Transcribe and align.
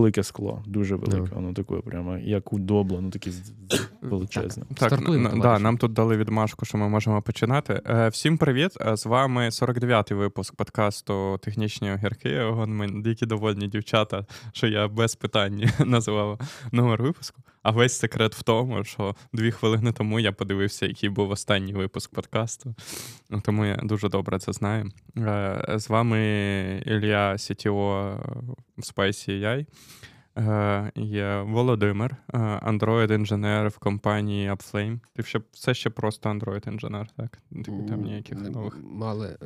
велике 0.00 0.22
скло, 0.22 0.62
дуже 0.66 0.96
велике. 0.96 1.34
Воно 1.34 1.52
таке, 1.52 1.74
прямо 1.74 2.18
як 2.18 2.52
у 2.52 2.58
добло, 2.58 3.00
ну 3.00 3.10
таке 3.10 3.30
величезне. 4.02 4.64
Так, 4.74 4.90
так 4.90 5.40
да, 5.40 5.58
нам 5.58 5.78
тут 5.78 5.92
дали 5.92 6.16
відмашку, 6.16 6.64
що 6.64 6.78
ми 6.78 6.88
можемо 6.88 7.22
починати. 7.22 7.82
Е, 7.86 8.08
всім 8.08 8.38
привіт! 8.38 8.72
Е, 8.80 8.96
з 8.96 9.06
вами 9.06 9.48
49-й 9.48 10.14
випуск 10.14 10.56
подкасту 10.56 11.38
Технічні 11.42 11.92
огірки. 11.92 12.40
Ми 12.66 12.88
дикі 12.88 13.26
довольні 13.26 13.68
дівчата, 13.68 14.26
що 14.52 14.66
я 14.66 14.88
без 14.88 15.14
питань 15.14 15.64
називав 15.86 16.40
номер 16.72 17.02
випуску. 17.02 17.42
А 17.62 17.70
весь 17.70 17.98
секрет 17.98 18.34
в 18.34 18.42
тому, 18.42 18.84
що 18.84 19.14
дві 19.32 19.50
хвилини 19.50 19.92
тому 19.92 20.20
я 20.20 20.32
подивився, 20.32 20.86
який 20.86 21.08
був 21.08 21.30
останній 21.30 21.72
випуск 21.72 22.14
подкасту. 22.14 22.74
Тому 23.42 23.64
я 23.64 23.76
дуже 23.76 24.08
добре 24.08 24.38
це 24.38 24.52
знаю. 24.52 24.90
Е, 25.18 25.64
з 25.78 25.88
вами 25.88 26.82
Ілля 26.86 27.38
Сітіо 27.38 28.16
в 28.76 28.80
Spicy 28.80 29.30
AI. 29.30 29.66
Е, 30.38 30.92
є 30.96 31.40
Володимир, 31.40 32.16
е, 32.34 32.38
Android-інженер 32.38 33.68
в 33.68 33.78
компанії 33.78 34.50
Upflame. 34.50 34.98
Ти 35.14 35.22
ще 35.22 35.40
все 35.52 35.74
ще 35.74 35.90
просто 35.90 36.30
Android-інженер, 36.30 37.06
так? 37.16 37.38
Там 37.88 38.02
ніяких 38.02 38.38
нових. 38.38 38.76
Але 39.02 39.36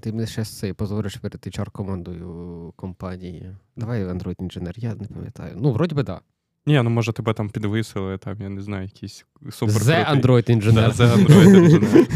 ти 0.00 0.12
мене 0.12 0.26
ще 0.26 0.44
цей 0.44 0.72
позориш 0.72 1.16
перед 1.16 1.46
hr 1.46 1.70
командою 1.70 2.72
компанії. 2.76 3.56
Давай 3.76 4.04
Android-інженер, 4.04 4.74
я 4.76 4.94
не 4.94 5.08
пам'ятаю. 5.08 5.52
Ну, 5.56 5.72
вроді 5.72 5.94
би, 5.94 6.04
так. 6.04 6.16
Да. 6.16 6.33
Ні, 6.66 6.82
ну 6.82 6.90
може 6.90 7.12
тебе 7.12 7.32
там 7.32 7.48
підвисили, 7.50 8.18
там, 8.18 8.36
я 8.40 8.48
не 8.48 8.62
знаю, 8.62 8.82
якийсь 8.84 9.26
супер. 9.50 9.74
The 9.76 10.20
Android 10.20 10.50
інженер. 10.50 10.90
The 10.90 11.16
Android 11.16 11.56
інженер. 11.58 12.06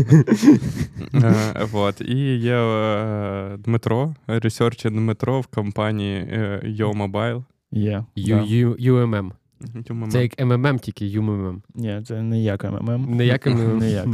Вот. 1.72 2.00
І 2.00 2.36
є 2.36 2.56
е, 2.56 3.56
Дмитро, 3.56 4.14
researcher 4.26 4.92
Дмитро 4.92 5.40
в 5.40 5.46
компанії 5.46 6.24
Yo 6.64 6.96
Mobile. 6.96 7.44
Є. 8.14 8.38
UMM. 8.92 9.30
Це 10.10 10.22
як 10.22 10.40
МММ, 10.40 10.78
тільки 10.78 11.04
UMM. 11.04 11.60
Ні, 11.74 12.02
це 12.06 12.22
не 12.22 12.42
як 12.42 12.64
МММ. 12.64 13.16
Не 13.16 13.26
як 13.26 13.46
МММ. 13.46 13.78
Не 13.78 13.90
як. 13.90 14.06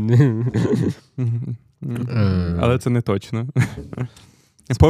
Але 2.61 2.79
це 2.79 2.91
не 2.91 3.01
точно. 3.01 3.47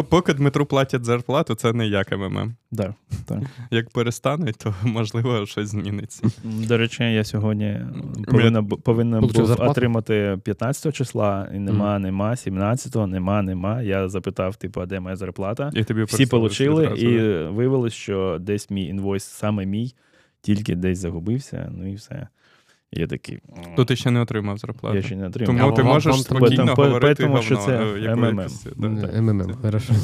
Поки 0.08 0.32
Дмитру 0.32 0.66
платять 0.66 1.04
зарплату, 1.04 1.54
це 1.54 1.72
не 1.72 1.86
як 1.86 2.18
МММ. 2.18 2.54
Да, 2.70 2.94
так. 3.26 3.38
Як 3.70 3.90
перестануть, 3.90 4.56
то 4.56 4.74
можливо 4.82 5.46
щось 5.46 5.68
зміниться. 5.68 6.30
До 6.44 6.78
речі, 6.78 7.04
я 7.04 7.24
сьогодні 7.24 7.80
повинен, 8.26 8.66
повинен 8.66 9.20
був 9.20 9.46
зарплату? 9.46 9.70
отримати 9.70 10.38
15 10.44 10.94
числа, 10.94 11.48
і 11.54 11.58
нема, 11.58 11.96
mm. 11.96 11.98
нема, 11.98 12.30
17-го, 12.30 13.06
нема, 13.06 13.42
нема. 13.42 13.82
Я 13.82 14.08
запитав, 14.08 14.56
типу, 14.56 14.80
а 14.80 14.86
де 14.86 15.00
моя 15.00 15.16
зарплата? 15.16 15.70
І 15.74 15.84
тобі 15.84 16.02
Всі 16.02 16.24
отримали, 16.24 16.84
і 16.84 17.18
виявилось, 17.54 17.94
що 17.94 18.38
десь 18.40 18.70
мій 18.70 18.86
інвойс, 18.86 19.24
саме 19.24 19.66
мій, 19.66 19.94
тільки 20.40 20.74
десь 20.74 20.98
загубився, 20.98 21.72
ну 21.76 21.92
і 21.92 21.94
все. 21.94 22.28
Я 22.96 23.06
такий. 23.06 23.40
То 23.76 23.84
ти 23.84 23.96
ще 23.96 24.10
не 24.10 24.20
отримав 24.20 24.58
зарплату. 24.58 24.96
Я 24.96 25.02
ще 25.02 25.16
не 25.16 25.26
отримав. 25.26 25.46
Тому 25.46 25.72
а 25.72 25.76
ти 25.76 25.82
вам, 25.82 25.92
можеш 25.92 26.12
вам, 26.12 26.20
спокійно 26.20 26.66
там, 26.66 26.84
говорити 26.84 27.22
тому, 27.22 27.42
що 27.42 27.56
це 27.56 27.80
МММ. 28.16 28.46
МММ, 29.20 29.54
хорошо. 29.62 29.94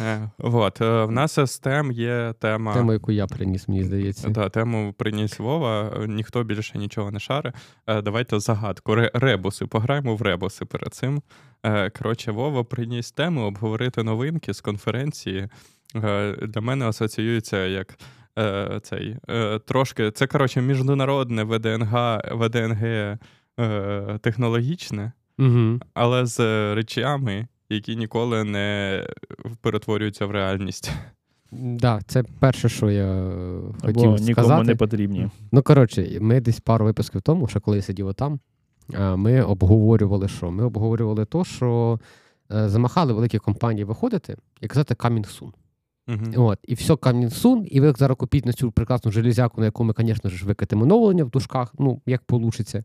Е, 0.00 0.30
вот. 0.38 0.80
Е, 0.80 1.04
в 1.04 1.10
нас 1.10 1.38
з 1.40 1.58
тем 1.58 1.92
є 1.92 2.34
тема. 2.38 2.74
Тему, 2.74 2.92
яку 2.92 3.12
я 3.12 3.26
приніс, 3.26 3.68
мені 3.68 3.84
здається. 3.84 4.28
Да, 4.28 4.48
Тему 4.48 4.94
приніс 4.98 5.38
Вова, 5.38 5.92
ніхто 6.06 6.44
більше 6.44 6.78
нічого 6.78 7.10
не 7.10 7.20
шари. 7.20 7.52
Е, 7.86 8.02
давайте 8.02 8.40
загадку. 8.40 8.94
Ребуси. 9.14 9.66
Пограємо 9.66 10.16
в 10.16 10.22
ребуси 10.22 10.64
перед 10.64 10.94
цим. 10.94 11.22
Коротше, 11.98 12.32
Вова 12.32 12.64
приніс 12.64 13.12
тему 13.12 13.40
обговорити 13.40 14.02
новинки 14.02 14.54
з 14.54 14.60
конференції. 14.60 15.48
Для 16.42 16.60
мене 16.60 16.86
асоціюється 16.88 17.66
як 17.66 17.98
е, 18.38 18.80
цей, 18.82 19.16
е, 19.30 19.58
трошки. 19.58 20.10
Це, 20.10 20.26
коротше, 20.26 20.60
міжнародне 20.60 21.44
ВДНГ 21.44 22.20
ВДНГ 22.32 22.84
е, 22.84 23.18
технологічне, 24.20 25.12
угу. 25.38 25.80
але 25.94 26.26
з 26.26 26.40
речами, 26.74 27.46
які 27.68 27.96
ніколи 27.96 28.44
не 28.44 29.06
перетворюються 29.60 30.26
в 30.26 30.30
реальність. 30.30 30.92
Так, 31.50 31.76
да, 31.76 32.00
це 32.06 32.22
перше, 32.38 32.68
що 32.68 32.90
я 32.90 33.30
хотів 33.82 34.08
Або 34.08 34.18
сказати. 34.18 34.22
нікому 34.22 34.62
не 34.62 34.74
потрібні. 34.74 35.30
Ну, 35.52 35.62
коротше, 35.62 36.18
ми 36.20 36.40
десь 36.40 36.60
пару 36.60 36.84
випусків 36.84 37.22
тому, 37.22 37.48
що 37.48 37.60
коли 37.60 37.76
я 37.76 37.82
сидів 37.82 38.06
отам, 38.06 38.40
ми 39.16 39.42
обговорювали 39.42 40.28
що? 40.28 40.50
Ми 40.50 40.64
обговорювали 40.64 41.24
то, 41.24 41.44
що 41.44 42.00
е, 42.52 42.68
замахали 42.68 43.12
великі 43.12 43.38
компанії 43.38 43.84
виходити 43.84 44.36
і 44.60 44.66
казати 44.66 44.94
coming 44.94 45.40
soon. 45.40 45.52
Uh-huh. 46.08 46.42
От, 46.42 46.58
І 46.62 46.74
все 46.74 46.96
Камінсун, 46.96 47.66
і 47.70 47.80
ви 47.80 47.94
зараз 47.98 48.16
купіть 48.16 48.46
на 48.46 48.52
цю 48.52 48.72
прекрасну 48.72 49.10
железяку, 49.10 49.60
на 49.60 49.64
яку 49.64 49.84
ми, 49.84 49.94
звісно 49.98 50.30
ж, 50.30 50.46
викатимо 50.46 50.82
оновлення 50.82 51.24
в 51.24 51.30
дужках, 51.30 51.74
ну, 51.78 52.02
як 52.06 52.22
вийде. 52.28 52.84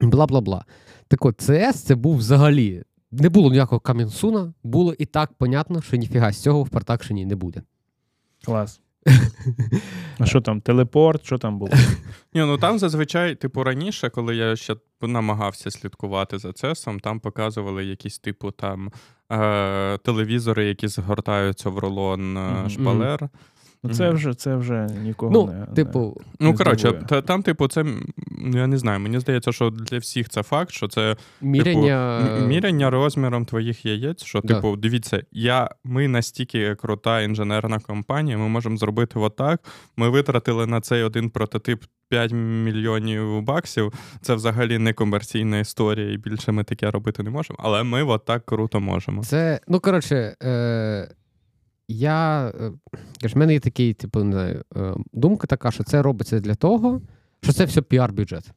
Бла 0.00 0.26
бла 0.26 0.40
бла. 0.40 0.64
Так 1.08 1.24
от, 1.24 1.42
CS 1.42 1.72
це 1.72 1.94
був 1.94 2.16
взагалі. 2.16 2.82
Не 3.12 3.28
було 3.28 3.50
ніякого 3.50 3.80
Камінсуна, 3.80 4.54
було 4.62 4.94
і 4.98 5.06
так 5.06 5.32
понятно, 5.32 5.82
що 5.82 5.96
ніфіга 5.96 6.32
з 6.32 6.42
цього 6.42 6.62
в 6.62 6.68
продакшені 6.68 7.26
не 7.26 7.36
буде. 7.36 7.62
Клас. 8.44 8.80
А 10.18 10.26
що 10.26 10.40
там, 10.40 10.60
телепорт, 10.60 11.24
що 11.24 11.38
там 11.38 11.58
було? 11.58 11.70
Ні, 12.34 12.40
ну 12.40 12.58
Там 12.58 12.78
зазвичай, 12.78 13.34
типу, 13.34 13.64
раніше, 13.64 14.10
коли 14.10 14.36
я 14.36 14.56
ще 14.56 14.76
намагався 15.00 15.70
слідкувати 15.70 16.38
за 16.38 16.52
цесом, 16.52 17.00
там 17.00 17.20
показували 17.20 17.84
якісь, 17.84 18.18
типу, 18.18 18.50
там 18.50 18.92
е- 19.32 19.98
телевізори, 19.98 20.64
які 20.64 20.88
згортаються 20.88 21.70
в 21.70 21.78
рулон 21.78 22.38
mm-hmm. 22.38 22.68
шпалер. 22.68 23.28
Ну, 23.82 23.94
це 23.94 24.10
вже 24.10 24.34
це 24.34 24.56
вже 24.56 24.86
нікого 25.02 25.32
ну, 25.32 25.46
не. 25.46 25.66
Типу, 25.74 26.16
не, 26.40 26.46
ну, 26.46 26.54
коротше, 26.54 26.92
та, 27.08 27.22
там, 27.22 27.42
типу, 27.42 27.68
це 27.68 27.84
я 28.54 28.66
не 28.66 28.78
знаю. 28.78 29.00
Мені 29.00 29.20
здається, 29.20 29.52
що 29.52 29.70
для 29.70 29.98
всіх 29.98 30.28
це 30.28 30.42
факт, 30.42 30.70
що 30.70 30.88
це 30.88 31.16
міряння 31.40 32.20
типу, 32.22 32.46
міряння 32.46 32.90
розміром 32.90 33.44
твоїх 33.44 33.86
яєць. 33.86 34.24
Що, 34.24 34.40
да. 34.40 34.54
типу, 34.54 34.76
дивіться, 34.76 35.22
я, 35.32 35.70
ми 35.84 36.08
настільки 36.08 36.74
крута 36.74 37.20
інженерна 37.20 37.78
компанія, 37.78 38.38
ми 38.38 38.48
можемо 38.48 38.76
зробити 38.76 39.18
отак. 39.18 39.60
Ми 39.96 40.08
витратили 40.08 40.66
на 40.66 40.80
цей 40.80 41.02
один 41.02 41.30
прототип 41.30 41.84
5 42.08 42.32
мільйонів 42.32 43.42
баксів. 43.42 43.92
Це 44.20 44.34
взагалі 44.34 44.78
не 44.78 44.92
комерційна 44.92 45.58
історія, 45.58 46.12
і 46.12 46.16
більше 46.16 46.52
ми 46.52 46.64
таке 46.64 46.90
робити 46.90 47.22
не 47.22 47.30
можемо. 47.30 47.58
Але 47.62 47.82
ми 47.82 48.02
отак 48.02 48.46
круто 48.46 48.80
можемо. 48.80 49.24
Це, 49.24 49.60
ну 49.68 49.80
коротше. 49.80 50.34
Е- 50.42 51.08
я 51.90 52.52
е, 53.22 53.28
в 53.28 53.36
мене 53.38 53.52
є 53.52 53.60
такий, 53.60 53.94
типу, 53.94 54.24
не 54.24 54.32
знаю, 54.32 54.64
е, 54.76 54.94
думка 55.12 55.46
така, 55.46 55.70
що 55.70 55.84
це 55.84 56.02
робиться 56.02 56.40
для 56.40 56.54
того, 56.54 57.00
що 57.42 57.52
це 57.52 57.64
все 57.64 57.80
піар-бюджет. 57.80 58.50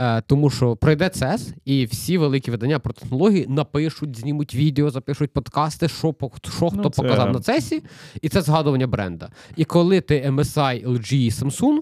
Е, 0.00 0.20
Тому 0.20 0.50
що 0.50 0.76
пройде 0.76 1.08
CES, 1.08 1.54
і 1.64 1.84
всі 1.84 2.18
великі 2.18 2.50
видання 2.50 2.78
про 2.78 2.92
технології 2.92 3.46
напишуть, 3.48 4.18
знімуть 4.18 4.54
відео, 4.54 4.90
запишуть 4.90 5.32
подкасти, 5.32 5.88
що 5.88 6.14
що 6.56 6.70
хто 6.70 6.80
ну, 6.82 6.90
це... 6.90 7.02
показав 7.02 7.32
на 7.32 7.40
CES 7.40 7.65
і, 7.65 7.82
і 8.22 8.28
це 8.28 8.42
згадування 8.42 8.86
бренда. 8.86 9.30
І 9.56 9.64
коли 9.64 10.00
ти 10.00 10.30
MSI, 10.30 10.86
LG 10.86 11.32
Samsung, 11.32 11.78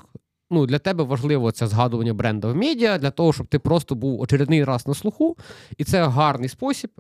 ну 0.50 0.66
для 0.66 0.78
тебе 0.78 1.04
важливо 1.04 1.52
це 1.52 1.66
згадування 1.66 2.14
бренда 2.14 2.48
в 2.48 2.56
медіа, 2.56 2.98
для 2.98 3.10
того, 3.10 3.32
щоб 3.32 3.46
ти 3.46 3.58
просто 3.58 3.94
був 3.94 4.20
очередний 4.20 4.64
раз 4.64 4.86
на 4.86 4.94
слуху, 4.94 5.36
і 5.78 5.84
це 5.84 6.04
гарний 6.04 6.48
спосіб 6.48 6.90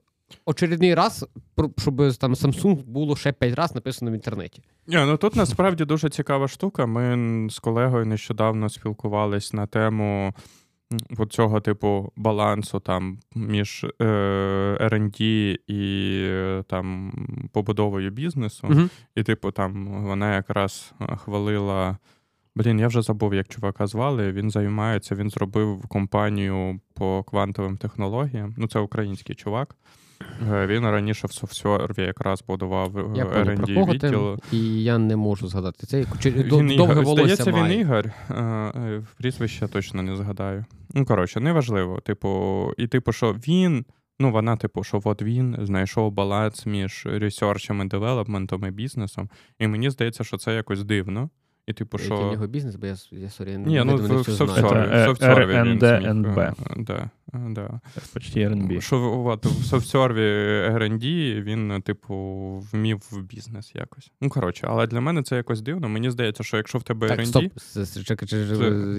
очередний 0.44 0.94
раз, 0.94 1.26
щоб 1.78 1.96
там 2.18 2.34
Samsung 2.34 2.84
було 2.84 3.16
ще 3.16 3.32
5 3.32 3.54
разів 3.54 3.74
написано 3.74 4.10
в 4.10 4.14
інтернеті. 4.14 4.62
Ні, 4.86 4.96
ну 4.96 5.16
Тут 5.16 5.36
насправді 5.36 5.84
дуже 5.84 6.08
цікава 6.08 6.48
штука. 6.48 6.86
Ми 6.86 7.50
з 7.50 7.58
колегою 7.58 8.06
нещодавно 8.06 8.68
спілкувались 8.68 9.52
на 9.52 9.66
тему 9.66 10.34
цього 11.30 11.60
типу 11.60 12.12
балансу 12.16 12.80
там 12.80 13.18
між 13.34 13.84
е, 13.84 14.04
R&D 14.80 15.56
і 15.66 16.62
там 16.68 17.12
побудовою 17.52 18.10
бізнесу. 18.10 18.66
uh 18.66 18.88
І, 19.14 19.22
типу, 19.22 19.50
там 19.50 19.86
вона 20.04 20.34
якраз 20.34 20.92
хвалила. 21.16 21.98
Блін, 22.56 22.80
я 22.80 22.88
вже 22.88 23.02
забув, 23.02 23.34
як 23.34 23.48
чувака 23.48 23.86
звали. 23.86 24.32
Він 24.32 24.50
займається, 24.50 25.14
він 25.14 25.30
зробив 25.30 25.86
компанію 25.88 26.80
по 26.94 27.22
квантовим 27.22 27.76
технологіям. 27.76 28.54
Ну, 28.56 28.66
це 28.66 28.78
український 28.78 29.34
чувак. 29.34 29.76
Е, 30.52 30.66
він 30.66 30.82
раніше 30.84 31.26
в 31.26 31.32
SoftServe 31.32 31.95
і 31.95 32.02
якраз 32.02 32.44
будував 32.48 32.98
е, 32.98 33.02
R&D 33.02 33.92
відділ. 33.92 34.38
І 34.52 34.82
я 34.82 34.98
не 34.98 35.16
можу 35.16 35.48
згадати 35.48 35.86
цей. 35.86 36.06
Він 36.24 36.48
довге 36.48 36.74
Ігор. 36.74 37.04
волосся 37.04 37.34
Здається, 37.34 37.50
має. 37.50 37.74
він 37.74 37.80
Ігор. 37.80 38.06
Е, 38.30 39.02
прізвище 39.18 39.68
точно 39.68 40.02
не 40.02 40.16
згадаю. 40.16 40.64
Ну, 40.94 41.04
коротше, 41.04 41.40
неважливо. 41.40 42.00
Типу, 42.00 42.72
і 42.76 42.86
типу, 42.86 43.12
що 43.12 43.32
він. 43.32 43.84
Ну, 44.18 44.32
вона, 44.32 44.56
типу, 44.56 44.84
що 44.84 45.00
от 45.04 45.22
він 45.22 45.56
знайшов 45.62 46.12
баланс 46.12 46.66
між 46.66 47.06
research 47.06 47.67
ем 47.67 47.82
і 47.82 47.84
development 47.84 48.54
ом 48.54 48.66
і 48.66 48.70
бізнесом. 48.70 49.30
І 49.58 49.66
мені 49.66 49.90
здається, 49.90 50.24
що 50.24 50.36
це 50.36 50.54
якось 50.54 50.84
дивно. 50.84 51.30
І, 51.66 51.72
типу, 51.72 51.98
що... 51.98 52.14
Який 52.14 52.28
в 52.28 52.32
нього 52.32 52.46
бізнес, 52.46 52.76
бо 52.76 52.86
я, 52.86 52.96
я 53.10 53.30
sorry, 53.30 53.56
Ні, 53.56 53.82
ну, 53.86 53.96
в, 53.96 54.20
в 54.20 54.24
SoftServe 54.24 55.29
і. 55.29 55.52
R&D. 55.54 55.78
Да, 56.84 57.10
да. 57.48 57.80
Почти. 58.12 58.80
Що 58.80 59.38
в 59.42 59.64
софтсерві 59.64 60.20
R&D 60.74 61.42
він, 61.42 61.82
типу, 61.82 62.14
вмів 62.72 63.02
в 63.10 63.22
бізнес 63.22 63.72
якось. 63.74 64.10
Ну, 64.20 64.28
коротше, 64.28 64.66
але 64.70 64.86
для 64.86 65.00
мене 65.00 65.22
це 65.22 65.36
якось 65.36 65.60
дивно. 65.60 65.88
Мені 65.88 66.10
здається, 66.10 66.42
що 66.42 66.56
якщо 66.56 66.78
в 66.78 66.82
тебе 66.82 67.08
так, 67.08 67.26
Стоп, 67.26 67.44
чекай, 68.04 68.28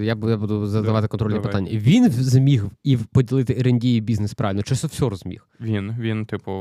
я 0.04 0.16
буду 0.16 0.66
задавати 0.66 1.08
контрольні 1.08 1.40
питання. 1.40 1.70
Він 1.72 2.10
зміг 2.10 2.64
і 2.84 2.96
поділити 2.96 3.54
R&D 3.54 3.84
і 3.84 4.00
бізнес 4.00 4.34
правильно, 4.34 4.62
чи 4.62 4.74
софтсер 4.74 5.16
зміг? 5.16 5.48
Він, 5.60 5.94
він, 5.98 6.26
типу, 6.26 6.52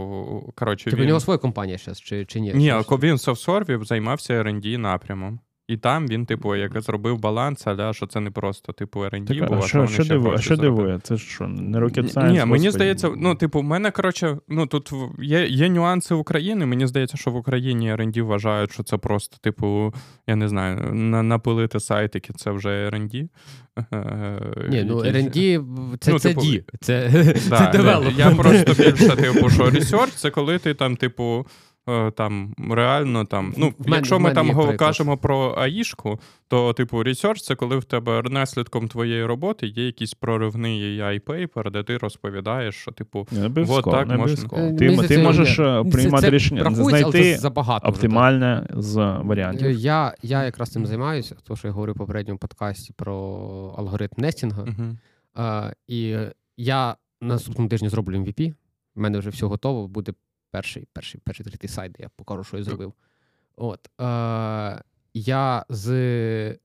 коротше, 0.55 0.85
Типу, 0.85 0.97
він... 0.97 1.05
у 1.05 1.07
нього 1.07 1.19
своя 1.19 1.37
компанія 1.37 1.77
зараз, 1.77 2.01
чи, 2.01 2.25
чи 2.25 2.39
ні? 2.39 2.53
Ні, 2.53 2.73
він 2.89 3.15
в 3.15 3.19
софтсерві 3.19 3.79
займався 3.85 4.43
R&D 4.43 4.77
напрямом. 4.77 5.39
І 5.67 5.77
там 5.77 6.07
він, 6.07 6.25
типу, 6.25 6.55
як 6.55 6.81
зробив 6.81 7.19
баланс, 7.19 7.67
аля, 7.67 7.93
що 7.93 8.07
це 8.07 8.19
не 8.19 8.31
просто, 8.31 8.73
типу, 8.73 8.99
R&D, 8.99 9.39
так, 9.39 9.51
а 9.51 9.61
що, 9.61 9.87
що, 9.87 10.03
дивує, 10.03 10.37
що 10.37 10.57
дивує? 10.57 10.99
Це 11.03 11.17
що, 11.17 11.47
не 11.47 11.79
Rocket 11.79 12.13
Science? 12.13 12.31
Ні, 12.31 12.45
мені 12.45 12.71
здається, 12.71 13.11
ну, 13.17 13.35
типу, 13.35 13.59
в 13.59 13.63
мене, 13.63 13.91
коротше, 13.91 14.37
ну, 14.47 14.67
тут 14.67 14.91
є 15.19 15.47
є 15.47 15.69
нюанси 15.69 16.15
України. 16.15 16.65
Мені 16.65 16.87
здається, 16.87 17.17
що 17.17 17.31
в 17.31 17.35
Україні 17.35 17.93
R&D 17.93 18.21
вважають, 18.21 18.71
що 18.71 18.83
це 18.83 18.97
просто, 18.97 19.37
типу, 19.41 19.93
я 20.27 20.35
не 20.35 20.47
знаю, 20.47 20.93
на, 20.93 21.23
напилити 21.23 21.79
сайтики, 21.79 22.33
це 22.33 22.51
вже 22.51 22.89
R&D. 22.89 23.29
Ні, 24.69 24.83
ну 24.83 24.97
R&D 24.97 25.63
це 25.99 26.11
ну, 26.11 26.19
це 26.19 26.29
типу, 26.29 26.41
D, 26.41 26.63
це, 26.81 27.09
да, 27.49 27.71
це. 27.73 28.11
Я 28.17 28.31
просто 28.31 28.73
більше, 28.73 29.15
типу, 29.15 29.49
що 29.49 29.63
research— 29.63 30.11
це 30.15 30.29
коли 30.29 30.59
ти 30.59 30.73
там, 30.73 30.95
типу, 30.95 31.45
Е, 31.45 31.74
там 32.15 32.53
реально 32.71 33.25
там. 33.25 33.53
Ну, 33.57 33.73
мене, 33.79 33.95
якщо 33.95 34.19
ми 34.19 34.33
там 34.33 34.77
кажемо 34.77 35.17
про 35.17 35.55
АІшку, 35.57 36.19
то, 36.47 36.73
типу, 36.73 36.97
research— 36.97 37.35
це 37.43 37.55
коли 37.55 37.77
в 37.77 37.83
тебе 37.83 38.21
наслідком 38.29 38.87
твоєї 38.87 39.25
роботи 39.25 39.67
є 39.67 39.85
якийсь 39.85 40.13
проривний 40.13 41.01
AI 41.01 41.19
paper 41.19 41.71
де 41.71 41.83
ти 41.83 41.97
розповідаєш, 41.97 42.75
що, 42.75 42.91
типу, 42.91 43.27
не 43.31 43.65
от 43.69 43.85
так 43.85 44.07
не 44.07 44.17
можна. 44.17 44.49
Ти, 44.77 44.97
ти 45.07 45.17
можеш 45.17 45.59
е, 45.59 45.83
приймати 45.91 46.25
це, 46.25 46.29
рішення, 46.29 46.71
знайти 46.71 47.37
забагато 47.37 47.87
оптимальне 47.87 48.67
вже, 48.69 48.81
з 48.81 48.95
варіантів. 49.23 49.71
Я 49.71 50.13
я 50.23 50.43
якраз 50.43 50.69
цим 50.69 50.85
займаюся, 50.85 51.35
тому 51.43 51.57
що 51.57 51.67
я 51.67 51.71
говорив 51.71 51.95
в 51.95 51.97
попередньому 51.97 52.37
подкасті 52.37 52.93
про 52.93 53.15
алгоритм 53.77 54.11
nesting 54.17 54.53
а. 54.53 54.63
Uh-huh. 54.63 54.95
Uh, 55.35 55.73
і 55.87 56.17
я 56.57 56.95
наступному 57.21 57.69
тижні 57.69 57.89
зроблю 57.89 58.17
MVP. 58.17 58.53
У 58.95 59.01
мене 59.01 59.19
вже 59.19 59.29
все 59.29 59.45
готово, 59.45 59.87
буде 59.87 60.13
перший 60.55 60.87
перший, 60.93 61.21
перший 61.23 61.45
третій 61.45 61.67
сайт, 61.67 61.91
де 61.91 62.03
я 62.03 62.09
покажу, 62.09 62.43
що 62.43 62.57
я 62.57 62.63
зробив. 62.63 62.93
От. 63.55 63.89
Е, 64.01 64.83
Я 65.13 65.65
з. 65.69 65.89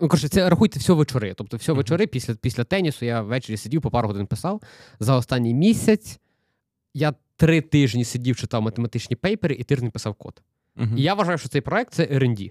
Ну, 0.00 0.08
коротше, 0.08 0.28
це 0.28 0.48
рахуйте 0.50 0.78
все 0.78 0.92
вечори. 0.92 1.34
Тобто, 1.34 1.56
все 1.56 1.72
вечори 1.72 2.06
після 2.06 2.34
після 2.34 2.64
тенісу 2.64 3.04
я 3.04 3.22
ввечері 3.22 3.56
сидів, 3.56 3.82
по 3.82 3.90
пару 3.90 4.08
годин 4.08 4.26
писав. 4.26 4.62
За 5.00 5.16
останній 5.16 5.54
місяць 5.54 6.20
я 6.94 7.14
три 7.36 7.60
тижні 7.60 8.04
сидів, 8.04 8.36
читав 8.36 8.62
математичні 8.62 9.16
пейпери 9.16 9.54
і 9.54 9.64
тиждень 9.64 9.90
писав 9.90 10.14
код. 10.14 10.42
Uh-huh. 10.76 10.96
І 10.96 11.02
я 11.02 11.14
вважаю, 11.14 11.38
що 11.38 11.48
цей 11.48 11.60
проект 11.60 11.94
це 11.94 12.04
R&D. 12.04 12.50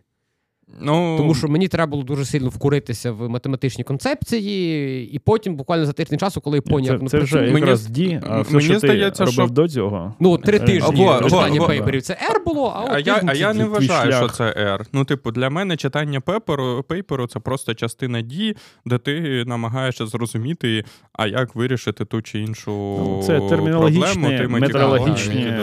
Ну... 0.81 1.17
Тому 1.17 1.35
що 1.35 1.47
мені 1.47 1.67
треба 1.67 1.89
було 1.89 2.03
дуже 2.03 2.25
сильно 2.25 2.49
вкуритися 2.49 3.11
в 3.11 3.29
математичні 3.29 3.83
концепції, 3.83 5.09
і 5.11 5.19
потім, 5.19 5.55
буквально 5.55 5.85
за 5.85 5.93
тиждень 5.93 6.19
часу, 6.19 6.41
коли 6.41 6.57
я 6.57 6.61
поняв, 6.61 6.97
це, 6.97 7.03
ну, 7.03 7.09
це 7.09 7.19
вже 7.19 7.47
якраз 7.47 7.89
D, 7.89 8.21
а 8.27 8.41
все, 8.41 8.53
мені 8.53 8.65
що 8.65 8.79
здається, 8.79 9.25
ти 9.25 9.31
що... 9.31 9.41
робив 9.41 9.53
до 9.53 9.67
цього. 9.67 10.15
Ну, 10.19 10.37
три 10.37 10.57
е, 10.57 10.59
тижні 10.59 11.09
читання 11.23 11.61
пейперів. 11.61 12.01
Це 12.01 12.13
R 12.13 12.43
було, 12.45 12.73
а 12.75 12.83
от 12.83 12.89
а 12.91 12.99
я, 12.99 13.21
а 13.27 13.33
я 13.33 13.53
не 13.53 13.65
вважаю, 13.65 14.11
що 14.13 14.27
це 14.27 14.43
R. 14.43 14.85
Ну, 14.93 15.05
типу, 15.05 15.31
для 15.31 15.49
мене 15.49 15.77
читання 15.77 16.21
пейперу, 16.21 16.83
пейперу 16.87 17.27
це 17.27 17.39
просто 17.39 17.73
частина 17.73 18.21
D, 18.21 18.55
де 18.85 18.97
ти 18.97 19.43
намагаєшся 19.47 20.05
зрозуміти, 20.05 20.85
а 21.13 21.27
як 21.27 21.55
вирішити 21.55 22.05
ту 22.05 22.21
чи 22.21 22.39
іншу 22.39 22.71
ну, 22.71 23.23
це 23.23 23.39
термінологічні, 23.39 24.47
метрологічні 24.47 25.53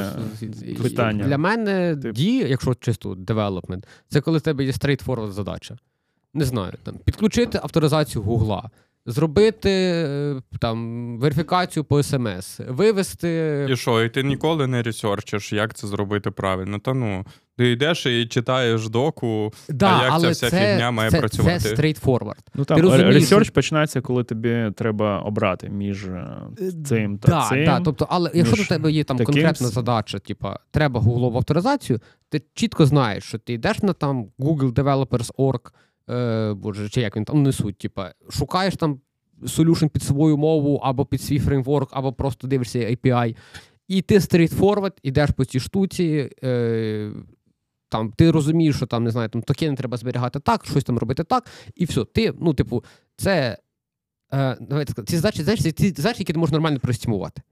питання. 0.82 1.24
Для 1.24 1.38
мене 1.38 1.94
D, 1.94 2.20
якщо 2.48 2.74
чисто 2.74 3.14
development, 3.14 3.84
це 4.08 4.20
коли 4.20 4.38
в 4.38 4.40
тебе 4.40 4.64
є 4.64 4.72
straightforward 4.96 5.32
задача. 5.32 5.76
Не 6.34 6.44
знаю, 6.44 6.72
там 6.82 6.98
підключити 6.98 7.58
авторизацію 7.62 8.22
Гугла, 8.22 8.70
зробити 9.06 9.70
е, 9.70 10.42
там 10.60 11.18
верифікацію 11.18 11.84
по 11.84 12.02
смс, 12.02 12.60
вивести. 12.68 13.66
І 13.70 13.76
що, 13.76 14.04
і 14.04 14.08
ти 14.08 14.22
ніколи 14.22 14.66
не 14.66 14.82
research 14.82 15.29
иш, 15.29 15.52
як 15.52 15.74
це 15.74 15.86
зробити 15.86 16.30
правильно? 16.30 16.78
Та 16.78 16.94
ну. 16.94 17.24
Ти 17.58 17.70
йдеш 17.70 18.06
і 18.06 18.26
читаєш 18.26 18.88
доку, 18.88 19.52
да, 19.68 19.98
а 20.00 20.04
як 20.04 20.12
але 20.12 20.22
ця 20.22 20.30
вся 20.30 20.50
це, 20.50 20.72
фігня 20.72 20.90
має 20.90 21.10
це, 21.10 21.18
працювати. 21.18 21.58
Це 21.58 21.74
straightforward. 21.74 22.40
Ну 22.54 22.64
там 22.64 22.80
research 22.90 23.50
починається, 23.50 24.00
коли 24.00 24.24
тобі 24.24 24.72
треба 24.76 25.20
обрати 25.20 25.68
між 25.68 26.04
е, 26.04 26.36
цим 26.86 27.18
та 27.18 27.28
да, 27.28 27.46
цим. 27.48 27.64
Да, 27.64 27.80
тобто, 27.80 28.06
але 28.10 28.30
якщо 28.34 28.56
до 28.56 28.64
тебе 28.64 28.92
є 28.92 29.04
там 29.04 29.18
конкретна 29.18 29.68
задача, 29.68 30.18
типа 30.18 30.58
треба 30.70 31.00
гуглову 31.00 31.36
авторизацію, 31.36 32.00
ти 32.28 32.42
чітко 32.54 32.86
знаєш, 32.86 33.24
що 33.24 33.38
ти 33.38 33.52
йдеш 33.52 33.82
на 33.82 33.92
там 33.92 34.26
Google 34.38 34.72
Developers.org, 34.72 35.60
е, 36.10 36.54
боже, 36.54 36.88
чи 36.88 37.00
як 37.00 37.16
він 37.16 37.24
там 37.24 37.42
не 37.42 37.53
суть, 37.53 37.78
типа, 37.78 38.12
шукаєш 38.30 38.76
там 38.76 39.00
солюшн 39.46 39.86
під 39.86 40.02
свою 40.02 40.36
мову 40.36 40.76
або 40.76 41.06
під 41.06 41.22
свій 41.22 41.38
фреймворк, 41.38 41.88
або 41.92 42.12
просто 42.12 42.46
дивишся 42.46 42.78
API. 42.78 43.36
І 43.88 44.02
ти 44.02 44.18
straightforward, 44.18 44.92
ідеш 45.02 45.30
по 45.30 45.44
цій 45.44 45.60
штуці, 45.60 46.30
е, 46.44 47.10
там 47.88 48.12
ти 48.12 48.30
розумієш, 48.30 48.76
що 48.76 48.86
там 48.86 49.04
не 49.04 49.10
знаю, 49.10 49.28
там 49.28 49.42
токени 49.42 49.76
треба 49.76 49.96
зберігати 49.96 50.40
так, 50.40 50.66
щось 50.66 50.84
там 50.84 50.98
робити 50.98 51.24
так, 51.24 51.46
і 51.74 51.84
все. 51.84 52.04
Ти, 52.04 52.32
ну, 52.40 52.54
типу, 52.54 52.84
це 53.16 53.58
е, 54.32 54.56
давайте 54.60 55.02
ці 55.02 55.16
задачі, 55.16 55.72
ці 55.72 55.90
задачі, 55.90 56.18
які 56.18 56.32
ти 56.32 56.38
можеш 56.38 56.52
нормально 56.52 56.80
проестимувати. 56.80 57.42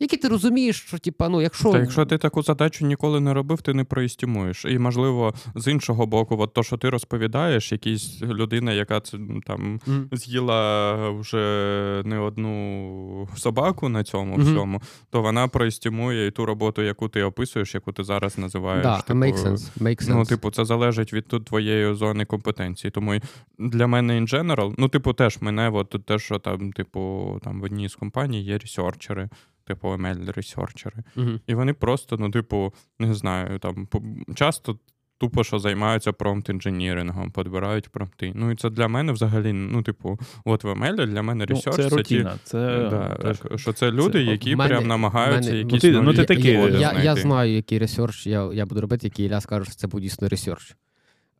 Які 0.00 0.16
ти 0.16 0.28
розумієш, 0.28 0.80
що 0.80 0.98
типа, 0.98 1.28
ну, 1.28 1.42
якщо 1.42 1.72
Та 1.72 1.78
якщо 1.78 2.06
ти 2.06 2.18
таку 2.18 2.42
задачу 2.42 2.86
ніколи 2.86 3.20
не 3.20 3.34
робив, 3.34 3.62
ти 3.62 3.74
не 3.74 3.84
проістімуєш. 3.84 4.64
І 4.64 4.78
можливо, 4.78 5.34
з 5.54 5.70
іншого 5.70 6.06
боку, 6.06 6.36
от 6.40 6.54
то, 6.54 6.62
що 6.62 6.76
ти 6.76 6.90
розповідаєш, 6.90 7.72
якась 7.72 8.22
людина, 8.22 8.72
яка 8.72 9.00
там 9.46 9.80
mm. 9.86 10.16
з'їла 10.16 11.10
вже 11.10 12.02
не 12.04 12.18
одну 12.18 13.28
собаку 13.36 13.88
на 13.88 14.04
цьому 14.04 14.36
mm-hmm. 14.36 14.52
всьому, 14.52 14.82
то 15.10 15.22
вона 15.22 15.48
проістімує 15.48 16.26
і 16.26 16.30
ту 16.30 16.46
роботу, 16.46 16.82
яку 16.82 17.08
ти 17.08 17.22
описуєш, 17.22 17.74
яку 17.74 17.92
ти 17.92 18.04
зараз 18.04 18.38
називаєш. 18.38 18.82
Да, 18.82 19.00
типу, 19.00 19.18
make 19.18 19.36
sense. 19.36 19.82
Make 19.82 20.02
sense. 20.02 20.14
Ну, 20.14 20.24
типу, 20.24 20.50
це 20.50 20.64
залежить 20.64 21.12
від 21.12 21.26
тут 21.26 21.44
твоєї 21.44 21.94
зони 21.94 22.24
компетенції. 22.24 22.90
Тому 22.90 23.14
для 23.58 23.86
мене 23.86 24.20
in 24.20 24.34
general, 24.34 24.74
ну, 24.78 24.88
типу, 24.88 25.12
теж 25.12 25.38
мене, 25.40 25.70
от 25.70 25.96
те, 26.06 26.18
що 26.18 26.38
там, 26.38 26.72
типу, 26.72 27.40
там 27.44 27.60
в 27.60 27.64
одній 27.64 27.88
з 27.88 27.94
компаній 27.94 28.42
є 28.42 28.58
ресерчери 28.58 29.28
типу 29.66 29.88
ml 29.88 30.32
ресерчери 30.32 30.96
uh 31.16 31.40
І 31.46 31.54
вони 31.54 31.72
просто, 31.72 32.16
ну, 32.16 32.30
типу, 32.30 32.74
не 32.98 33.14
знаю, 33.14 33.58
там 33.58 33.88
часто 34.34 34.78
тупо 35.18 35.44
що 35.44 35.58
займаються 35.58 36.12
prompt 36.12 36.48
engineering 36.48 37.12
ом, 37.12 37.30
підбирають 37.30 37.88
промпти. 37.88 38.32
Ну 38.34 38.50
і 38.50 38.56
це 38.56 38.70
для 38.70 38.88
мене 38.88 39.12
взагалі, 39.12 39.52
ну, 39.52 39.82
типу, 39.82 40.18
от 40.44 40.64
в 40.64 40.68
ML 40.68 41.06
для 41.06 41.22
мене 41.22 41.46
research 41.46 41.78
ну, 41.78 41.84
це, 41.84 41.96
рутина. 41.96 42.32
ті, 42.32 42.38
це 42.44 42.88
да, 42.90 43.18
так, 43.22 43.58
що 43.58 43.72
це 43.72 43.90
люди, 43.90 44.12
це, 44.12 44.22
які 44.22 44.56
мене, 44.56 44.68
прям 44.68 44.86
намагаються 44.86 45.50
мене, 45.50 45.62
якісь. 45.62 45.84
Ну, 45.84 45.92
ти, 45.92 46.00
ну, 46.00 46.14
ти 46.14 46.24
такий, 46.24 46.52
я, 46.52 46.68
я, 46.68 46.92
я, 47.02 47.16
знаю, 47.16 47.52
який 47.52 47.78
research 47.78 48.26
я 48.26 48.50
я 48.52 48.66
буду 48.66 48.80
робити, 48.80 49.06
який 49.06 49.26
Ілля 49.26 49.40
скаже, 49.40 49.64
що 49.64 49.74
це 49.74 49.86
буде 49.86 50.02
дійсно 50.02 50.28
research. 50.28 50.76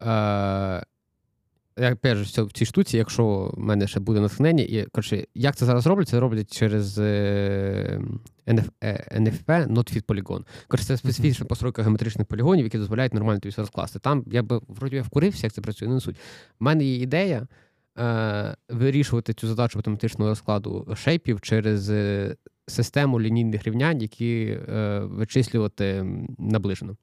Е, 0.02 0.85
я 1.78 1.97
перш 1.97 2.38
в 2.38 2.52
цій 2.52 2.66
штуці, 2.66 2.97
якщо 2.97 3.50
в 3.54 3.59
мене 3.59 3.87
ще 3.87 4.00
буде 4.00 4.21
натхнення, 4.21 4.64
і 4.64 4.85
коротше, 4.85 5.26
як 5.35 5.57
це 5.57 5.66
зараз 5.66 5.87
роблять, 5.87 6.09
це 6.09 6.21
роблять 6.21 6.52
через 6.52 6.99
е, 6.99 8.00
NF, 8.47 8.64
е, 8.81 9.21
NFP 9.21 9.47
No 9.47 9.97
Fit 9.97 10.04
Polygon. 10.04 10.45
Коротше, 10.69 10.87
це 10.87 10.97
специфічна 10.97 11.47
постройка 11.47 11.83
геометричних 11.83 12.26
полігонів, 12.26 12.64
які 12.64 12.78
дозволяють 12.78 13.14
нормально 13.14 13.40
тобі 13.40 13.50
все 13.50 13.62
розкласти. 13.62 13.99
Там 13.99 14.25
я 14.26 14.43
би 14.43 14.61
вроді 14.69 14.97
я 14.97 15.02
вкурився, 15.02 15.47
як 15.47 15.52
це 15.52 15.61
працює, 15.61 15.88
не 15.88 16.00
суть. 16.00 16.16
У 16.61 16.64
мене 16.64 16.85
є 16.85 16.97
ідея 16.97 17.47
е, 17.99 18.57
вирішувати 18.69 19.35
цю 19.35 19.49
задачу 19.49 19.78
математичного 19.78 20.31
розкладу 20.31 20.95
шейпів 20.97 21.40
через 21.40 21.90
е, 21.90 22.37
систему 22.66 23.21
лінійних 23.21 23.64
рівнянь, 23.64 24.02
які 24.02 24.59
е, 24.69 24.99
вичислювати 24.99 26.07
наближено. 26.38 26.97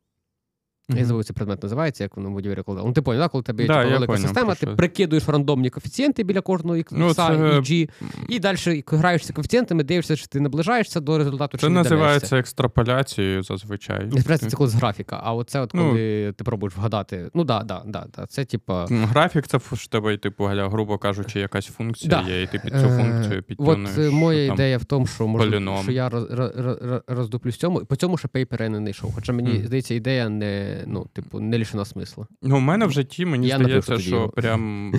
Mm-hmm. 0.89 0.99
Я 0.99 1.05
забув, 1.05 1.23
цей 1.23 1.33
предмет 1.33 1.63
називається, 1.63 2.03
як 2.03 2.17
воно 2.17 2.29
в 2.29 2.33
будівлі 2.33 2.55
викладало. 2.55 2.87
Ну, 2.87 2.93
ти 2.93 3.01
поняв, 3.01 3.21
да? 3.21 3.27
коли 3.27 3.43
тебе 3.43 3.63
є 3.63 3.67
да, 3.67 3.83
типу, 3.83 3.93
велика 3.93 4.17
система, 4.17 4.55
ти 4.55 4.67
прикидуєш 4.67 5.29
рандомні 5.29 5.69
коефіцієнти 5.69 6.23
біля 6.23 6.41
кожного 6.41 6.77
ікса 6.77 6.95
ну, 6.97 7.13
це... 7.13 7.23
і 7.23 7.37
G, 7.37 7.89
і 8.29 8.39
далі 8.39 8.83
граєшся 8.87 9.33
коефіцієнтами, 9.33 9.83
дивишся, 9.83 10.15
чи 10.15 10.25
ти 10.27 10.39
наближаєшся 10.39 10.99
до 10.99 11.17
результату. 11.17 11.57
Це 11.57 11.67
чи 11.67 11.73
називається 11.73 12.37
екстраполяцією 12.37 13.43
зазвичай. 13.43 14.05
Експресія 14.05 14.49
це 14.51 14.57
коли 14.57 14.69
з 14.69 14.73
графіка, 14.73 15.21
а 15.23 15.33
оце 15.33 15.59
от 15.59 15.71
ну, 15.73 15.81
коли 15.81 16.25
ну, 16.27 16.33
ти 16.33 16.43
пробуєш 16.43 16.75
вгадати. 16.75 17.29
Ну 17.33 17.43
да, 17.43 17.63
да, 17.63 17.81
да, 17.85 18.05
да. 18.17 18.25
Це 18.25 18.45
типа. 18.45 18.85
Графік 18.89 19.47
це 19.47 19.57
в 19.57 19.87
тебе, 19.87 20.17
типу, 20.17 20.45
грубо 20.45 20.97
кажучи, 20.97 21.39
якась 21.39 21.65
функція 21.65 22.23
да. 22.23 22.29
є, 22.29 22.41
і 22.41 22.47
ти 22.47 22.59
під 22.59 22.73
цю 22.73 22.89
функцію 22.89 23.43
підтягнеш. 23.43 23.89
От 23.91 23.97
е, 23.97 24.09
моя 24.09 24.47
там, 24.47 24.55
ідея 24.55 24.77
в 24.77 24.85
тому, 24.85 25.07
що 25.07 25.27
може, 25.27 25.61
що 25.83 25.91
я 25.91 26.09
роз, 26.09 26.25
роз, 26.29 26.51
роз, 26.55 27.01
роздуплю 27.07 27.51
цьому, 27.51 27.81
і 27.81 27.85
по 27.85 27.95
цьому 27.95 28.17
ще 28.17 28.27
paper 28.27 28.63
я 28.63 28.69
не 28.69 28.77
знайшов. 28.77 29.15
Хоча 29.15 29.33
мені 29.33 29.63
здається, 29.65 29.93
ідея 29.93 30.29
не 30.29 30.70
не 30.75 30.83
ну, 30.87 31.07
типу, 31.13 31.39
не 31.39 31.57
лишена 31.57 31.85
смисла. 31.85 32.27
Ну, 32.41 32.57
у 32.57 32.59
мене 32.59 32.85
в 32.85 32.91
житті 32.91 33.25
мені 33.25 33.47
я 33.47 33.57
здається, 33.57 33.99
що 33.99 34.15
його. 34.15 34.29
прям 34.29 34.93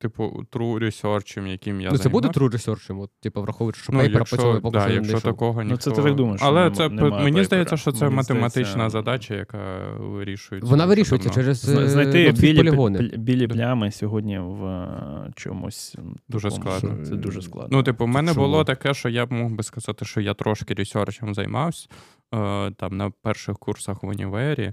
типу, 0.00 0.44
true 0.52 0.78
research, 0.78 1.46
яким 1.46 1.80
я 1.80 1.90
Ну, 1.90 1.98
це 1.98 2.08
буде 2.08 2.28
true 2.28 2.50
research, 2.50 3.00
от, 3.02 3.10
типу, 3.20 3.42
враховуючи, 3.42 3.80
що 3.80 3.92
ну, 3.92 3.98
paper 3.98 4.20
а 4.20 4.24
по 4.24 4.36
цьому 4.36 4.60
поки 4.60 4.78
да, 4.78 4.84
що 4.84 4.92
якщо 4.92 5.14
не 5.14 5.20
такого 5.20 5.62
ніхто... 5.62 5.90
Ну, 5.90 5.96
це 5.96 6.02
ти 6.02 6.08
так 6.08 6.14
думаєш. 6.14 6.40
Але 6.44 6.70
це 6.70 6.88
нема 6.88 7.08
мені 7.10 7.22
пейпера. 7.22 7.44
здається, 7.44 7.76
що 7.76 7.92
це 7.92 8.04
мені 8.04 8.16
математична 8.16 8.72
здається... 8.72 8.90
задача, 8.90 9.34
яка 9.34 9.90
вирішується. 9.98 10.70
Вона 10.70 10.86
вирішується 10.86 11.30
через 11.30 11.58
знайти 11.64 12.26
ну, 12.26 12.40
білі, 12.40 12.56
полігони. 12.56 13.12
білі 13.16 13.46
плями 13.46 13.90
сьогодні 13.90 14.38
в 14.38 14.64
е, 14.64 15.32
чомусь 15.36 15.96
дуже 16.28 16.50
такому, 16.50 16.76
складно. 16.78 17.06
Це 17.06 17.16
дуже 17.16 17.42
складно. 17.42 17.76
Ну, 17.76 17.82
типу, 17.82 18.04
в 18.04 18.08
мене 18.08 18.34
Чому? 18.34 18.46
було 18.46 18.64
таке, 18.64 18.94
що 18.94 19.08
я 19.08 19.26
мог 19.26 19.52
би 19.52 19.62
сказати, 19.62 20.04
що 20.04 20.20
я 20.20 20.34
трошки 20.34 20.74
ресерчем 20.74 21.34
займався 21.34 21.88
е, 21.90 21.94
там 22.76 22.96
на 22.96 23.10
перших 23.10 23.58
курсах 23.58 24.02
в 24.02 24.06
універі. 24.06 24.72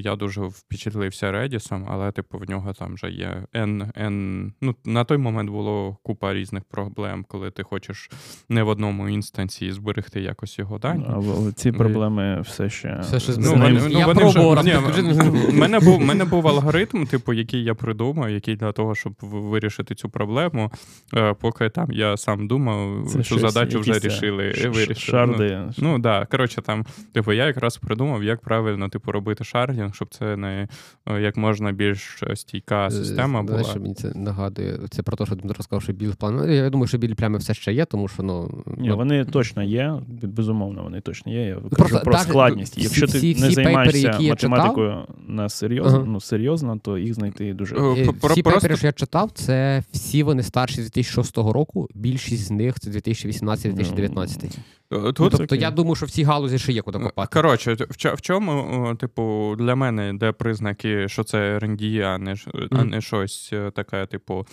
Я 0.00 0.16
дуже 0.16 0.40
впечатлився 0.40 1.32
Редісом, 1.32 1.86
але, 1.88 2.12
типу, 2.12 2.38
в 2.38 2.50
нього 2.50 2.72
там 2.72 2.94
вже 2.94 3.10
є 3.10 3.44
N, 3.54 4.02
N... 4.02 4.50
Ну, 4.60 4.74
на 4.84 5.04
той 5.04 5.18
момент 5.18 5.50
було 5.50 5.96
купа 6.02 6.34
різних 6.34 6.64
проблем, 6.64 7.24
коли 7.28 7.50
ти 7.50 7.62
хочеш 7.62 8.10
не 8.48 8.62
в 8.62 8.68
одному 8.68 9.08
інстанції 9.08 9.72
зберегти 9.72 10.20
якось 10.20 10.58
його 10.58 10.78
дані. 10.78 11.06
А 11.08 11.52
ці 11.52 11.72
проблеми 11.72 12.40
все 12.40 12.70
ще. 12.70 12.98
Все 13.00 13.20
ще 13.20 13.32
ну, 13.38 13.50
вони, 13.50 13.70
ну, 13.70 13.88
я 13.88 14.06
вони 14.06 14.24
вже... 14.24 14.62
Ні, 14.62 15.52
мене 15.52 15.80
був 15.80 16.00
мене 16.00 16.24
був 16.24 16.48
алгоритм, 16.48 17.06
типу, 17.06 17.32
який 17.32 17.64
я 17.64 17.74
придумав, 17.74 18.30
який 18.30 18.56
для 18.56 18.72
того, 18.72 18.94
щоб 18.94 19.12
вирішити 19.20 19.94
цю 19.94 20.08
проблему. 20.08 20.72
Е, 21.14 21.34
поки 21.34 21.68
там 21.68 21.92
я 21.92 22.16
сам 22.16 22.48
думав, 22.48 23.06
Це 23.08 23.22
цю 23.22 23.38
задачу 23.38 23.80
вже 23.80 23.98
рішили. 23.98 24.54
Ш- 24.54 24.68
вирішили. 24.68 24.94
Шарди. 24.94 25.58
Ну, 25.66 25.72
ну 25.78 25.98
да, 25.98 26.26
коротше, 26.30 26.62
там, 26.62 26.86
типу, 27.12 27.32
я 27.32 27.46
якраз 27.46 27.76
придумав, 27.76 28.24
як 28.24 28.40
правильно 28.40 28.88
типу, 28.88 29.12
робити 29.20 29.44
шардінг, 29.44 29.94
щоб 29.94 30.08
це 30.08 30.36
не 30.36 30.68
як 31.06 31.36
можна 31.36 31.72
більш 31.72 32.22
стійка 32.34 32.86
е, 32.86 32.90
система 32.90 33.42
була. 33.42 33.58
Знаєш, 33.58 33.80
мені 33.80 33.94
це 33.94 34.12
нагадує. 34.14 34.78
Це 34.90 35.02
про 35.02 35.16
те, 35.16 35.26
що 35.26 35.34
Дмитро 35.34 35.62
сказав, 35.62 35.82
що 35.82 35.92
білий 35.92 36.14
план. 36.14 36.36
Ну, 36.36 36.52
я 36.52 36.70
думаю, 36.70 36.86
що 36.88 36.98
білі 36.98 37.14
плями 37.14 37.38
все 37.38 37.54
ще 37.54 37.72
є, 37.72 37.84
тому 37.84 38.08
що 38.08 38.22
ну. 38.22 38.64
Ні, 38.78 38.88
ну... 38.88 38.96
вони 38.96 39.24
точно 39.24 39.62
є. 39.62 39.94
Безумовно, 40.22 40.82
вони 40.82 41.00
точно 41.00 41.32
є. 41.32 41.40
Я 41.40 41.54
кажу 41.54 41.68
Просто, 41.70 42.00
про 42.00 42.18
складність. 42.18 42.72
Всі, 42.72 42.82
Якщо 42.82 43.06
ти 43.06 43.18
всі, 43.18 43.34
не 43.34 43.50
займаєшся 43.50 44.08
пейпери, 44.08 44.28
математикою 44.28 45.06
на 45.28 45.48
серйозно, 45.48 45.98
ага. 45.98 46.06
ну, 46.08 46.20
серйозно, 46.20 46.78
то 46.82 46.98
їх 46.98 47.14
знайти 47.14 47.54
дуже. 47.54 47.76
Е, 47.76 48.08
всі 48.22 48.42
пейпери, 48.42 48.76
що 48.76 48.86
я 48.86 48.92
читав, 48.92 49.30
це 49.34 49.82
всі 49.92 50.22
вони 50.22 50.42
старші 50.42 50.82
з 50.82 50.84
2006 50.84 51.38
року. 51.38 51.88
Більшість 51.94 52.44
з 52.44 52.50
них 52.50 52.80
це 52.80 52.90
2018-2019. 52.90 54.58
Ну, 54.92 55.12
Тут, 55.12 55.32
ну, 55.32 55.38
тобто 55.38 55.54
я 55.54 55.70
думаю, 55.70 55.94
що 55.94 56.06
в 56.06 56.10
цій 56.10 56.22
галузі 56.22 56.58
ще 56.58 56.72
є 56.72 56.82
куди 56.82 56.98
копати. 56.98 57.28
Коротше, 57.32 57.76
в 58.14 58.20
чому, 58.20 58.96
типу, 59.10 59.56
для 59.58 59.74
мене 59.74 60.14
де 60.14 60.32
признаки, 60.32 61.08
що 61.08 61.24
це 61.24 61.58
R&D, 61.58 62.00
а 62.00 62.18
не 62.18 62.34
а 62.70 62.84
не 62.84 63.00
щось 63.00 63.50
е, 63.52 63.70
таке, 63.70 64.06
типу, 64.06 64.46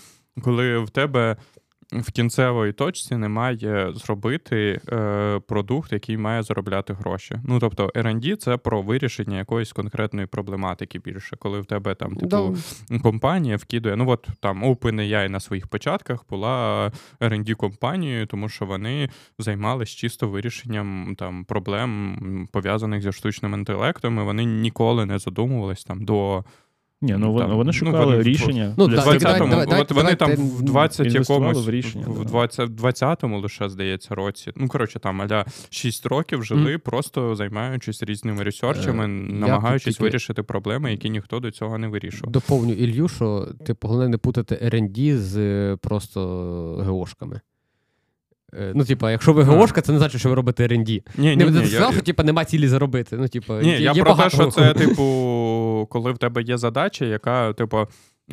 коли 0.44 0.78
в 0.78 0.90
тебе 0.90 1.38
в 1.91 2.12
кінцевої 2.12 2.74
точці 2.74 3.15
немає 3.15 3.94
зробити 3.96 4.82
е, 4.91 5.39
продукт, 5.48 5.94
який 5.94 6.17
має 6.17 6.44
заробляти 6.44 6.94
гроші. 6.94 7.36
Ну 7.44 7.60
тобто, 7.60 7.88
R&D— 7.88 8.36
це 8.38 8.58
про 8.58 8.82
вирішення 8.82 9.38
якоїсь 9.38 9.74
конкретної 9.74 10.27
проблематики 10.27 11.00
більше, 11.00 11.36
коли 11.36 11.62
в 11.62 11.65
тебе 11.65 11.96
там 11.96 12.15
типу 12.15 12.56
да. 12.89 13.00
компанія 13.00 13.58
вкидує. 13.58 13.96
Ну 13.96 14.10
от 14.10 14.27
там 14.39 14.63
OpenAI 14.63 15.29
на 15.29 15.39
своїх 15.39 15.67
початках 15.67 16.25
була 16.29 16.91
R&D 17.20 17.53
компанією, 17.53 18.25
тому 18.25 18.50
що 18.50 18.65
вони 18.65 19.10
займалися 19.39 19.98
чисто 19.98 20.29
вирішенням 20.29 21.15
там 21.17 21.46
проблем 21.46 22.48
пов'язаних 22.51 23.01
зі 23.01 23.12
штучним 23.12 23.53
інтелектом. 23.53 24.20
і 24.20 24.22
Вони 24.22 24.46
ніколи 24.46 25.06
не 25.06 25.20
задумувались 25.20 25.84
там 25.84 26.06
до. 26.06 26.44
Ні, 27.01 27.16
ну 27.18 27.34
вони, 27.34 27.54
вони 27.54 27.74
шукали 27.74 28.00
ну, 28.00 28.06
вони, 28.06 28.24
рішення. 28.24 28.74
Ну, 28.77 28.88
для 28.88 28.98
20-му, 28.98 29.20
давай, 29.50 29.66
давай, 29.66 29.82
от 29.82 29.92
вони 29.92 30.16
там 30.16 30.32
в 30.32 30.62
20 30.62 31.13
якомусь, 31.13 31.66
в, 31.66 31.70
рішення, 31.70 32.06
в 32.08 32.25
20, 32.25 32.70
20-му 32.70 33.39
лише, 33.39 33.70
здається, 33.70 34.16
році. 34.16 34.51
Ну, 34.56 34.68
коротше, 34.68 35.00
там 35.00 35.22
аля 35.22 35.46
6 35.70 36.06
років 36.06 36.44
жили, 36.44 36.75
mm. 36.75 36.77
просто 36.77 37.36
займаючись 37.36 38.04
різними 38.04 38.44
ресерчами, 38.44 39.06
е, 39.06 39.08
намагаючись 39.08 39.96
тільки... 39.96 40.04
вирішити 40.04 40.44
проблеми, 40.44 40.92
які 40.92 41.10
ніхто 41.10 41.39
до 41.39 41.51
цього 41.51 41.77
не 41.77 41.88
вирішував. 41.88 42.32
Доповню 42.32 42.74
Ілью, 42.74 43.08
що 43.08 43.48
типу, 43.66 43.88
головне 43.88 44.10
не 44.10 44.18
путати 44.18 44.56
R&D 44.56 45.18
з 45.18 45.38
е, 45.38 45.77
просто 45.82 46.20
ГОшками. 46.88 47.42
Е, 48.54 48.72
ну, 48.75 48.86
типа, 48.86 49.12
якщо 49.12 49.34
ви 49.34 49.44
ГОшка, 49.44 49.82
це 49.82 49.92
не 49.92 49.98
значить, 49.98 50.20
що 50.20 50.30
ви 50.30 50.36
робите 50.36 50.68
R&D. 50.68 51.04
Ні, 51.18 51.36
ні, 51.36 51.46
не 51.46 51.68
сказав, 51.68 51.94
що 51.94 52.01
типа, 52.01 52.24
нема 52.24 52.46
цілі 52.46 52.68
заробити. 52.68 53.18
Ну, 53.18 53.27
типа, 53.27 53.62
Ні, 53.62 53.70
є, 53.70 53.80
я 53.80 53.92
є 53.92 54.04
про 54.04 54.16
те, 54.16 54.30
що 54.30 54.46
це, 54.46 54.74
типу, 54.74 55.88
коли 55.92 56.12
в 56.12 56.18
тебе 56.18 56.42
є 56.42 56.58
задача, 56.58 57.06
яка, 57.06 57.54
типу, 57.54 57.88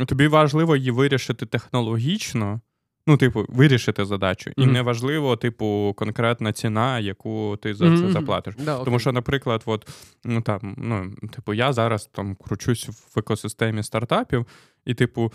тобі 0.07 0.27
важливо 0.27 0.77
її 0.77 0.91
вирішити 0.91 1.47
технологічно. 1.47 2.61
Ну, 3.07 3.17
типу, 3.17 3.47
вирішити 3.49 4.05
задачу. 4.05 4.51
Mm-hmm. 4.51 4.63
І 4.63 4.67
не 4.67 4.83
важливо, 4.83 5.37
типу, 5.37 5.95
конкретна 5.97 6.53
ціна, 6.53 6.99
яку 6.99 7.59
ти 7.63 7.75
за 7.75 7.85
mm-hmm. 7.85 8.07
це 8.07 8.13
заплатиш. 8.13 8.55
Да, 8.59 8.79
Тому 8.79 8.99
що, 8.99 9.13
наприклад, 9.13 9.63
от, 9.67 9.89
ну 10.25 10.41
там, 10.41 10.75
ну, 10.79 11.13
типу, 11.33 11.55
я 11.55 11.73
зараз 11.73 12.11
там 12.13 12.35
кручусь 12.35 12.89
в 12.89 13.19
екосистемі 13.19 13.83
стартапів, 13.83 14.47
і, 14.87 14.95
типу, 14.95 15.33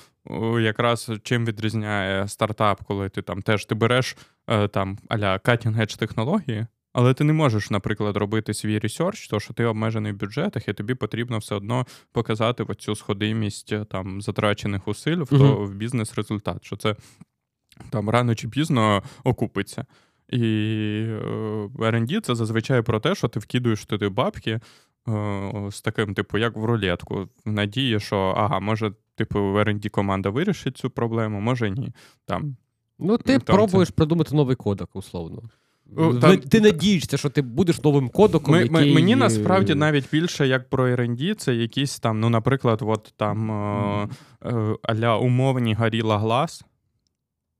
якраз 0.59 1.11
чим 1.23 1.45
відрізняє 1.45 2.27
стартап, 2.27 2.83
коли 2.83 3.09
ти 3.09 3.21
там 3.21 3.41
теж 3.41 3.65
ти 3.65 3.75
береш 3.75 4.17
е, 4.47 4.67
там 4.67 4.97
аля 5.09 5.37
cutting 5.37 5.77
edge 5.77 5.99
технології. 5.99 6.67
Але 6.93 7.13
ти 7.13 7.23
не 7.23 7.33
можеш, 7.33 7.69
наприклад, 7.69 8.17
робити 8.17 8.53
свій 8.53 8.79
ресерч, 8.79 9.27
то 9.27 9.39
що 9.39 9.53
ти 9.53 9.65
обмежений 9.65 10.11
в 10.11 10.15
бюджетах, 10.15 10.67
і 10.67 10.73
тобі 10.73 10.95
потрібно 10.95 11.37
все 11.37 11.55
одно 11.55 11.87
показати 12.11 12.65
цю 12.77 12.95
сходимість 12.95 13.71
е, 13.71 13.85
там 13.85 14.21
затрачених 14.21 14.87
усиль 14.87 15.17
в, 15.17 15.27
то, 15.27 15.55
в 15.55 15.73
бізнес-результат, 15.73 16.65
що 16.65 16.75
це 16.75 16.95
там 17.89 18.09
рано 18.09 18.35
чи 18.35 18.47
пізно 18.47 19.03
окупиться. 19.23 19.85
І 20.29 20.39
е, 21.07 21.19
R&D— 21.75 22.21
це 22.21 22.35
зазвичай 22.35 22.81
про 22.81 22.99
те, 22.99 23.15
що 23.15 23.27
ти 23.27 23.39
вкидуєш 23.39 23.85
туди 23.85 24.09
бабки 24.09 24.59
з 25.71 25.81
таким, 25.81 26.13
типу, 26.13 26.37
як 26.37 26.55
в 26.55 26.65
рулетку, 26.65 27.29
в 27.45 27.51
надії, 27.51 27.99
що 27.99 28.33
ага, 28.37 28.59
може, 28.59 28.91
типу, 29.19 29.39
в 29.39 29.57
R&D 29.57 29.89
команда 29.89 30.29
вирішить 30.29 30.77
цю 30.77 30.89
проблему, 30.89 31.41
може 31.41 31.69
ні. 31.69 31.93
Там, 32.25 32.55
Ну, 32.99 33.17
ти 33.17 33.39
там 33.39 33.55
пробуєш 33.55 33.87
це... 33.87 33.93
придумати 33.93 34.35
новий 34.35 34.55
кодек, 34.55 34.95
условно. 34.95 35.41
Там... 36.21 36.37
Ти 36.37 36.61
надієшся, 36.61 37.17
що 37.17 37.29
ти 37.29 37.41
будеш 37.41 37.83
новим 37.83 38.09
кодеком. 38.09 38.53
Ми, 38.53 38.61
який... 38.61 38.93
Мені 38.93 39.15
насправді 39.15 39.75
навіть 39.75 40.11
більше 40.11 40.47
як 40.47 40.69
про 40.69 40.87
R&D, 40.87 41.33
це 41.33 41.55
якісь 41.55 41.99
там, 41.99 42.19
ну, 42.19 42.29
наприклад, 42.29 42.79
от 42.81 43.13
там 43.17 43.51
mm. 43.51 44.09
е, 44.45 44.77
аля 44.83 45.17
умовні 45.17 45.75
Gorilla 45.75 46.21
Glass, 46.21 46.61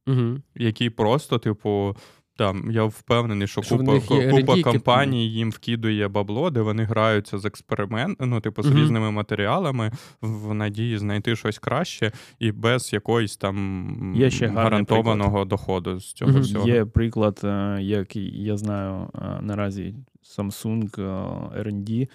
угу. 0.08 0.42
які 0.56 0.90
просто, 0.90 1.38
типу, 1.38 1.96
там, 2.40 2.72
я 2.72 2.84
впевнений, 2.84 3.48
що, 3.48 3.62
що 3.62 3.78
купа 3.78 4.00
купа 4.32 4.62
компаній 4.62 5.30
їм 5.30 5.52
вкидує 5.52 6.08
бабло, 6.08 6.50
де 6.50 6.62
вони 6.62 6.84
граються 6.84 7.38
з 7.38 7.46
експеримент, 7.46 8.18
ну, 8.22 8.42
типу, 8.42 8.64
з 8.64 8.68
угу. 8.68 8.80
різними 8.80 9.12
матеріалами 9.12 9.92
в 10.22 10.54
надії 10.54 10.98
знайти 10.98 11.36
щось 11.36 11.60
краще 11.60 12.12
і 12.40 12.52
без 12.52 12.94
якоїсь 12.94 13.38
там 13.38 14.14
Є 14.18 14.30
ще 14.30 14.48
гарантованого 14.48 15.30
приклад. 15.30 15.48
доходу 15.48 16.00
з 16.00 16.14
цього 16.14 16.32
угу. 16.32 16.40
всього. 16.40 16.68
Є 16.68 16.86
приклад, 16.86 17.42
е, 17.44 17.78
який 17.82 18.44
я 18.44 18.58
знаю 18.58 19.10
е, 19.16 19.40
наразі 19.42 19.96
Samsung 20.38 21.02
е, 21.02 21.64
R&D 21.64 22.08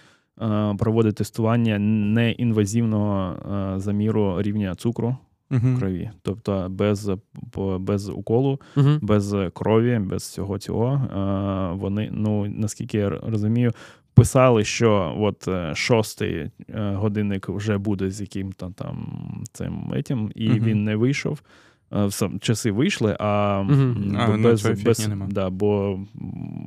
проводить 0.78 1.14
тестування 1.14 1.78
неінвазивного 1.78 3.34
заміру 3.78 4.42
рівня 4.42 4.74
цукру 4.74 5.16
uh-huh. 5.50 5.78
крові. 5.78 6.10
Тобто 6.22 6.66
без 6.70 7.10
без 7.78 8.08
уколу, 8.08 8.60
uh-huh. 8.76 8.98
без 9.02 9.34
крові, 9.54 9.98
без 9.98 10.22
всього 10.22 10.58
цього. 10.58 11.00
Вони, 11.80 12.08
ну 12.12 12.46
наскільки 12.46 12.98
я 12.98 13.08
розумію, 13.08 13.72
писали, 14.14 14.64
що 14.64 15.16
от 15.18 15.48
е, 15.48 15.74
шостий 15.74 16.34
е, 16.34 16.50
годинник 16.94 17.48
вже 17.48 17.78
буде 17.78 18.10
з 18.10 18.20
яким-то 18.20 18.72
там 18.76 19.16
цим 19.52 19.92
етім, 19.94 20.32
і 20.34 20.48
uh-huh. 20.48 20.64
він 20.64 20.84
не 20.84 20.96
вийшов. 20.96 21.40
Е, 21.94 22.08
часи 22.40 22.70
вийшли, 22.70 23.16
а, 23.18 23.62
mm-hmm. 23.68 24.16
а 24.18 24.36
без, 24.36 24.62
без 24.62 25.08
да, 25.28 25.50
бо 25.50 25.98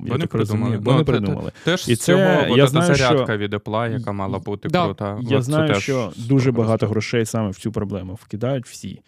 я 0.06 0.18
так 0.18 0.34
розумію, 0.34 0.80
бо 0.80 0.92
ну, 0.92 0.98
не 0.98 1.04
придумали. 1.04 1.52
Теж 1.64 1.90
і 1.90 1.96
це 1.96 2.06
цього 2.06 2.58
я 2.58 2.68
знаю, 2.68 2.96
зарядка 2.96 3.26
що... 3.26 3.38
від 3.38 3.54
Apple, 3.54 3.92
яка 3.92 4.12
мала 4.12 4.40
бути 4.40 4.70
да, 4.70 4.86
крута. 4.86 5.20
Я 5.22 5.38
От 5.38 5.44
знаю, 5.44 5.76
що 5.76 6.12
дуже 6.16 6.52
багато 6.52 6.88
грошей 6.88 7.26
саме 7.26 7.50
в 7.50 7.56
цю 7.56 7.72
проблему 7.72 8.14
вкидають 8.22 8.66
всі. 8.66 9.02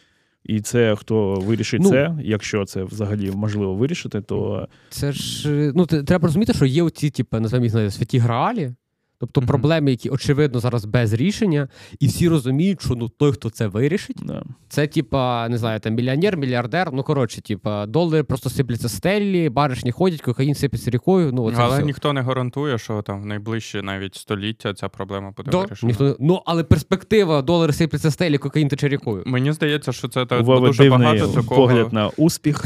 І 0.44 0.62
це 0.62 0.96
хто 0.96 1.34
вирішить 1.34 1.82
ну, 1.82 1.90
це, 1.90 2.18
якщо 2.22 2.66
це 2.66 2.84
взагалі 2.84 3.32
можливо 3.32 3.76
вирішити, 3.76 4.22
то 4.22 4.68
це 4.90 5.12
ж 5.12 5.50
ну 5.76 5.86
треба 5.86 6.28
розуміти, 6.28 6.54
що 6.54 6.66
є 6.66 6.84
оці, 6.84 7.10
типу, 7.10 7.40
називаємо 7.40 7.80
їх 7.80 7.94
святі 7.94 8.18
граалі. 8.18 8.72
Тобто 9.20 9.42
Мгм. 9.42 9.48
проблеми, 9.48 9.92
які 9.92 10.10
очевидно 10.10 10.60
зараз 10.60 10.86
без 10.86 11.14
рішення, 11.14 11.68
і 12.00 12.08
всі 12.08 12.30
розуміють, 12.30 12.82
що 12.82 12.96
ну 12.96 13.10
той, 13.10 13.32
хто 13.32 13.50
це 13.50 13.68
вирішить, 13.68 14.18
Да. 14.24 14.44
це 14.70 14.88
типа, 14.88 15.50
не 15.50 15.58
знаю, 15.58 15.80
там 15.80 15.94
мільйонер, 15.96 16.38
мільярдер. 16.38 16.90
Ну 16.94 17.04
коротше, 17.04 17.42
типа, 17.42 17.86
долари 17.86 18.24
просто 18.24 18.50
сипляться 18.50 18.90
стелі, 18.90 19.50
баришні 19.50 19.92
ходять, 19.92 20.22
кокаїн 20.22 20.56
сипеться 20.56 20.92
рікою. 20.92 21.32
Ну, 21.34 21.44
оце 21.44 21.58
Але 21.62 21.76
все. 21.78 21.86
ніхто 21.86 22.14
не 22.14 22.22
гарантує, 22.22 22.78
що 22.78 23.02
там 23.02 23.22
в 23.22 23.26
найближче 23.26 23.82
навіть 23.82 24.16
століття 24.16 24.74
ця 24.74 24.90
проблема 24.90 25.32
буде 25.38 25.52
Да, 25.52 25.58
вирішена. 25.58 25.88
ніхто 25.90 26.16
Ну, 26.20 26.42
але 26.46 26.64
перспектива 26.64 27.42
долари 27.42 27.74
сипляться 27.74 28.12
стелі, 28.12 28.38
кокаїн 28.38 28.68
тече 28.68 28.88
рікою. 28.88 29.24
Мені 29.26 29.52
здається, 29.52 29.92
що 29.92 30.08
це 30.08 30.26
та, 30.26 30.42
дуже 30.42 30.90
багато 30.90 31.28
такого. 31.28 31.56
погляд 31.68 31.94
на 31.94 32.08
успіх. 32.18 32.66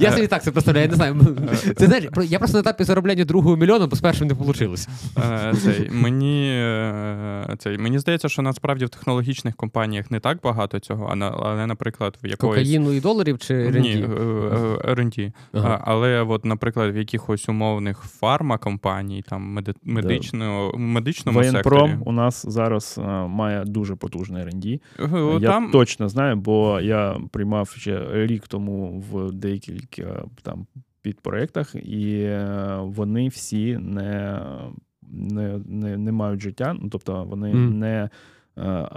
Я 0.00 0.12
собі 0.12 0.26
так 0.26 0.42
це 0.42 0.50
представляю, 0.50 0.84
я 0.84 0.90
не 0.90 0.96
знаю. 0.96 1.16
Це 1.76 1.86
знаєш, 1.86 2.04
про- 2.12 2.22
я 2.24 2.38
просто 2.38 2.56
на 2.56 2.60
етапі 2.60 2.84
заробляння 2.84 3.24
другого 3.24 3.56
мільйона, 3.56 3.86
бо 3.86 3.96
з 3.96 4.00
першим 4.00 4.28
не 4.28 4.34
вийшло. 4.34 4.74
Е, 5.32 5.54
Цей, 5.54 5.90
мені, 5.90 6.48
е, 6.50 7.56
цей, 7.58 7.78
мені 7.78 7.98
здається, 7.98 8.28
що 8.28 8.42
насправді 8.42 8.84
в 8.84 8.88
технологічних 8.88 9.56
компаніях 9.56 10.10
не 10.10 10.20
так 10.20 10.38
багато 10.42 10.78
цього, 10.80 11.08
а 11.12 11.14
на- 11.14 11.28
але, 11.30 11.66
наприклад, 11.66 12.18
в 12.22 12.26
якоїсь. 12.26 12.54
Кокаїну 12.54 12.92
і 12.92 13.00
доларів 13.00 13.38
чи 13.38 13.54
Ні, 13.54 13.70
ренді? 14.84 15.22
е. 15.24 15.32
Ага. 15.52 15.82
Але, 15.84 16.22
от, 16.22 16.44
наприклад, 16.44 16.94
в 16.94 16.96
якихось 16.96 17.48
умовних 17.48 17.98
фармакомпаній, 17.98 19.22
там 19.22 19.58
меди- 19.58 19.74
медично, 19.82 20.72
медичному 20.76 21.38
Воєнпром 21.38 21.88
секторі. 21.90 22.02
у 22.08 22.12
нас 22.12 22.46
зараз 22.48 23.00
має 23.28 23.64
дуже 23.64 23.94
потужний 23.96 24.42
R&D. 24.44 24.80
е, 25.00 25.38
Я 25.40 25.48
Там 25.48 25.70
точно 25.70 26.08
знаю, 26.08 26.36
бо 26.36 26.80
я 26.80 27.16
приймав 27.30 27.68
ще 27.68 28.08
рік 28.12 28.48
тому 28.48 29.04
в 29.12 29.32
декілька 29.32 30.24
там 30.42 30.66
підпроєктах, 31.02 31.74
і 31.74 32.30
вони 32.80 33.28
всі 33.28 33.78
не, 33.80 34.40
не, 35.10 35.60
не, 35.66 35.96
не 35.96 36.12
мають 36.12 36.40
життя. 36.40 36.76
Ну, 36.80 36.88
тобто 36.88 37.24
вони 37.24 37.54
Мгм. 37.54 37.78
не. 37.78 38.10
е, 38.58 38.88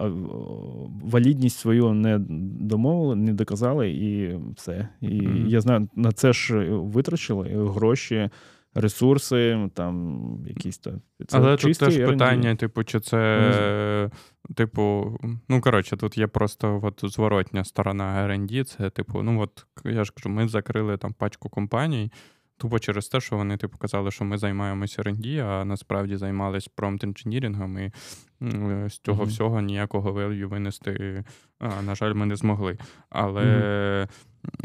Валідність 1.04 1.58
свою 1.60 1.94
не 1.94 2.20
домовили, 2.60 3.16
не 3.16 3.34
доказали, 3.34 3.92
і 3.92 4.40
все. 4.56 4.88
І 5.02 5.22
Мгм. 5.22 5.48
я 5.48 5.62
знаю, 5.62 5.90
на 5.96 6.12
це 6.12 6.34
ж 6.34 6.70
витрачили 6.70 7.50
гроші, 7.74 8.30
ресурси, 8.74 9.70
там 9.74 10.20
якісь 10.48 10.78
то. 10.78 10.92
Це 11.28 11.38
Але 11.38 11.58
тут 11.58 11.78
теж 11.78 11.98
питання, 11.98 12.56
типу, 12.56 12.84
чи 12.84 13.00
це, 13.00 14.10
типу, 14.56 15.18
ну 15.50 15.62
коротше, 15.62 15.98
тут 15.98 16.18
є 16.18 16.28
просто 16.28 16.80
от 16.84 17.00
зворотня 17.04 17.64
сторона 17.64 18.28
R&D, 18.28 18.64
Це, 18.64 18.90
типу, 18.90 19.24
ну 19.24 19.42
от 19.42 19.66
я 19.86 20.04
ж 20.04 20.12
кажу, 20.16 20.30
ми 20.30 20.48
закрили 20.48 20.98
там 20.98 21.14
пачку 21.14 21.50
компаній. 21.50 22.12
Тупо 22.58 22.80
через 22.80 23.08
те, 23.08 23.22
що 23.22 23.38
вони 23.38 23.58
типу 23.58 23.78
казали, 23.78 24.12
що 24.12 24.26
ми 24.26 24.38
займаємося 24.38 25.02
R&D, 25.02 25.38
а 25.40 25.66
насправді 25.66 26.16
займалися 26.16 26.70
промпт-інженірингом, 26.76 27.80
і 27.80 27.92
з 28.90 29.00
цього 29.00 29.22
Мгм. 29.22 29.30
всього 29.30 29.62
ніякого 29.62 30.14
value 30.14 30.46
винести, 30.46 31.24
а, 31.60 31.82
на 31.82 31.96
жаль, 31.96 32.14
ми 32.14 32.26
не 32.26 32.36
змогли. 32.36 32.78
Але 33.10 33.44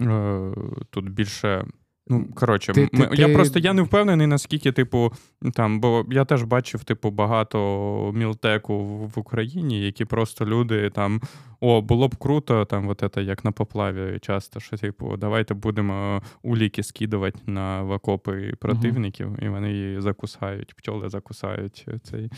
е, 0.01 0.53
тут 0.91 1.11
більше. 1.11 1.65
Ну, 2.11 2.29
коротше, 2.35 2.73
Ти- 2.73 2.89
ми, 2.93 3.07
ти- 3.07 3.17
я 3.17 3.27
ти- 3.27 3.35
просто 3.35 3.59
я 3.59 3.73
не 3.73 3.83
впевнений, 3.83 4.27
наскільки, 4.27 4.73
типу, 4.73 5.13
там, 5.55 5.81
бо 5.81 6.07
я 6.11 6.25
теж 6.25 6.43
бачив, 6.43 6.85
типу, 6.85 7.11
багато 7.11 8.13
мілтеку 8.15 8.79
в, 8.79 9.09
в 9.09 9.19
Україні, 9.19 9.81
які 9.81 10.05
просто 10.05 10.47
люди 10.47 10.91
там. 10.91 11.21
О, 11.61 11.81
було 11.81 12.09
б 12.09 12.17
круто, 12.17 12.65
там, 12.65 12.89
от 12.89 13.05
це, 13.15 13.23
як 13.23 13.45
на 13.45 13.53
поплаві 13.53 14.19
часто, 14.19 14.61
що, 14.61 14.77
типу, 14.77 15.17
давайте 15.17 15.55
будемо 15.55 16.23
уліки 16.43 16.83
скидувати 16.83 17.39
на 17.47 17.85
окопи 17.85 18.55
противників, 18.61 19.37
і 19.43 19.49
вони 19.49 19.73
її 19.73 20.01
закусають, 20.01 20.75
пчоли 20.75 21.09
закусають 21.09 21.87
цей. 22.03 22.31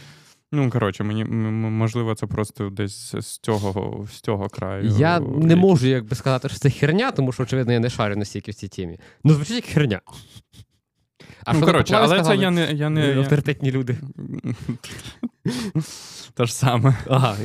Ну, 0.54 0.70
коротше, 0.70 1.04
мені 1.04 1.24
можливо, 1.24 2.14
це 2.14 2.26
просто 2.26 2.70
десь 2.70 3.14
з 3.18 3.38
цього, 3.38 4.06
з 4.12 4.20
цього 4.20 4.48
краю. 4.48 4.94
Я 4.98 5.20
не 5.20 5.56
можу 5.56 5.72
можу 5.72 5.86
якби 5.86 6.16
сказати, 6.16 6.48
що 6.48 6.58
це 6.58 6.70
херня, 6.70 7.10
тому 7.10 7.32
що, 7.32 7.42
очевидно, 7.42 7.72
я 7.72 7.80
не 7.80 7.90
шарю 7.90 8.16
настільки 8.16 8.50
в 8.50 8.54
цій 8.54 8.68
тімі. 8.68 8.98
Ну, 9.24 9.34
звучить 9.34 9.56
як 9.56 9.64
херня. 9.64 10.00
А 11.44 11.52
ну, 11.52 11.58
що 11.58 11.66
коротше, 11.66 11.94
але 11.98 12.14
сказали? 12.16 12.36
це 12.36 12.42
я 12.42 12.50
не. 12.50 12.72
Я 12.72 12.90
не 12.90 13.08
я... 13.08 13.18
авторитетні 13.18 13.72
люди. 13.72 13.96
Те 16.34 16.46
ж 16.46 16.54
саме. 16.54 16.94
Ага. 17.08 17.36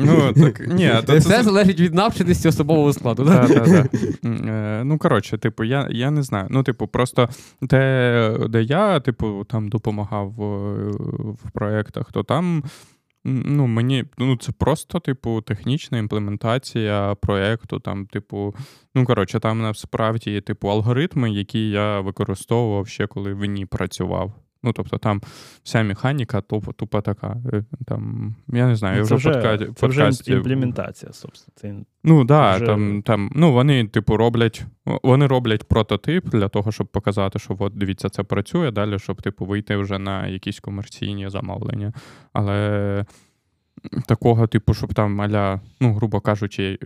Ну, 0.00 0.32
так, 0.32 0.68
ні, 0.68 0.92
то 1.06 1.20
це- 1.20 1.42
залежить 1.42 1.80
від 1.80 1.94
навченості 1.94 2.48
особового 2.48 2.92
складу. 2.92 3.24
да? 3.24 3.46
Да, 3.48 3.60
да, 3.60 3.88
е, 4.28 4.84
Ну, 4.84 4.98
коротше, 4.98 5.38
типу, 5.38 5.64
я, 5.64 5.88
я 5.90 6.10
не 6.10 6.22
знаю. 6.22 6.46
Ну, 6.50 6.62
типу, 6.62 6.86
просто 6.86 7.28
те, 7.68 8.36
де 8.48 8.62
я, 8.62 9.00
типу, 9.00 9.44
там 9.50 9.68
допомагав 9.68 10.30
в, 10.30 10.42
в 11.32 11.50
проєктах, 11.52 12.12
то 12.12 12.22
там. 12.22 12.64
Ну, 13.24 13.66
мені 13.66 14.04
ну 14.18 14.36
це 14.36 14.52
просто, 14.52 15.00
типу, 15.00 15.40
технічна 15.40 15.98
імплементація 15.98 17.14
проєкту. 17.14 17.80
Там, 17.80 18.06
типу, 18.06 18.54
ну 18.94 19.04
коротше, 19.04 19.40
там 19.40 19.62
насправді 19.62 20.40
типу 20.40 20.68
алгоритми, 20.68 21.30
які 21.30 21.70
я 21.70 22.00
використовував 22.00 22.88
ще 22.88 23.06
коли 23.06 23.34
в 23.34 23.44
ній 23.44 23.66
працював. 23.66 24.32
Ну, 24.64 24.72
тобто 24.72 24.98
там 24.98 25.22
вся 25.62 25.82
механіка 25.82 26.40
тупо, 26.40 26.72
тупо 26.72 27.00
така. 27.00 27.36
е, 27.52 27.64
Там, 27.86 28.34
я 28.48 28.66
не 28.66 28.76
знаю, 28.76 28.96
я 28.96 29.02
вже, 29.02 29.14
вже, 29.14 29.30
в 29.30 29.32
подка- 29.34 29.74
це 29.74 29.86
вже 29.86 30.32
імплементація, 30.32 31.12
собственно. 31.12 31.52
Це 31.80 31.86
Ну 32.04 32.24
да, 32.24 32.56
Вже- 32.56 32.66
там, 32.66 33.02
там, 33.02 33.30
ну 33.34 33.52
вони, 33.52 33.86
типу, 33.86 34.16
роблять, 34.16 34.64
вони 35.02 35.26
роблять 35.26 35.68
прототип 35.68 36.28
для 36.28 36.48
того, 36.48 36.72
щоб 36.72 36.86
показати, 36.86 37.38
що 37.38 37.56
от 37.58 37.72
дивіться, 37.76 38.08
це 38.08 38.22
працює 38.22 38.70
далі, 38.70 38.98
щоб, 38.98 39.22
типу, 39.22 39.44
вийти 39.44 39.76
вже 39.76 39.98
на 39.98 40.26
якісь 40.26 40.60
комерційні 40.60 41.28
замовлення. 41.28 41.92
Але 42.32 43.04
такого, 44.06 44.46
типу, 44.46 44.74
щоб 44.74 44.94
там 44.94 45.20
аля, 45.20 45.60
ну, 45.80 45.94
грубо 45.94 46.20
кажучи, 46.20 46.78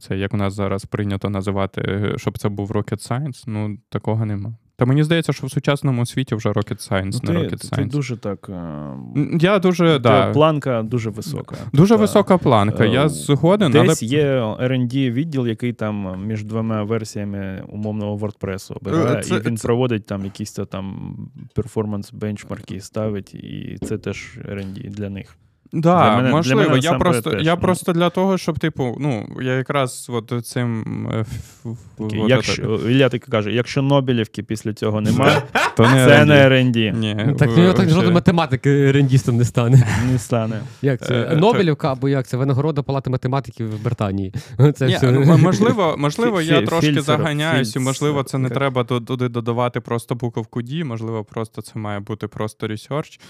це 0.00 0.16
як 0.16 0.34
у 0.34 0.36
нас 0.36 0.54
зараз 0.54 0.84
прийнято 0.84 1.30
називати, 1.30 2.12
щоб 2.16 2.38
це 2.38 2.48
був 2.48 2.70
rocket 2.70 3.10
science, 3.10 3.44
ну 3.46 3.78
такого 3.88 4.26
нема. 4.26 4.54
Та 4.76 4.84
мені 4.84 5.04
здається, 5.04 5.32
що 5.32 5.46
в 5.46 5.50
сучасному 5.50 6.06
світі 6.06 6.34
вже 6.34 6.48
rocket 6.48 6.90
science, 6.90 7.20
ну, 7.22 7.32
не 7.32 7.40
ти, 7.48 7.56
rocket 7.56 7.76
ти, 7.76 7.84
дуже 7.84 8.16
так. 8.16 8.48
е, 8.48 8.92
Я 9.40 9.58
дуже, 9.58 9.86
Та 9.86 9.98
да, 9.98 10.32
Планка 10.32 10.82
дуже 10.82 11.10
висока. 11.10 11.56
дуже 11.72 11.88
Тобто, 11.88 11.96
висока 12.02 12.38
планка. 12.38 12.84
е, 12.84 12.88
Я 12.88 13.08
згоден, 13.08 13.76
але 13.76 13.94
є 14.00 14.24
R&D 14.60 15.10
відділ, 15.10 15.46
який 15.46 15.72
там 15.72 16.26
між 16.26 16.44
двома 16.44 16.82
версіями 16.82 17.64
умовного 17.68 18.16
WordPress 18.16 18.76
обирає, 18.76 19.18
Е, 19.18 19.22
Це- 19.22 19.36
і 19.36 19.40
він 19.40 19.56
це- 19.56 19.66
проводить 19.68 20.06
там 20.06 20.24
якісь 20.24 20.52
там 20.52 21.16
перформанс 21.54 22.12
бенчмарки 22.12 22.80
ставить, 22.80 23.34
і 23.34 23.78
це 23.82 23.98
теж 23.98 24.38
R&D 24.48 24.90
для 24.90 25.10
них. 25.10 25.36
Да, 25.74 25.98
Для 26.04 26.16
мене- 26.16 26.22
для 26.28 26.36
можливо. 26.36 26.60
мене 26.70 26.78
я 26.82 26.92
просто, 26.92 27.30
теж, 27.30 27.46
я 27.46 27.54
ну. 27.54 27.60
просто 27.60 27.92
для 27.92 28.10
того, 28.10 28.38
щоб, 28.38 28.58
типу, 28.58 28.96
ну, 29.00 29.28
я 29.42 29.52
якраз 29.52 30.06
от 30.10 30.46
цим. 30.46 30.84
е, 31.12 31.24
Такі, 31.98 32.18
от 32.18 32.28
якщо, 32.30 32.62
Ілля 32.62 33.08
таки 33.08 33.30
каже, 33.30 33.52
якщо 33.52 33.82
Нобелівки 33.82 34.42
після 34.42 34.72
цього 34.72 35.00
немає, 35.00 35.42
то 35.76 35.82
не 35.82 35.88
це 36.06 36.24
не. 36.24 36.64
Ні, 36.92 37.16
Ну, 37.26 37.34
Так 37.34 37.50
в 37.50 37.74
так 37.74 37.90
ще- 37.90 38.10
математики 38.10 38.92
R&D 38.92 39.09
істом 39.09 39.36
не 39.36 39.44
стане. 39.44 39.86
Не 40.12 40.18
стане. 40.18 40.60
Як 40.82 41.06
це? 41.06 41.28
Е, 41.32 41.36
Нобелівка 41.36 41.92
або 41.92 42.08
як 42.08 42.26
це? 42.26 42.36
Винагорода 42.36 42.82
Палати 42.82 43.10
математиків 43.10 43.76
в 43.76 43.84
Британії. 43.84 44.34
Це 44.74 44.86
Ні, 44.86 44.94
все. 44.96 45.12
ну, 45.12 45.38
можливо, 45.38 45.94
можливо, 45.98 46.42
я 46.42 46.62
трошки 46.62 47.00
заганяюсь, 47.00 47.76
і 47.76 47.78
можливо, 47.78 48.22
це 48.22 48.38
не 48.38 48.48
треба 48.50 48.84
ту- 48.84 49.00
туди 49.00 49.28
додавати 49.28 49.80
просто 49.80 50.14
буковку 50.14 50.60
D, 50.62 50.84
можливо, 50.84 51.24
просто 51.24 51.62
це 51.62 51.78
має 51.78 52.00
бути 52.00 52.28
просто. 52.28 52.68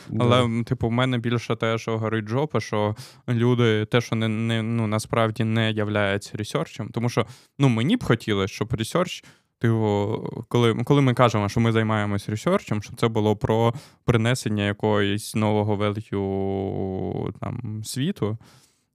Да. 0.08 0.24
Але, 0.24 0.62
типу, 0.64 0.88
в 0.88 0.92
мене 0.92 1.18
більше 1.18 1.56
те, 1.56 1.78
що 1.78 1.98
горить 1.98 2.24
жопа, 2.34 2.60
що 2.60 2.96
люди, 3.28 3.84
те, 3.84 4.00
що 4.00 4.16
не, 4.16 4.28
не 4.28 4.62
ну, 4.62 4.86
насправді 4.86 5.44
не 5.44 5.70
являється 5.70 6.30
research 6.34 6.74
ем. 6.74 6.88
Тому 6.88 7.08
що 7.08 7.26
ну, 7.58 7.68
мені 7.68 7.96
б 7.96 8.04
хотілося, 8.04 8.54
щоб 8.54 8.74
research, 8.74 9.24
типу, 9.58 10.44
коли, 10.48 10.74
коли 10.74 11.00
ми 11.00 11.14
кажемо, 11.14 11.48
що 11.48 11.60
ми 11.60 11.72
займаємось 11.72 12.28
ресерчем, 12.28 12.82
щоб 12.82 12.96
це 12.96 13.08
було 13.08 13.36
про 13.36 13.74
принесення 14.04 14.64
якоїсь 14.66 15.34
нового 15.34 15.76
велью 15.76 17.34
там, 17.40 17.82
світу. 17.84 18.38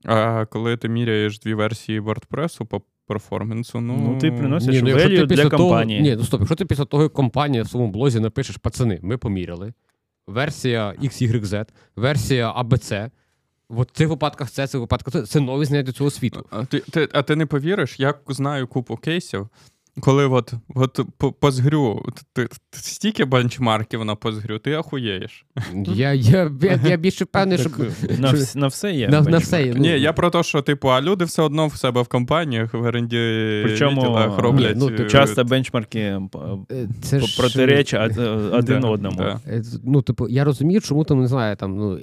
А 0.04 0.44
коли 0.44 0.76
ти 0.76 0.88
міряєш 0.88 1.38
дві 1.38 1.54
версії 1.54 2.00
WordPress 2.00 2.64
по 2.64 2.82
перформансу, 3.06 3.80
ну, 3.80 3.96
Ну, 3.96 4.18
ти 4.18 4.32
приносиш 4.32 4.74
Ні, 4.74 4.82
ну, 4.82 4.98
ти 4.98 5.04
value 5.04 5.26
після 5.26 5.42
для 5.42 5.48
того- 5.50 5.64
компанії. 5.64 6.00
Ні, 6.00 6.16
ну 6.16 6.24
стоп, 6.24 6.40
якщо 6.40 6.56
ти 6.56 6.64
після 6.64 6.84
того, 6.84 7.02
як 7.02 7.12
компанія 7.12 7.62
в 7.62 7.68
своєму 7.68 7.92
блозі 7.92 8.20
напишеш, 8.20 8.56
пацани, 8.56 8.98
ми 9.02 9.16
поміряли. 9.18 9.72
Версія 10.26 10.94
XYZ, 11.02 11.66
версія 11.96 12.52
ABC. 12.52 13.10
В 13.70 13.86
цих 13.92 14.08
випадках 14.08 14.50
це, 14.50 14.64
в 14.64 14.68
цих 14.68 14.80
випадках 14.80 15.12
це, 15.12 15.22
це 15.22 15.40
нові 15.40 15.64
знання 15.64 15.82
до 15.82 15.92
цього 15.92 16.10
світу. 16.10 16.46
А 16.50 16.64
ти, 16.64 16.80
ти, 16.80 17.08
а 17.12 17.22
ти 17.22 17.36
не 17.36 17.46
повіриш, 17.46 18.00
я 18.00 18.14
знаю 18.28 18.66
купу 18.66 18.96
кейсів, 18.96 19.48
коли 20.00 20.26
от, 20.26 20.52
от 20.74 21.00
по, 21.40 21.50
згрю, 21.50 22.02
ти, 22.32 22.46
ти, 22.46 22.78
стільки 22.78 23.24
бенчмарків 23.24 24.04
на 24.04 24.14
позгрю, 24.14 24.58
ти 24.58 24.72
ахуєєш. 24.74 25.46
Я, 25.86 26.12
я, 26.12 26.50
я, 26.62 26.80
я 26.84 26.96
більше 26.96 27.24
певний, 27.24 27.58
що. 27.58 27.70
на, 28.18 28.32
вс- 28.32 28.56
на 28.56 28.66
все 28.66 28.92
є. 28.92 29.08
На- 29.08 29.20
на 29.20 29.38
все 29.38 29.66
є. 29.66 29.72
Ну, 29.76 29.80
Ні, 29.80 29.88
я 29.88 30.12
про 30.12 30.30
те, 30.30 30.42
що, 30.42 30.62
типу, 30.62 30.88
а 30.88 31.00
люди 31.00 31.24
все 31.24 31.42
одно 31.42 31.66
в 31.66 31.76
себе 31.76 32.02
в 32.02 32.08
компаніях, 32.08 32.74
в 32.74 32.82
оренді 32.82 33.16
відділах 33.66 34.38
роблять. 34.38 34.76
ні, 34.76 34.82
ну, 34.90 34.96
ти 34.96 35.02
е, 35.02 35.08
Часто 35.08 35.44
бенчмарки 35.44 35.98
е, 35.98 36.20
Е, 36.72 36.88
Це 37.02 37.20
ж- 37.20 37.40
протиречать 37.40 38.18
од- 38.18 38.54
один 38.54 38.80
да, 38.80 38.88
одному. 38.88 39.16
да. 39.16 39.40
Е, 39.46 39.62
Ну, 39.84 40.02
типу, 40.02 40.28
я 40.28 40.44
розумію, 40.44 40.80
чому 40.80 41.04
там 41.04 41.20
не 41.20 41.26
знаю, 41.28 41.56
там, 41.56 41.76
ну, 41.76 41.96
е, 41.96 42.00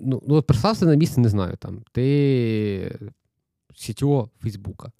ну, 0.00 0.22
ну 0.28 0.34
от 0.34 0.46
представся 0.46 0.86
на 0.86 0.94
місце, 0.94 1.20
не 1.20 1.28
знаю, 1.28 1.56
там, 1.56 1.78
ти 1.92 2.98
CTO 3.74 4.28
Фейсбука. 4.42 4.90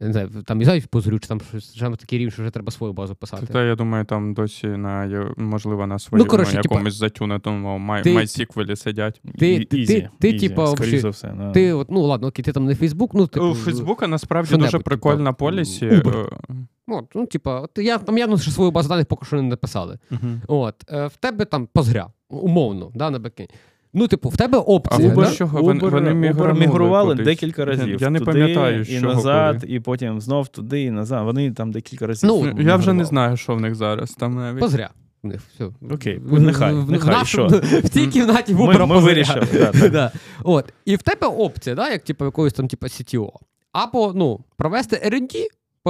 Не 0.00 0.12
знаю, 0.12 0.28
там 0.46 0.58
не 0.58 0.64
знаю, 0.64 0.82
позрю, 0.90 1.18
чи 1.18 1.28
там 1.28 1.40
щось 1.40 1.76
саме 1.78 1.96
такий 1.96 2.18
рівень, 2.18 2.30
що 2.32 2.42
вже 2.42 2.50
треба 2.50 2.72
свою 2.72 2.92
базу 2.92 3.14
писати. 3.14 3.46
Та 3.46 3.64
я 3.64 3.74
думаю, 3.74 4.04
там 4.04 4.34
досі 4.34 4.66
на 4.66 5.26
можливо 5.36 5.86
на 5.86 5.98
своєму 5.98 6.30
коротше, 6.30 6.56
типа, 6.56 6.74
якомусь 6.74 6.94
затюнетому 6.94 7.78
май, 7.78 8.02
MySQL 8.02 8.76
сидять. 8.76 9.20
Ти- 9.38 9.54
І- 9.54 9.64
ти- 9.64 9.78
ізі, 9.78 10.08
ти, 10.20 10.28
ізі, 10.28 10.48
типа, 10.48 10.66
за 10.98 11.08
все. 11.08 11.34
да. 11.38 11.50
Ти, 11.50 11.72
от, 11.72 11.90
ну 11.90 12.02
ладно, 12.02 12.28
окей, 12.28 12.44
ти 12.44 12.52
там 12.52 12.64
не 12.64 12.74
Фейсбук, 12.74 13.14
ну, 13.14 13.26
типу, 13.26 13.46
У 13.46 13.54
Фейсбука 13.54 14.06
насправді 14.06 14.56
дуже 14.56 14.78
прикольна 14.78 15.30
типа, 15.30 15.32
полісі. 15.32 15.86
Uber. 15.88 16.26
е, 16.50 16.54
От, 16.88 17.04
ну, 17.14 17.26
типа, 17.26 17.60
от 17.60 17.70
я 17.78 17.98
там 17.98 18.18
явно 18.18 18.38
ще 18.38 18.50
свою 18.50 18.70
базу 18.70 18.88
даних 18.88 19.06
поки 19.06 19.26
що 19.26 19.36
не 19.36 19.42
написали. 19.42 19.98
мгм. 20.10 20.42
От, 20.48 20.74
е, 20.92 21.06
в 21.06 21.16
тебе 21.16 21.44
там 21.44 21.68
позгря, 21.72 22.06
умовно, 22.28 22.90
да, 22.94 23.10
на 23.10 23.18
бекені. 23.18 23.48
Ну, 23.94 24.08
типу, 24.08 24.28
в 24.28 24.36
тебе 24.36 24.58
А 24.58 24.60
опція. 24.60 25.10
Да? 25.10 25.26
що? 25.26 25.36
чого? 25.36 25.62
Вони- 25.62 25.80
Uber, 25.80 25.90
вони 25.90 26.10
Uber 26.10 26.14
мігранули 26.14 26.60
мігрували 26.60 27.14
декілька 27.14 27.64
разів. 27.64 28.02
я 28.02 28.10
не 28.10 28.18
туди 28.18 28.30
пам'ятаю, 28.32 28.84
з 28.84 28.90
і 28.90 29.00
назад, 29.00 29.64
і 29.68 29.80
потім 29.80 30.20
знов 30.20 30.48
туди, 30.48 30.82
і 30.82 30.90
назад. 30.90 31.24
Вони 31.24 31.52
там 31.52 31.72
декілька 31.72 32.06
разів. 32.06 32.28
Ну, 32.28 32.52
Ну, 32.56 32.62
Я 32.62 32.76
вже 32.76 32.92
не 32.92 33.04
знаю, 33.04 33.36
що 33.36 33.54
в 33.54 33.60
них 33.60 33.74
зараз 33.74 34.10
там 34.12 34.34
навіть. 34.34 34.60
Позря. 34.60 34.90
В 35.22 35.26
них, 35.26 35.40
все. 35.54 35.68
Окей, 35.94 36.18
В- 36.18 36.40
нехай, 36.40 36.74
в, 36.74 36.86
в, 36.86 36.90
нехай, 36.90 37.24
що? 37.24 37.46
в 37.84 37.88
цій 37.88 38.06
кімнаті 38.06 38.54
в 38.54 38.60
Uber 38.60 38.86
ми 38.86 38.94
позря. 38.94 39.00
вирішили, 39.00 39.46
да, 39.52 39.72
так. 39.72 39.90
Да. 39.92 40.12
От. 40.44 40.72
І 40.84 40.96
в 40.96 41.02
тебе 41.02 41.26
опція, 41.26 41.76
да, 41.76 41.90
як 41.90 42.02
типу, 42.04 42.24
якоїсь 42.24 42.52
там 42.52 42.68
типу, 42.68 42.86
CTO. 42.86 43.30
Або 43.72 44.12
ну, 44.14 44.40
провести 44.56 44.96
R&D 44.96 45.46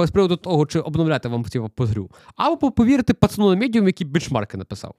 з 0.07 0.11
приводу 0.11 0.35
того, 0.35 0.65
чи 0.65 0.79
обновляти 0.79 1.29
вам 1.29 1.43
типу, 1.43 1.69
позрю, 1.69 2.09
або 2.35 2.71
повірити 2.71 3.13
пацану 3.13 3.49
на 3.49 3.55
медіум, 3.55 3.87
який 3.87 4.07
бенчмарки 4.07 4.57
написав. 4.57 4.95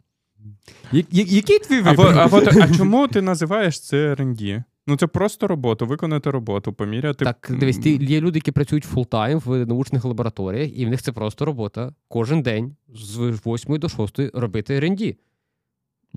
Я- 0.92 1.04
я- 1.10 1.24
Який 1.28 1.58
твій 1.58 1.78
А, 1.84 1.92
вибір? 1.92 2.06
А, 2.06 2.28
а, 2.32 2.64
а 2.64 2.76
чому 2.76 3.08
ти 3.08 3.22
називаєш 3.22 3.80
це 3.80 4.14
R&D? 4.14 4.62
Ну 4.86 4.96
це 4.96 5.06
просто 5.06 5.46
робота, 5.46 5.84
виконати 5.84 6.30
роботу, 6.30 6.72
поміряти. 6.72 7.24
Так, 7.24 7.50
дивись, 7.60 7.78
ти, 7.78 7.90
є 7.90 8.20
люди, 8.20 8.38
які 8.38 8.52
працюють 8.52 8.84
фултайм 8.84 9.38
в 9.38 9.66
научних 9.66 10.04
лабораторіях, 10.04 10.78
і 10.78 10.86
в 10.86 10.88
них 10.88 11.02
це 11.02 11.12
просто 11.12 11.44
робота 11.44 11.92
кожен 12.08 12.42
день 12.42 12.76
з 12.94 13.18
8 13.46 13.78
до 13.78 13.88
6 13.88 14.18
робити 14.34 14.80
R&D. 14.80 15.16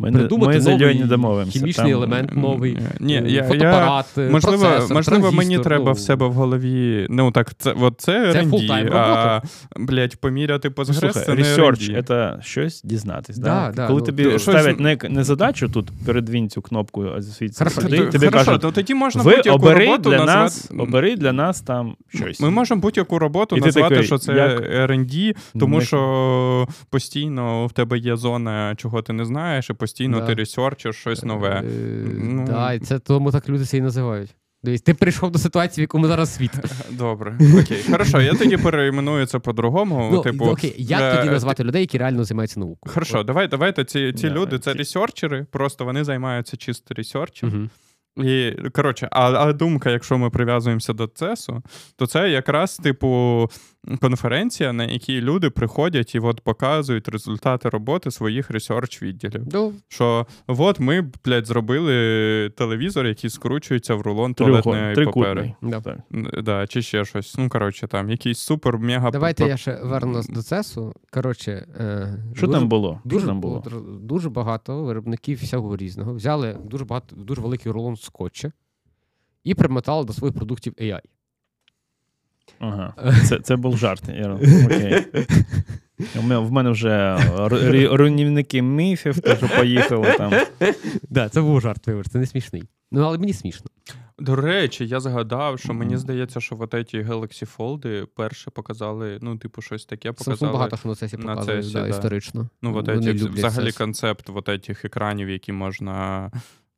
Ми, 0.02 0.12
Придумати 0.12 0.60
ми 0.60 0.64
новий 0.64 0.88
Льоні 0.88 1.04
домовимося. 1.04 1.52
хімічний 1.60 1.86
Там- 1.86 1.98
елемент 1.98 2.36
новий, 2.36 2.78
Ні, 3.00 3.16
е, 3.16 3.24
я- 3.28 3.30
я- 3.30 3.44
фотоапарат, 3.44 4.06
е, 4.18 4.30
Можливо, 4.30 4.64
процесор, 4.64 4.96
можливо 4.96 5.32
мені 5.32 5.36
транзистор, 5.36 5.64
треба 5.66 5.86
ну, 5.86 5.92
в 5.92 6.00
себе 6.00 6.28
в 6.28 6.34
голові. 6.34 7.08
Ну 7.10 7.32
так, 7.32 7.58
це 7.58 7.72
от 7.82 7.94
це, 7.98 8.32
Це 8.34 8.40
R&D, 8.42 8.72
а 8.72 8.84
робота. 8.84 9.42
блядь, 9.76 10.16
поміряти 10.16 10.72
Ну, 10.78 10.84
Postgres 10.84 11.10
це 11.12 11.36
ресерч 11.36 11.92
це 12.08 12.38
щось 12.42 12.82
дізнатись. 12.84 13.38
Да, 13.38 13.50
Да, 13.50 13.72
да, 13.76 13.88
Коли 13.88 14.00
ну, 14.00 14.06
тобі 14.06 14.24
то- 14.24 14.40
ставлять 14.40 14.80
не, 14.80 14.98
не 15.10 15.24
задачу 15.24 15.70
тут 15.70 15.90
передвінь 16.06 16.50
цю 16.50 16.62
кнопку 16.62 17.04
а 17.04 17.22
Хорошо, 17.58 17.82
сюди, 17.82 17.98
То- 17.98 18.06
тобі 18.06 18.26
хорошо, 18.26 18.46
кажуть, 18.46 18.62
то 18.62 18.72
тоді 18.72 18.94
можна 18.94 19.24
ви 19.24 19.36
будь-яку 19.36 19.56
обери 19.58 19.86
роботу 19.86 20.10
для 20.10 20.18
назвати... 20.18 20.40
нас, 20.40 20.72
обери 20.80 21.16
для 21.16 21.34
нас 21.34 21.62
там 21.62 21.96
щось. 22.10 22.40
Ми 22.40 22.50
можемо 22.50 22.82
будь-яку 22.82 23.20
роботу 23.20 23.58
І 23.58 23.60
назвати, 23.62 23.90
такий, 23.90 24.08
що 24.08 24.18
це 24.18 24.34
як- 24.34 24.90
R&D, 24.90 25.36
тому 25.60 25.82
що 25.82 26.68
постійно 26.90 27.66
в 27.66 27.72
тебе 27.72 27.98
є 27.98 28.16
зона, 28.16 28.74
чого 28.78 29.02
ти 29.02 29.14
не 29.14 29.26
знаєш, 29.26 29.70
і 29.70 29.74
постійно 29.74 29.91
Да. 30.00 30.26
ти 30.26 30.34
ресерчиш 30.34 30.96
щось 30.96 31.24
нове. 31.24 31.50
Так, 31.50 31.64
Ну. 32.24 32.46
Да, 32.48 32.74
і 32.74 32.80
це 32.80 33.00
тому 33.00 33.32
так 33.32 33.50
люди 33.50 33.66
це 33.66 33.78
і 33.78 33.82
називають. 33.82 34.36
Дивись, 34.64 34.82
ти 34.82 34.94
прийшов 34.94 35.32
до 35.32 35.40
ситуації, 35.40 35.82
в 35.82 35.86
якому 35.86 36.08
зараз 36.08 36.34
світ. 36.36 36.52
Добре, 36.92 37.38
окей. 37.62 37.84
Хорошо, 37.92 38.22
я 38.22 38.34
тоді 38.34 38.58
перейменую 38.58 39.26
це 39.26 39.40
по-другому. 39.40 40.10
Ну, 40.12 40.22
типу, 40.22 40.46
окей, 40.46 40.76
як 40.78 41.02
е, 41.02 41.18
тоді 41.18 41.30
назвати 41.30 41.64
людей, 41.64 41.82
які 41.82 41.98
реально 41.98 42.24
займаються 42.24 42.60
наукою? 42.60 42.94
Хорошо, 42.94 43.24
давай, 43.24 43.48
давайте 43.48 43.86
ці, 43.86 44.14
ці 44.14 44.30
Да, 44.30 44.36
люди, 44.36 44.60
це 44.60 44.72
ці- 44.72 44.78
ресерчери, 44.78 45.46
просто 45.52 45.86
вони 45.86 46.04
займаються 46.04 46.58
чисто 46.58 46.94
ресерчем. 46.94 47.50
Угу. 47.50 47.70
І 48.18 48.52
коротше, 48.74 49.08
а, 49.12 49.32
а 49.32 49.54
думка, 49.54 49.90
якщо 49.92 50.18
ми 50.18 50.30
прив'язуємося 50.30 50.94
до 50.94 51.08
ЦЕСу, 51.08 51.62
то 51.96 52.08
це 52.08 52.30
якраз 52.30 52.78
типу 52.78 53.50
конференція, 54.02 54.74
на 54.74 54.84
якій 54.84 55.22
люди 55.22 55.50
приходять 55.50 56.16
і 56.16 56.20
от 56.20 56.42
показують 56.42 57.10
результати 57.10 57.70
роботи 57.70 58.12
своїх 58.12 58.52
research 58.52 59.02
відділів. 59.02 59.44
Ну, 59.54 59.74
Що 59.88 60.28
от 60.48 60.80
ми, 60.80 61.12
блядь, 61.26 61.46
зробили 61.46 62.50
телевізор, 62.50 63.06
який 63.06 63.30
скручується 63.30 63.96
в 63.96 64.02
рулон 64.02 64.34
туалетної 64.34 64.96
папери. 64.96 64.96
трикутний. 64.96 65.56
да. 65.62 65.98
Да, 66.42 66.68
чи 66.68 66.82
ще 66.82 67.06
щось. 67.06 67.38
Ну, 67.38 67.50
коротше, 67.50 67.88
там 67.88 68.10
якийсь 68.10 68.40
super 68.40 68.78
mega 68.78 69.12
Давайте 69.12 69.48
я 69.48 69.58
ще 69.58 69.80
вернусь 69.84 70.28
до 70.28 70.44
цесу. 70.44 70.94
Коротше, 71.12 71.68
е, 71.80 72.18
Що 72.36 72.48
дуже- 72.48 72.60
там 72.60 72.70
було? 72.70 73.02
Дуже, 73.04 73.28
там 73.28 73.42
було? 73.42 73.60
було? 73.60 73.82
дуже 74.00 74.30
багато 74.30 74.84
виробників 74.84 75.38
всього 75.38 75.78
різного. 75.78 76.14
Взяли 76.14 76.58
дуже 76.66 76.86
багато, 76.86 77.16
дуже 77.16 77.42
великий 77.42 77.72
рулон 77.72 77.96
скотча 78.04 78.52
і 79.44 79.54
примотали 79.54 80.06
до 80.06 80.14
своїх 80.14 80.36
продуктів 80.36 80.74
AI. 80.74 81.02
Ага. 82.60 82.94
Це, 83.26 83.40
це 83.40 83.56
був 83.56 83.78
жарт. 83.78 84.04
Я... 84.10 84.34
Окей. 84.66 85.06
В 86.16 86.52
мене 86.52 86.70
вже 86.70 87.18
руйнівники 87.92 88.62
міфів 88.62 89.20
теж 89.20 89.40
поїхали 89.58 90.16
там. 90.18 90.34
Да, 91.10 91.30
це 91.30 91.42
був 91.42 91.62
жарт, 91.62 91.88
вибач, 91.88 92.08
це 92.10 92.20
не 92.20 92.26
смішний. 92.26 92.64
Ну, 92.92 93.02
але 93.02 93.18
мені 93.18 93.34
смішно. 93.34 93.68
До 94.20 94.36
речі, 94.36 94.88
я 94.88 95.00
згадав, 95.00 95.60
що 95.60 95.74
мені 95.74 95.98
здається, 95.98 96.40
що 96.40 96.58
от 96.60 96.90
ці 96.90 97.02
Galaxy 97.02 97.58
Fold 97.58 98.06
перше 98.06 98.52
показали, 98.52 99.20
ну, 99.22 99.38
типу, 99.38 99.62
щось 99.62 99.86
таке 99.86 100.10
Samsung 100.10 100.18
показали. 100.18 100.54
багато 100.54 100.78
що 100.78 100.90
на 100.90 100.96
цесі 100.96 101.18
на 101.18 101.36
показує 101.36 101.62
цесі, 101.62 101.74
да, 101.74 101.82
да. 101.82 101.88
історично. 101.88 102.50
Ну, 102.62 102.78
от 102.78 103.04
ці, 103.04 103.12
взагалі 103.12 103.72
концепт 103.72 104.30
от 104.30 104.50
этих 104.50 104.86
екранів, 104.86 105.30
які 105.30 105.52
можна. 105.52 106.32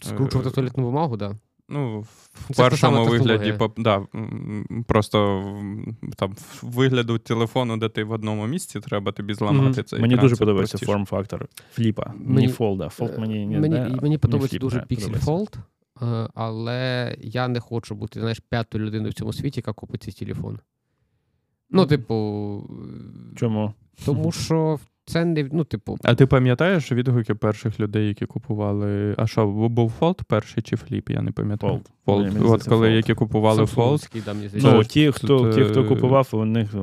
Е, 0.05 0.09
Скручувати 0.09 0.49
туалетну 0.49 0.83
бумагу, 0.83 1.17
да. 1.17 1.35
Ну, 1.69 1.99
в 1.99 2.53
Це 2.53 2.63
першому 2.63 3.05
вигляді, 3.05 3.57
да, 3.77 4.07
просто 4.87 5.43
там 6.15 6.35
вигляду 6.61 7.17
телефону, 7.17 7.77
де 7.77 7.89
ти 7.89 8.03
в 8.03 8.11
одному 8.11 8.47
місці, 8.47 8.79
треба 8.79 9.11
тобі 9.11 9.33
зламати 9.33 9.69
Мгм. 9.69 9.83
цей 9.83 10.01
Мені 10.01 10.13
екран, 10.13 10.29
дуже 10.29 10.39
подобається 10.39 10.77
form 10.77 11.05
factor 11.05 11.47
flip 11.71 11.99
а. 11.99 12.13
Мені- 12.17 12.47
не 12.47 12.53
fold 12.53 12.77
а. 12.77 12.89
Fold 12.89 13.17
мені 13.17 13.45
не 13.45 13.59
мені, 13.59 13.75
да, 13.75 13.99
мені 14.01 14.17
подобається 14.17 14.59
flip, 14.59 14.61
дуже. 14.61 14.85
Fold, 15.19 15.55
е, 16.01 16.29
але 16.33 17.15
я 17.21 17.47
не 17.47 17.59
хочу 17.59 17.95
бути 17.95 18.19
знаєш, 18.19 18.39
п'ятою 18.39 18.85
людиною 18.85 19.11
в 19.11 19.13
цьому 19.13 19.33
світі, 19.33 19.59
яка 19.59 19.73
купить 19.73 20.03
цей 20.03 20.13
телефон. 20.13 20.59
Ну, 21.69 21.85
типу, 21.85 22.69
Чому? 23.35 23.73
тому 24.05 24.31
що 24.31 24.79
це 25.05 25.25
не. 25.25 25.49
Ну, 25.51 25.63
типу, 25.63 25.97
А 26.03 26.15
ти 26.15 26.25
пам'ятаєш 26.25 26.91
відгуки 26.91 27.35
перших 27.35 27.79
людей, 27.79 28.07
які 28.07 28.25
купували. 28.25 29.15
А 29.17 29.27
що, 29.27 29.47
був 29.47 29.93
Fold 29.99 30.19
перший 30.27 30.63
чи 30.63 30.75
Flip? 30.75 31.11
Я 31.11 31.21
не 31.21 31.31
пам'ятаю. 31.31 31.73
Fold. 31.73 31.81
Fold. 32.05 32.33
Мені 32.33 32.45
От 32.45 32.63
коли 32.63 32.87
Fold. 32.87 32.95
які 32.95 33.13
купували 33.13 33.63
Fold. 33.63 34.23
Да. 34.61 34.73
Ну, 34.73 34.83
ті, 34.83 35.11
хто, 35.11 35.53
це- 35.53 35.59
ті, 35.59 35.69
хто 35.69 35.85
купував, 35.85 36.29
у 36.31 36.45
них 36.45 36.73
е, 36.73 36.77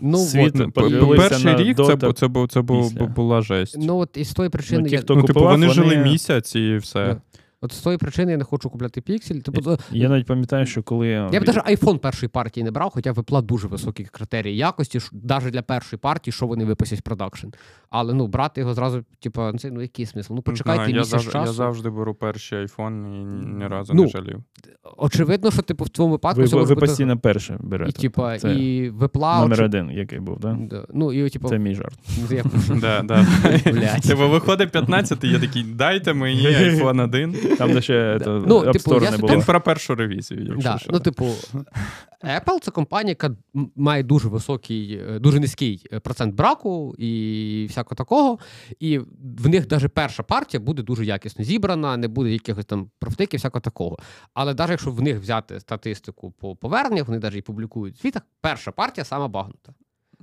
Ну, 0.00 0.18
світ 0.18 0.56
от, 0.60 0.68
і- 0.68 0.70
подивилися 0.70 1.28
Перший 1.28 1.44
на 1.52 1.58
рік 1.58 1.76
це, 1.76 2.12
це, 2.12 2.28
був, 2.28 2.48
це 2.48 2.62
був, 2.62 3.08
була 3.16 3.42
жесть. 3.42 3.76
Ну, 3.78 3.98
от 3.98 4.16
із 4.16 4.32
тої 4.32 4.50
причини. 4.50 4.80
Ну, 4.82 4.88
ті, 4.88 4.94
я, 4.94 5.00
хто 5.00 5.14
ну, 5.16 5.22
типу, 5.22 5.40
вони, 5.40 5.66
вони- 5.66 5.68
жили 5.68 5.96
місяць 5.96 6.56
і 6.56 6.76
все. 6.76 7.06
Да. 7.06 7.20
От 7.60 7.72
з 7.72 7.80
тої 7.80 7.98
причини 7.98 8.32
я 8.32 8.38
не 8.38 8.44
хочу 8.44 8.70
купляти 8.70 9.00
Pixel. 9.00 9.42
Типу, 9.42 9.60
то- 9.62 9.78
Я 9.90 10.08
навіть 10.08 10.26
пам'ятаю, 10.26 10.66
що 10.66 10.82
коли. 10.82 11.08
я 11.08 11.28
б 11.28 11.32
навіть 11.32 11.82
iPhone 11.82 11.98
першої 11.98 12.30
партії 12.30 12.64
не 12.64 12.70
брав, 12.70 12.90
хоча 12.94 13.12
випла 13.12 13.42
дуже 13.42 13.68
високі 13.68 14.04
критерії 14.04 14.56
якості, 14.56 15.00
навіть 15.12 15.52
для 15.52 15.62
першої 15.62 16.00
партії, 16.00 16.32
що 16.32 16.46
вони 16.46 16.64
випустять 16.64 16.98
в 16.98 17.02
продакшн. 17.02 17.46
Але 17.90 18.14
ну, 18.14 18.26
брати 18.26 18.60
його 18.60 18.74
зразу, 18.74 19.04
типу, 19.20 19.40
ну, 19.40 19.58
це 19.58 19.70
ну 19.70 19.82
який 19.82 20.06
смисл? 20.06 20.34
Ну, 20.34 20.42
почекайте 20.42 20.82
я, 20.82 20.98
місяць 20.98 21.08
завжди, 21.10 21.32
часу. 21.32 21.46
я 21.46 21.52
завжди 21.52 21.90
беру 21.90 22.14
перший 22.14 22.58
айфон 22.58 23.14
і 23.14 23.24
ні 23.58 23.66
разу 23.66 23.94
Ну, 23.94 24.02
не 24.02 24.08
жалів. 24.08 24.42
Очевидно, 24.96 25.50
що 25.50 25.62
типу 25.62 25.84
в 25.84 25.88
твоєму 25.88 26.12
випадку 26.12 26.40
ви, 26.40 26.46
ви, 26.46 26.58
ви 26.58 26.74
бути... 26.74 26.80
постійно 26.80 27.18
перше 27.18 27.58
і, 27.62 27.66
берете. 27.66 27.92
типа, 28.00 28.38
Це 28.38 28.54
і 28.54 28.90
випла. 28.90 29.40
Номер 29.40 29.58
очі- 29.58 29.64
один, 29.64 29.90
який 29.90 30.20
був, 30.20 30.40
так? 30.40 30.68
Да. 30.68 30.86
Ну, 30.94 31.12
і, 31.12 31.30
типу, 31.30 31.48
Це 31.48 31.58
мій 31.58 31.74
жарт. 31.74 31.98
ну, 32.68 32.80
Да, 32.80 33.02
да. 33.02 33.26
Типу, 34.08 34.28
виходить 34.28 34.70
15, 34.70 35.24
і 35.24 35.28
я 35.28 35.38
такий, 35.38 35.62
дайте 35.62 36.14
мені 36.14 36.42
iPhone 36.46 37.04
1. 37.04 37.36
Там 37.56 37.72
де 37.72 37.82
ще. 37.82 38.18
Ну, 38.26 38.58
App 38.60 38.72
типу, 38.72 38.90
Store 38.90 39.02
я 39.02 39.10
не 39.10 39.16
було. 39.18 39.32
Він 39.32 39.42
про 39.42 39.60
першу 39.60 39.94
ревізію, 39.94 40.40
якщо 40.40 40.70
Да. 40.70 40.78
що. 40.78 40.90
Ну, 40.92 41.00
типу, 41.00 41.26
Apple 42.24 42.60
це 42.62 42.70
компанія, 42.70 43.10
яка 43.20 43.36
має 43.76 44.02
дуже 44.02 44.28
високий, 44.28 45.00
е, 45.08 45.18
дуже 45.18 45.40
низький 45.40 45.86
е, 45.92 46.00
процент 46.00 46.34
браку 46.34 46.94
і 46.98 47.66
всякого 47.68 47.94
такого. 47.96 48.38
І 48.80 48.98
в 49.38 49.48
них 49.48 49.70
навіть 49.70 49.94
перша 49.94 50.22
партія 50.22 50.60
буде 50.60 50.82
дуже 50.82 51.04
якісно 51.04 51.44
зібрана, 51.44 51.96
не 51.96 52.08
буде 52.08 52.30
якихось 52.30 52.64
там 52.64 52.90
профтиків, 52.98 53.38
всякого 53.38 53.60
такого. 53.60 53.98
Але 54.34 54.54
навіть 54.54 54.70
якщо 54.70 54.90
в 54.90 55.02
них 55.02 55.20
взяти 55.20 55.60
статистику 55.60 56.30
по 56.30 56.56
поверненнях, 56.56 57.06
вони 57.06 57.18
навіть 57.18 57.36
і 57.36 57.42
публікують 57.42 57.96
в 57.96 58.00
звітах, 58.00 58.22
перша 58.40 58.72
партія 58.72 59.04
сама 59.04 59.28
багнута. 59.28 59.72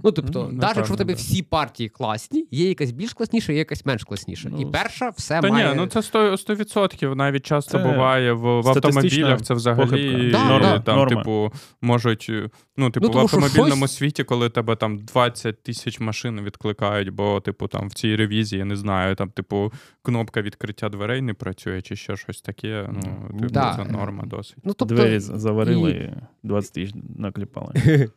Ну, 0.04 0.12
тобто, 0.12 0.50
Ну, 0.52 0.58
навіть 0.60 0.78
якщо 0.78 0.94
в 0.94 0.98
тебе 0.98 1.14
да. 1.14 1.18
всі 1.18 1.44
партії 1.44 1.90
класні, 1.90 2.48
є 2.52 2.70
якась 2.70 2.92
більш 2.92 3.14
класніша, 3.14 3.52
є 3.52 3.58
якась 3.60 3.86
менш 3.86 4.04
класніша. 4.04 4.50
Ну, 4.52 4.62
і 4.62 4.66
перша 4.66 5.10
все 5.10 5.42
Та 5.42 5.50
має. 5.50 5.70
ні, 5.70 5.76
ну 5.76 5.88
це 5.88 6.00
100%, 6.00 6.32
100% 6.38 7.16
навіть 7.16 7.46
часто 7.46 7.72
Це 7.72 7.84
буває 7.84 8.34
в, 8.34 8.62
в 8.62 8.68
автомобілях. 8.70 9.42
Це 9.42 9.54
взагалі. 9.54 10.32
Да, 10.32 10.46
норми, 10.46 10.60
да. 10.68 10.80
там, 10.80 10.96
Норма. 10.98 11.18
типу, 11.18 11.52
можуть. 11.82 12.32
Ну, 12.78 12.90
типу, 12.90 13.08
Ну, 13.08 13.14
в 13.14 13.18
автомобільному 13.20 13.76
щось- 13.88 13.96
світі, 13.98 14.24
коли 14.24 14.50
тебе 14.50 14.76
там 14.76 14.98
20 14.98 15.64
тисяч 15.64 16.00
машин 16.00 16.42
відкликають, 16.42 17.10
бо, 17.10 17.40
типу, 17.40 17.68
там 17.68 17.88
в 17.88 17.94
цій 17.94 18.16
ревізії, 18.16 18.60
я 18.60 18.66
не 18.66 18.76
знаю, 18.76 19.16
там, 19.16 19.30
типу, 19.30 19.74
кнопка 20.02 20.42
відкриття 20.42 20.90
дверей 20.90 21.22
не 21.22 21.34
працює, 21.34 21.82
чи 21.82 21.96
ще 21.96 22.18
щось 22.18 22.42
таке. 22.42 22.90
Ну, 22.94 23.30
типу, 23.40 23.54
Да. 23.54 23.74
це 23.86 23.92
норма 23.92 24.24
досить. 24.26 24.58
Ну, 24.64 24.74
тобто, 24.74 24.96
Двері 24.96 25.20
заварили 25.20 25.92
і 25.92 26.48
20 26.48 26.74
тисяч 26.74 26.96
накліпали. 27.18 27.74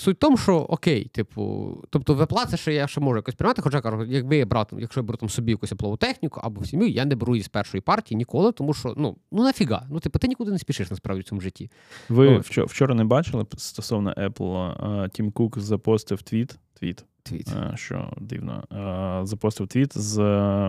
Суть 0.00 0.16
в 0.16 0.20
тому, 0.20 0.36
що 0.36 0.56
окей, 0.56 1.04
типу, 1.04 1.74
тобто 1.90 2.14
в 2.14 2.20
Apple 2.20 2.56
ще 2.56 2.74
я 2.74 2.86
ще 2.86 3.00
можу 3.00 3.16
якось 3.16 3.34
приймати, 3.34 3.62
хоча 3.62 3.80
кажу, 3.80 4.04
якби 4.04 4.36
я 4.36 4.46
брав, 4.46 4.66
там, 4.66 4.80
якщо 4.80 5.00
я 5.00 5.04
беру 5.04 5.16
там 5.16 5.28
собі 5.28 5.50
якусь 5.50 5.72
Apple 5.72 5.98
техніку 5.98 6.40
або 6.44 6.60
в 6.60 6.66
сім'ю, 6.66 6.88
я 6.88 7.04
не 7.04 7.14
беру 7.14 7.34
її 7.34 7.44
з 7.44 7.48
першої 7.48 7.80
партії 7.80 8.18
ніколи, 8.18 8.52
тому 8.52 8.74
що 8.74 8.94
ну, 8.96 9.16
ну 9.32 9.42
нафіга. 9.42 9.86
Ну, 9.90 10.00
типу, 10.00 10.18
ти 10.18 10.28
нікуди 10.28 10.50
не 10.50 10.58
спішиш 10.58 10.90
насправді 10.90 11.20
в 11.20 11.24
цьому 11.24 11.40
житті. 11.40 11.70
Ви 12.08 12.28
От. 12.28 12.46
вчора, 12.46 12.66
вчора 12.66 12.94
не 12.94 13.04
бачили 13.04 13.46
стосовно 13.56 14.12
Apple, 14.12 15.08
Тім 15.08 15.30
Кук 15.30 15.58
запостив 15.58 16.22
твіт, 16.22 16.58
твіт, 16.74 17.04
Твіт. 17.22 17.48
а, 17.56 17.76
що 17.76 18.12
дивно, 18.20 18.64
а, 18.70 19.20
запостив 19.26 19.68
твіт 19.68 19.98
з 19.98 20.18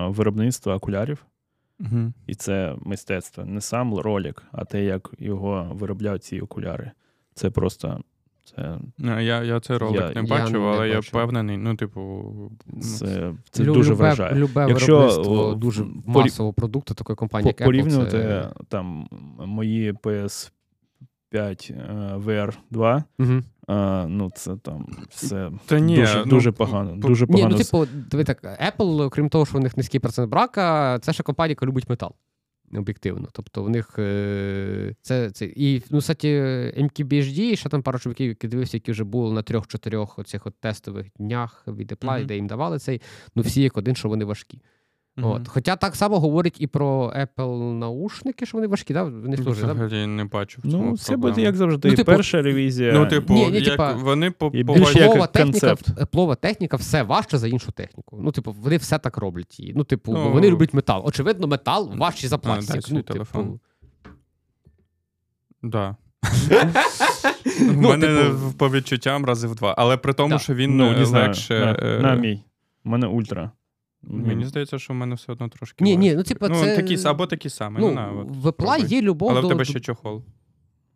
виробництва 0.08 0.76
окулярів. 0.76 1.26
Угу. 1.80 2.14
І 2.28 2.36
це 2.36 2.76
мистецтво. 2.82 3.46
Не 3.46 3.62
сам 3.62 3.96
ролик, 3.96 4.44
а 4.52 4.66
те, 4.66 4.84
як 4.84 5.12
його 5.20 5.72
виробляють 5.74 6.24
ці 6.24 6.40
окуляри. 6.40 6.92
Це 7.34 7.50
просто 7.50 8.04
це, 8.44 8.78
Я, 9.00 9.44
я 9.44 9.60
цей 9.60 9.78
ролик 9.78 10.02
Я- 10.16 10.22
не 10.22 10.28
бачив, 10.28 10.62
не 10.62 10.68
але 10.68 10.90
я 10.90 11.00
впевнений, 11.00 11.58
ну, 11.58 11.76
типу, 11.76 12.02
ну, 12.68 12.82
це, 12.82 13.34
це 13.52 13.64
Лю- 13.64 13.74
дуже 13.74 13.92
любе, 13.92 14.00
вражає. 14.04 14.36
Любе 14.36 14.66
Якщо, 14.70 14.98
виробництво 14.98 15.54
дуже 15.54 15.84
порі- 15.84 16.24
масового 16.24 16.54
продукту 16.54 16.94
такої 16.94 17.16
компанії, 17.16 17.44
По- 17.44 17.50
як 17.50 17.62
Apple, 17.62 17.66
порівнювати 17.66 18.12
це... 18.12 18.50
там 18.70 19.08
мої 19.46 19.94
PS5 19.94 20.52
е, 21.34 22.16
VR 22.18 22.54
2, 22.72 23.04
Угу. 23.20 23.32
е, 23.70 24.06
ну 24.08 24.32
це 24.36 24.56
там 24.56 24.86
все 25.10 25.52
Та 25.66 25.80
ні, 25.80 25.96
дуже, 25.96 26.18
ну, 26.20 26.26
дуже 26.26 26.52
погано. 26.52 26.92
по- 27.02 27.08
Дуже 27.08 27.26
Ні, 27.30 27.46
ну 27.50 27.56
типу, 27.58 27.86
диви 28.12 28.24
так, 28.24 28.44
Apple, 28.44 29.10
крім 29.10 29.30
того, 29.30 29.46
що 29.46 29.58
у 29.58 29.62
них 29.62 29.78
низький 29.78 30.00
процент 30.00 30.30
брака, 30.30 31.00
це 31.00 31.14
ще 31.14 31.24
компанія, 31.24 31.52
яка 31.52 31.66
любить 31.66 31.90
метал. 31.90 32.12
Об'єктивно. 32.74 33.28
Тобто 33.32 33.64
в 33.64 33.70
них 33.70 34.00
е, 34.00 34.96
це, 35.02 35.32
це. 35.32 35.46
І, 35.46 35.84
ну, 35.90 36.00
кстати, 36.00 36.28
MKBHD, 36.78 37.56
ще 37.56 37.70
там 37.70 37.82
пару 37.82 38.00
чоловіків, 38.00 38.28
які 38.28 38.48
дивився, 38.48 38.78
які 38.78 38.92
вже 38.92 39.04
були 39.04 39.34
на 39.34 39.42
трьох-чотирьох 39.42 40.20
оцих 40.20 40.48
от 40.48 40.54
тестових 40.60 41.08
днях 41.20 41.64
від 41.68 41.92
Apple, 41.92 42.18
Мгм. 42.18 42.28
де 42.28 42.36
їм 42.36 42.48
давали 42.48 42.80
цей, 42.80 43.02
ну 43.36 43.42
всі 43.44 43.62
як 43.62 43.78
один, 43.78 43.96
що 43.96 44.10
вони 44.10 44.26
важкі. 44.26 44.62
Мгм. 45.18 45.32
От. 45.32 45.48
Хоча 45.48 45.76
так 45.76 45.96
само 45.96 46.20
говорять 46.20 46.56
і 46.60 46.68
про 46.68 47.14
Apple 47.18 47.74
наушники, 47.74 48.46
що 48.46 48.58
вони 48.58 48.68
важкі, 48.68 48.94
да? 48.94 49.04
Вони 49.04 49.38
да? 49.38 49.52
Взагалі 49.52 50.08
не 50.08 50.26
бачу 50.26 50.62
в 50.64 50.72
цьому 50.72 50.86
Ну, 50.92 50.98
це 50.98 51.18
буде 51.18 51.42
як 51.42 51.56
завжди. 51.56 51.90
Ну, 51.90 51.96
типу, 51.96 52.12
Перша 52.12 52.42
ревізія. 52.42 52.94
Ну, 52.94 53.06
типу, 53.06 53.34
Ні, 53.34 53.48
ні, 53.48 53.56
як 53.56 53.64
типа, 53.64 53.94
вони 53.94 54.32
по, 54.32 54.52
Еплова 54.56 55.28
техніка, 55.28 55.76
техніка 56.36 56.78
все 56.78 57.04
важче 57.04 57.38
за 57.38 57.48
іншу 57.48 57.72
техніку. 57.72 58.20
Ну, 58.22 58.32
типу, 58.32 58.56
вони 58.62 58.78
все 58.78 59.00
так 59.00 59.18
роблять 59.18 59.60
її. 59.60 59.74
Ну, 59.76 59.84
типу, 59.84 60.14
Ну, 60.14 60.32
вони 60.32 60.50
люблять 60.50 60.74
метал. 60.74 61.02
Очевидно, 61.06 61.48
метал 61.48 61.92
важчий 61.98 62.30
за 62.30 62.36
А, 62.36 62.40
дай 62.40 62.54
пластик. 62.56 62.84
ну, 62.92 63.02
телефон. 63.02 63.44
типу, 63.44 63.60
Да. 65.62 65.96
Ну, 67.62 67.88
У 67.88 67.92
мене 67.92 68.08
типу- 68.08 68.54
по 68.58 68.70
відчуттям 68.70 69.26
рази 69.26 69.48
в 69.48 69.56
два. 69.56 69.76
Але 69.78 69.98
при 69.98 70.14
тому, 70.14 70.40
що 70.40 70.54
він 70.56 70.78
ну, 70.78 70.92
е, 70.92 70.98
не 71.00 71.06
знаю, 71.06 71.28
легше. 71.28 71.78
е, 71.82 72.00
на 72.02 72.16
мій. 72.16 72.44
У 72.86 72.90
мене 72.90 73.08
ультра. 73.08 73.52
Мені 74.04 74.46
здається, 74.46 74.80
що 74.80 74.94
в 74.94 74.96
мене 74.96 75.16
все 75.16 75.32
одно 75.32 75.50
трошки. 75.50 75.84
Ні, 75.84 75.98
ні, 75.98 76.16
ну, 76.16 76.24
типу, 76.24 76.48
ну, 76.50 76.56
це- 76.56 76.76
такі, 76.76 76.98
або 77.08 77.26
такі 77.28 77.50
самі. 77.50 77.78
Ну, 77.80 77.88
ну, 77.88 77.94
на, 77.94 78.12
от, 78.12 78.28
в 78.30 78.48
Apple 78.48 78.88
є 78.88 79.02
любов 79.02 79.30
Але 79.32 79.42
до... 79.42 79.48
в 79.48 79.50
тебе 79.50 79.66
ще 79.66 79.80
чохол. 79.80 80.24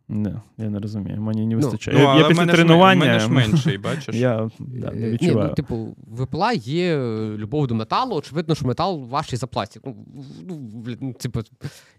Не, 0.07 0.41
я 0.57 0.69
не 0.69 0.79
розумію. 0.79 1.21
Мені 1.21 1.45
не 1.45 1.55
Ну, 1.55 1.61
вистачає. 1.61 1.97
Ну, 1.97 2.03
я, 2.03 2.15
я 2.15 2.27
після 2.27 2.41
мене 2.41 2.53
тренування. 2.53 3.05
мене 3.05 3.19
ж 3.19 3.29
менший, 3.29 3.77
бачиш? 3.87 4.15
Я 4.15 4.49
да, 4.59 4.91
не 4.91 5.07
Е, 5.07 5.11
відчуваю. 5.11 5.37
Ні, 5.37 5.43
ну, 5.49 5.53
типу, 5.55 5.95
в 6.07 6.21
Apple 6.21 6.57
є 6.67 6.97
е, 6.97 7.37
любов 7.37 7.67
до 7.67 7.75
металу. 7.75 8.15
Очевидно, 8.15 8.55
що 8.55 8.67
метал 8.67 8.99
важчий 9.09 9.39
за 9.39 9.47
пластик. 9.47 9.83
Ну, 9.85 10.05
ну, 10.47 10.69
ну, 11.01 11.13
типу, 11.13 11.39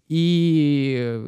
і... 0.08 0.94
е, 0.98 1.22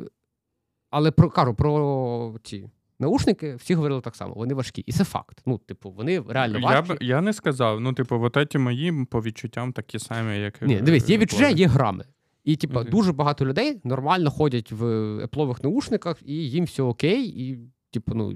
Але 0.91 1.11
про, 1.11 1.31
кажу, 1.31 1.55
про 1.55 2.35
ті 2.43 2.71
наушники 3.00 3.54
всі 3.54 3.74
говорили 3.74 4.00
так 4.00 4.16
само. 4.16 4.34
Вони 4.34 4.54
важкі. 4.54 4.80
І 4.87 4.92
це 4.92 5.04
факт. 5.04 5.42
Ну, 5.46 5.58
типу, 5.58 5.90
вони 5.90 6.22
реально 6.28 6.58
Я, 6.58 6.82
б, 6.82 6.98
я 7.00 7.20
не 7.20 7.32
сказав. 7.32 7.80
Ну, 7.80 7.92
типу, 7.92 8.20
от 8.22 8.52
ці 8.52 8.58
мої 8.58 9.04
по 9.11 9.22
відчуттям 9.22 9.72
такі 9.72 9.98
самі, 9.98 10.38
як. 10.38 10.62
Ні, 10.62 10.80
дивись, 10.80 11.08
є 11.08 11.18
відчуття, 11.18 11.48
є 11.48 11.66
грами. 11.66 12.04
І, 12.44 12.56
типу, 12.56 12.80
Мгм. 12.80 12.90
дуже 12.90 13.12
багато 13.12 13.46
людей 13.46 13.80
нормально 13.84 14.30
ходять 14.30 14.72
в 14.72 14.84
еплових 15.20 15.64
наушниках, 15.64 16.16
і 16.24 16.34
їм 16.34 16.64
все 16.64 16.82
окей, 16.82 17.24
і, 17.26 17.58
типу, 17.90 18.14
ну. 18.14 18.34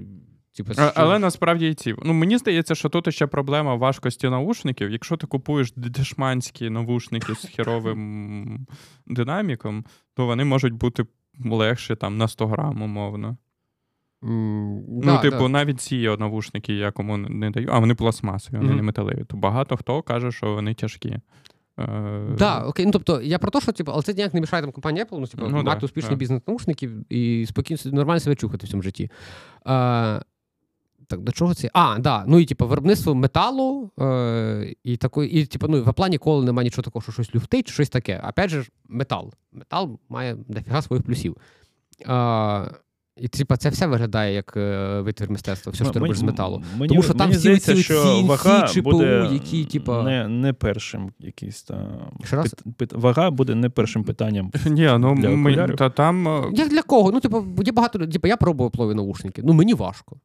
Типу, 0.57 0.73
що- 0.73 0.93
але 0.95 1.19
насправді 1.19 1.69
і 1.69 1.75
ці. 1.75 1.95
Ну, 2.05 2.13
мені 2.13 2.39
здається, 2.39 2.75
що 2.75 2.89
тут 2.89 3.15
ще 3.15 3.27
проблема 3.27 3.75
важкості 3.75 4.29
наушників. 4.29 4.91
Якщо 4.91 5.17
ти 5.17 5.27
купуєш 5.27 5.73
дешманські 5.77 6.71
навушники 6.71 7.35
з 7.35 7.45
херовим 7.57 8.67
динаміком, 9.07 9.85
то 10.15 10.27
вони 10.27 10.45
можуть 10.45 10.73
бути 10.73 11.05
легші 11.45 11.97
там 11.97 12.17
на 12.19 12.29
100 12.29 12.47
грам, 12.47 12.83
умовно. 12.83 13.37
М, 14.25 14.75
ну, 14.89 15.01
да, 15.05 15.19
типу, 15.19 15.39
да. 15.39 15.49
навіть 15.49 15.81
ці 15.81 16.17
навушники 16.19 16.75
я 16.75 16.91
кому 16.91 17.17
не 17.17 17.51
даю, 17.51 17.69
а 17.73 17.79
вони 17.79 17.95
пластмасові, 17.95 18.57
вони 18.57 18.69
Мгм. 18.69 18.77
не 18.77 18.83
металеві. 18.83 19.25
То 19.25 19.37
багато 19.37 19.77
хто 19.77 20.03
каже, 20.03 20.33
що 20.33 20.55
вони 20.55 20.75
тяжкі. 20.75 21.19
Е, 21.79 22.21
Да, 22.39 22.65
окей, 22.65 22.87
ну 22.87 22.93
тобто 22.93 23.21
я 23.23 23.39
про 23.39 23.51
те, 23.51 23.61
що 23.61 23.73
типу, 23.73 23.93
але 23.93 24.03
це 24.03 24.15
ніяк 24.15 24.35
не 24.35 24.41
мішає 24.41 24.63
там 24.63 24.73
компанії 24.73 25.05
Apple, 25.05 25.19
ну, 25.19 25.27
типу, 25.27 25.47
Ну, 25.49 25.63
мати 25.63 25.81
да, 25.81 25.87
успішний 25.87 26.11
да. 26.11 26.17
бізнес 26.17 26.43
наушників 26.47 27.13
і 27.13 27.47
спокійно 27.49 27.81
нормально 27.85 28.21
себе 28.21 28.37
чухати 28.37 28.67
в 28.67 28.71
цьому 28.71 28.83
житті. 28.83 29.11
А, 29.65 30.21
так, 31.07 31.21
до 31.21 31.33
чого 31.33 31.55
це? 31.55 31.71
А, 31.75 31.99
да. 31.99 32.25
Ну 32.27 32.39
і 32.39 32.45
типу, 32.45 32.67
виробництво 32.67 33.15
металу, 33.15 33.91
е, 34.01 34.75
і 34.85 34.97
такої, 34.97 35.31
і 35.31 35.47
типу, 35.47 35.69
ну, 35.69 35.83
в 35.83 35.89
Apple 35.89 36.09
ніколи 36.09 36.45
немає 36.47 36.67
нічого 36.67 36.83
такого, 36.83 37.03
що 37.03 37.13
щось 37.13 37.35
люфтить, 37.35 37.67
чи 37.67 37.73
щось 37.73 37.89
таке. 37.89 38.23
Опять 38.29 38.51
же, 38.51 38.65
метал. 38.89 39.33
Метал 39.53 39.99
має 40.09 40.37
дофіга 40.49 40.83
своїх 40.83 41.05
плюсів. 41.05 41.37
А, 42.07 42.67
і 43.17 43.29
типа 43.29 43.57
це 43.57 43.69
все 43.69 43.87
виглядає 43.87 44.35
як 44.35 44.57
е, 44.57 45.01
витвір 45.01 45.31
мистецтва, 45.31 45.73
все, 45.73 45.85
що 45.85 45.93
ти 45.93 45.99
робиш 45.99 46.19
з 46.19 46.23
металу. 46.23 46.63
Мені, 46.77 46.89
Тому 46.89 47.03
що 47.03 47.15
там 47.15 47.21
мені 47.29 47.33
всі 47.33 47.41
здається, 47.41 47.75
ці, 47.75 47.83
що 47.83 48.03
ці, 48.03 48.23
вага 48.23 48.69
ЧПУ, 48.69 48.83
буде 48.83 49.29
які, 49.33 49.65
типа- 49.65 50.03
не, 50.03 50.29
не 50.29 50.53
першим 50.53 51.11
якийсь 51.19 51.63
там. 51.63 52.11
Ще 52.25 52.37
раз? 52.37 52.47
пит- 52.47 52.75
пит- 52.79 53.01
вага 53.01 53.31
буде 53.31 53.55
не 53.55 53.71
першим 53.71 54.05
питанням. 54.05 54.51
Ні, 54.67 54.91
ну 54.99 55.15
Для 55.17 55.29
ми, 55.29 55.69
та 55.69 55.91
там. 55.91 56.29
е, 56.29 56.43
Як 56.53 56.69
для 56.69 56.83
кого? 56.83 57.13
Ну, 57.13 57.21
типу, 57.21 57.45
є 57.65 57.73
багато. 57.73 58.07
Типу, 58.07 58.29
я 58.29 58.37
пробував 58.37 58.71
плові 58.73 58.95
наушники. 58.95 59.43
Ну, 59.45 59.53
мені 59.53 59.75
важко. 59.75 60.17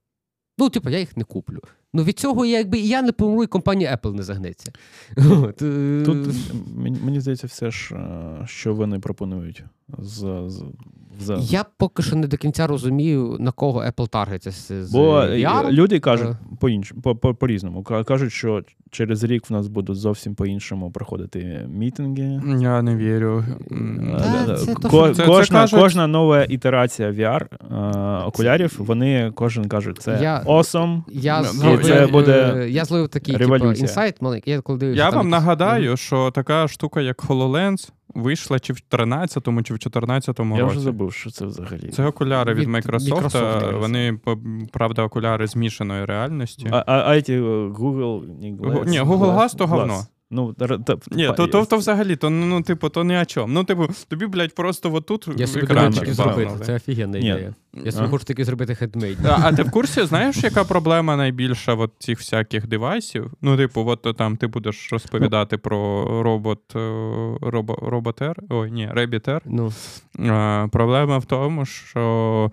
Ну, 0.58 0.69
типу, 0.69 0.89
я 0.89 1.00
їх 1.00 1.17
не 1.17 1.23
куплю. 1.23 1.60
Ну, 1.93 2.04
від 2.04 2.19
цього 2.19 2.45
я, 2.45 2.58
якби 2.58 2.80
і 2.80 2.88
я 2.88 3.02
не 3.02 3.12
помру, 3.12 3.43
і 3.43 3.47
компанія 3.47 4.00
Apple 4.04 4.13
не 4.13 4.23
загнеться. 4.23 4.71
Е, 5.17 6.04
Тут 6.06 6.28
мені, 6.76 6.97
мені 7.06 7.19
здається, 7.19 7.47
все 7.47 7.71
ж, 7.71 7.95
е, 7.95 8.45
що 8.45 8.73
вони 8.73 9.00
пропонують. 9.00 9.63
З, 10.00 10.17
з, 10.47 10.63
за... 11.19 11.36
Я 11.41 11.65
поки 11.78 12.04
що 12.04 12.15
не 12.15 12.28
до 12.28 12.38
кінця 12.38 12.67
розумію, 12.67 13.38
на 13.39 13.52
кого 13.52 13.80
Apple 13.84 14.08
таргеться 14.08 14.52
з, 14.52 14.91
Бо 14.91 15.13
VR. 15.21 15.71
люди 15.71 16.00
кажуть 16.00 16.28
Е. 16.30 16.38
по 16.60 16.69
по, 17.02 17.15
по, 17.15 17.36
по-різному. 17.36 17.84
Кажуть, 17.84 18.34
що 18.34 18.62
через 18.91 19.23
рік 19.23 19.50
в 19.50 19.54
нас 19.54 19.67
будуть 19.67 19.97
зовсім 19.97 20.36
по-іншому 20.36 20.91
проходити 20.91 21.67
мітинги. 21.73 22.41
Я 22.62 22.82
не 22.82 22.95
вірю. 22.95 23.43
Да, 23.67 24.56
це 24.56 24.73
Ко- 24.73 25.08
Це- 25.10 25.15
це 25.15 25.26
кожна, 25.26 25.60
кажуть- 25.62 25.80
кожна 25.80 26.08
нова 26.08 26.43
ітерація 26.43 27.12
VR 27.12 27.45
окулярів, 28.28 28.76
вони 28.78 29.32
кожен 29.36 29.67
кажуть, 29.67 29.97
це 30.02 30.19
Я- 30.21 30.43
awesome. 30.45 31.02
Я, 31.12 31.41
Це 31.84 32.08
буде 32.08 32.54
е, 32.58 32.70
я 32.70 32.86
зловив 32.86 33.08
такий 33.10 33.38
типу, 33.38 33.56
інсайт 33.72 34.22
маленький. 34.22 34.54
Я, 34.54 34.62
коли 34.62 34.80
дивився, 34.80 35.04
Я 35.04 35.10
там 35.10 35.18
вам 35.18 35.28
якісь- 35.28 35.40
нагадаю, 35.42 35.98
що 35.98 36.32
така 36.32 36.68
штука, 36.68 37.02
як 37.02 37.24
HoloLens, 37.24 37.90
вийшла 38.16 38.60
чи 38.60 38.74
в 38.74 38.80
13-му, 38.92 39.63
чи 39.63 39.74
в 39.74 39.78
14-му 39.78 40.58
Я 40.58 40.66
вже 40.66 40.80
забув, 40.80 41.13
що 41.13 41.32
це 41.32 41.46
взагалі. 41.46 41.90
Це 41.90 42.06
окуляри 42.06 42.54
від, 42.54 42.60
Від 42.68 42.76
Microsoft. 42.76 43.10
Microsoft. 43.32 43.80
Вони, 43.80 44.20
правда, 44.72 45.04
окуляри 45.04 45.48
змішаної 45.48 46.06
реальності. 46.06 46.68
А, 46.72 46.84
а, 46.88 47.12
а 47.12 47.22
ті 47.22 47.34
е, 47.34 47.40
Google, 47.68 48.40
ні, 48.40 48.58
Гу- 48.60 48.72
Glass, 48.72 48.90
Ні, 48.90 49.02
Google 49.02 49.38
Glass 49.38 49.56
то 49.58 49.68
говно. 49.68 50.02
Ну, 50.32 50.54
та, 50.54 50.68
та, 50.68 50.98
Ні, 51.12 51.32
то, 51.38 51.48
то, 51.48 51.66
то 51.66 51.78
взагалі, 51.78 52.16
то 52.16 52.30
ну, 52.30 52.62
типу, 52.62 52.90
то 52.90 53.04
ні 53.04 53.18
о 53.18 53.26
чому. 53.26 53.54
Ну, 53.54 53.63
типу, 53.63 53.88
тобі, 54.08 54.26
блядь, 54.26 54.56
просто 54.56 54.94
отут 54.94 55.28
Я 55.38 55.48
собі 55.48 55.66
думаю, 55.66 55.92
зробити. 55.92 56.52
Це 56.66 56.76
офігенна 56.76 57.18
ідея. 57.18 57.54
Я 57.74 57.92
собі 57.92 58.06
А? 58.06 58.10
хочу 58.10 58.26
таки 58.26 58.46
зробити 58.46 58.76
хендмейд. 58.76 59.18
А, 59.26 59.40
а 59.44 59.54
ти 59.54 59.63
в 59.63 59.72
курсі, 59.72 60.06
знаєш, 60.06 60.44
яка 60.44 60.63
проблема 60.63 61.16
найбільша 61.16 61.74
от 61.74 61.92
цих 62.00 62.20
всяких 62.20 62.68
девайсів? 62.68 63.34
Ну, 63.42 63.58
типу, 63.58 63.86
от 63.88 64.18
там 64.18 64.38
ти 64.38 64.48
будеш 64.48 64.90
розповідати 64.92 65.58
про 65.58 66.06
робот 66.24 66.76
е, 66.76 66.80
робо, 67.42 67.76
роботер. 67.82 68.36
Ой, 68.50 68.72
ні, 68.72 68.90
ребітер. 68.92 69.42
Ну, 69.46 69.72
Проблема 70.72 71.18
в 71.18 71.26
тому, 71.26 71.66
що. 71.66 72.52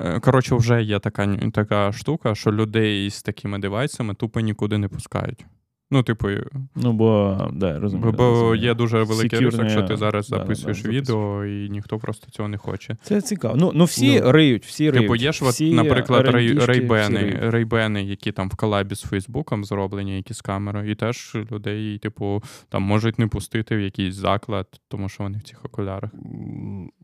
е, 0.00 0.20
Коротше, 0.20 0.54
вже 0.54 0.82
є 0.82 0.98
така, 0.98 1.36
така 1.52 1.92
штука, 1.92 2.34
що 2.34 2.52
людей 2.52 3.10
з 3.10 3.22
такими 3.22 3.58
девайсами 3.58 4.14
тупо 4.14 4.40
нікуди 4.40 4.78
не 4.78 4.88
пускають. 4.88 5.44
Ну, 5.90 6.02
типу, 6.02 6.28
Ну, 6.74 6.92
бо, 6.92 7.38
да, 7.52 7.78
розумію. 7.78 8.12
бо 8.12 8.24
розумію. 8.24 8.54
є 8.54 8.74
дуже 8.74 9.02
великий 9.02 9.38
ризик, 9.38 9.70
що 9.70 9.82
ти 9.82 9.96
зараз 9.96 10.28
да, 10.28 10.36
да, 10.36 10.42
записуєш 10.42 10.82
да, 10.82 10.88
відео, 10.88 11.44
і 11.44 11.70
ніхто 11.70 11.98
просто 11.98 12.30
цього 12.30 12.48
не 12.48 12.58
хоче. 12.58 12.96
Це 13.02 13.20
цікаво. 13.20 13.54
Ну, 13.58 13.72
ну 13.74 13.84
всі 13.84 14.20
Ну, 14.20 14.32
риють, 14.32 14.66
всі 14.66 14.90
риють. 14.90 15.06
Типу, 15.06 15.16
є 15.16 15.32
ж, 15.32 15.44
от, 15.44 15.50
Всі 15.50 15.74
наприклад, 15.74 16.28
рейбени, 16.28 17.38
рейбени, 17.42 18.04
які 18.04 18.32
там 18.32 18.48
в 18.48 18.56
колабі 18.56 18.94
з 18.94 19.02
Фейсбуком 19.02 19.64
зроблені, 19.64 20.16
які 20.16 20.34
з 20.34 20.40
камерою, 20.40 20.90
і 20.90 20.94
теж 20.94 21.36
людей, 21.52 21.98
типу, 21.98 22.42
там 22.68 22.82
можуть 22.82 23.18
не 23.18 23.26
пустити 23.26 23.76
в 23.76 23.80
якийсь 23.80 24.14
заклад, 24.14 24.66
тому 24.88 25.08
що 25.08 25.22
вони 25.22 25.38
в 25.38 25.42
цих 25.42 25.64
окулярах. 25.64 26.10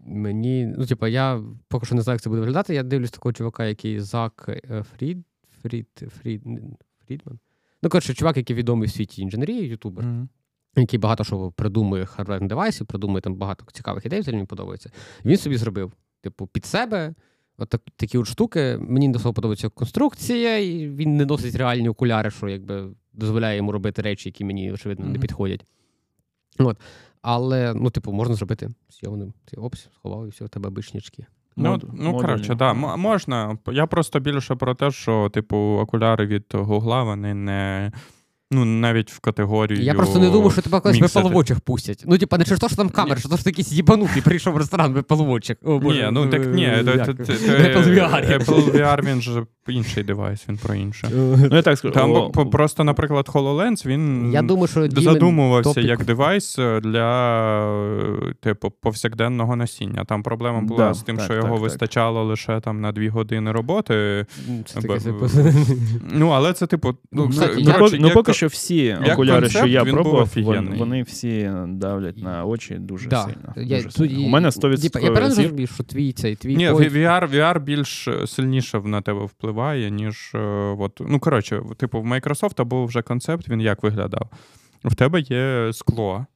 мені, 0.07 0.75
ну, 0.79 0.87
типа, 0.87 1.09
я 1.09 1.41
поки 1.69 1.87
що 1.87 1.95
не 1.95 2.03
знаю, 2.03 2.15
як 2.15 2.23
це 2.23 2.31
буде 2.31 2.41
виглядати. 2.41 2.75
Я 2.75 2.83
дивлюсь 2.83 3.11
такого 3.11 3.33
чувака, 3.33 3.65
який 3.65 4.01
Зак 4.01 4.45
е, 4.49 4.83
Фрід, 4.83 5.19
Фрід, 5.63 5.89
Фрід, 6.23 6.43
Фрідман. 7.07 7.39
Ну, 7.83 7.89
коротше, 7.91 8.15
чувак, 8.15 8.37
який 8.37 8.57
відомий 8.57 8.89
в 8.89 8.93
світі 8.93 9.23
інженерії, 9.23 9.69
ютубер, 9.69 10.05
який 10.77 10.99
багато 10.99 11.25
що 11.25 11.51
придумує 11.51 12.07
хардверних 12.07 12.49
девайсів, 12.49 12.87
придумує 12.87 13.21
там 13.21 13.35
багато 13.35 13.65
цікавих 13.73 14.07
ідей, 14.07 14.21
взагалі 14.21 14.37
мені 14.37 14.47
подобається. 14.47 14.91
Він 15.25 15.37
собі 15.37 15.57
зробив, 15.57 15.93
типу, 16.21 16.47
під 16.47 16.65
себе. 16.65 17.15
От 17.59 17.69
так, 17.69 17.83
такі 17.97 18.19
от 18.19 18.27
штуки. 18.27 18.79
Мені 18.81 19.09
до 19.09 19.19
слова 19.19 19.35
подобається 19.35 19.69
конструкція, 19.69 20.59
і 20.59 20.89
він 20.89 21.17
не 21.17 21.25
носить 21.25 21.55
реальні 21.55 21.89
окуляри, 21.89 22.31
що 22.31 22.49
якби 22.49 22.91
дозволяє 23.13 23.57
йому 23.57 23.73
робити 23.73 24.03
речі, 24.03 24.29
які 24.29 24.45
мені, 24.45 24.73
очевидно, 24.73 25.07
не 25.07 25.19
підходять. 25.19 25.65
От. 26.59 26.79
Але, 27.23 27.75
ну, 27.75 27.91
типу, 27.91 28.13
можна 28.13 28.35
зробити 28.35 28.69
зйомним. 28.91 29.33
Ти 29.45 29.57
опс, 29.57 29.89
сховав 29.95 30.27
і 30.27 30.31
все, 30.31 30.45
у 30.45 30.49
тебе 30.49 30.69
обичні 30.69 30.99
очки. 30.99 31.27
Ну, 31.57 31.71
Мод- 31.71 31.85
ну 31.93 32.13
коротше, 32.17 32.55
да, 32.55 32.75
можна. 32.97 33.59
Я 33.67 33.87
просто 33.87 34.21
більше 34.21 34.55
про 34.55 34.75
те, 34.75 34.91
що, 34.91 35.29
типу, 35.29 35.57
окуляри 35.57 36.27
від 36.27 36.45
Гугла, 36.53 37.03
вони 37.03 37.35
не. 37.35 37.93
Ну, 38.53 38.65
навіть 38.65 39.11
в 39.13 39.21
категорію. 39.21 39.83
Я 39.83 39.95
просто 39.95 40.19
не 40.19 40.31
думав, 40.31 40.53
що 40.53 40.63
тебе 40.63 40.81
колись 40.81 41.01
міксити. 41.01 41.19
випаловочих 41.19 41.61
пустять. 41.61 42.05
Ну, 42.07 42.19
типа, 42.19 42.39
не 42.39 42.45
через 42.45 42.61
те, 42.61 42.69
що 42.69 42.77
там 42.77 42.89
камера, 42.89 43.17
що 43.21 43.29
то, 43.29 43.37
що 43.37 43.45
ти 43.45 43.51
якийсь 43.51 43.73
їбанутий 43.73 44.23
прийшов 44.23 44.55
в 44.55 44.57
ресторан 44.57 44.93
випаловочих. 44.93 45.57
Ні, 45.63 46.09
ну 46.13 46.27
так 46.27 46.47
ні, 46.47 46.65
е, 46.65 46.83
це- 46.85 46.91
як? 46.91 47.07
це- 47.07 47.25
це- 47.25 47.35
Apple 47.35 47.95
VR. 47.95 48.39
Apple 48.39 48.73
VR, 48.73 49.05
він 49.13 49.23
же 49.23 49.47
інший 49.69 50.05
девайс, 50.05 50.45
він 50.49 50.57
про 50.57 50.75
інше. 50.75 51.09
Ну, 51.15 51.57
я 51.57 51.63
так 51.63 51.79
скажу. 51.79 51.95
Там 51.95 52.31
просто, 52.51 52.85
наприклад, 52.85 53.29
HoloLens, 53.35 53.87
він 53.87 54.31
Я 54.33 54.43
думаю, 54.43 54.69
що 54.69 54.89
задумувався 54.91 55.81
як 55.81 56.05
девайс 56.05 56.57
для 56.83 57.61
е, 58.29 58.35
типу 58.41 58.71
повсякденного 58.71 59.57
носіння. 59.57 60.05
Там 60.05 60.23
проблема 60.23 60.61
була 60.61 60.95
з 60.95 61.03
тим, 61.03 61.21
що 61.21 61.35
його 61.35 61.57
вистачало 61.57 62.25
лише 62.25 62.61
там 62.61 62.81
на 62.81 62.93
дві 62.93 63.09
години 63.09 63.53
роботи. 63.53 64.27
Це 64.67 64.81
Б- 64.81 64.83
таке 64.83 64.95
б- 65.13 65.29
себе- 65.29 65.55
Ну, 66.13 66.29
але 66.29 66.53
це, 66.53 66.67
типу, 66.67 66.89
ну, 66.89 66.97
Ну, 67.13 67.31
ну, 67.99 68.07
як- 68.07 68.15
поки 68.15 68.33
що 68.41 68.47
всі 68.47 68.95
окуляри, 69.13 69.49
що 69.49 69.67
я 69.67 69.83
він 69.83 69.87
був 69.95 69.95
пробував, 70.03 70.23
офігенний. 70.23 70.57
вони, 70.65 70.77
вони 70.79 71.03
всі 71.03 71.51
давлять 71.69 72.17
на 72.19 72.45
очі 72.45 72.75
дуже 72.75 73.09
Да. 73.09 73.23
сильно. 73.25 73.53
Я, 73.57 73.77
дуже 73.77 73.83
тут, 73.83 73.93
сильно. 73.95 74.21
і- 74.21 74.25
У 74.27 74.29
мене 74.29 74.49
100% 74.51 74.81
Діпа, 74.81 75.01
Я 75.01 75.11
правильно 75.11 75.37
розумію, 75.43 75.67
що 75.67 75.85
твій 75.85 76.13
цей 76.13 76.37
твій 76.37 76.57
Ні, 76.57 76.69
point- 76.71 76.93
VR, 76.93 77.31
VR 77.31 77.61
більш 77.61 78.09
сильніше 78.27 78.81
на 78.81 79.01
тебе 79.03 79.25
впливає, 79.25 79.91
ніж. 79.91 80.33
е, 80.35 80.39
От, 80.79 81.01
ну, 81.09 81.19
коротше, 81.21 81.63
типу, 81.77 82.01
в 82.01 82.07
Microsoft 82.07 82.65
був 82.65 82.87
вже 82.87 83.03
концепт, 83.03 83.49
він 83.49 83.61
як 83.61 83.83
виглядав. 83.83 84.31
В 84.85 84.95
тебе 84.95 85.21
є 85.21 85.71
скло, 85.73 86.27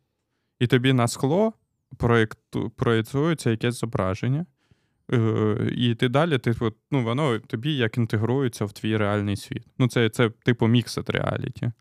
і 0.61 0.67
тобі 0.67 0.93
на 0.93 1.09
скло 1.09 1.53
проєкту, 1.99 2.71
проєцюється 2.77 3.51
якесь 3.51 3.81
зображення. 3.81 4.47
Е, 5.13 5.71
І 5.77 5.95
ти 5.95 6.09
далі, 6.09 6.39
типу, 6.39 6.73
ну, 6.91 7.03
воно 7.03 7.39
тобі 7.39 7.77
як 7.77 7.99
інтегрується 7.99 8.65
в 8.65 8.73
твій 8.73 8.97
реальний 8.97 9.37
світ. 9.37 9.67
Ну, 9.79 9.89
це, 9.89 10.09
це 10.09 10.31
типу 10.31 10.67
міксед 10.67 11.11
реаліті. 11.11 11.73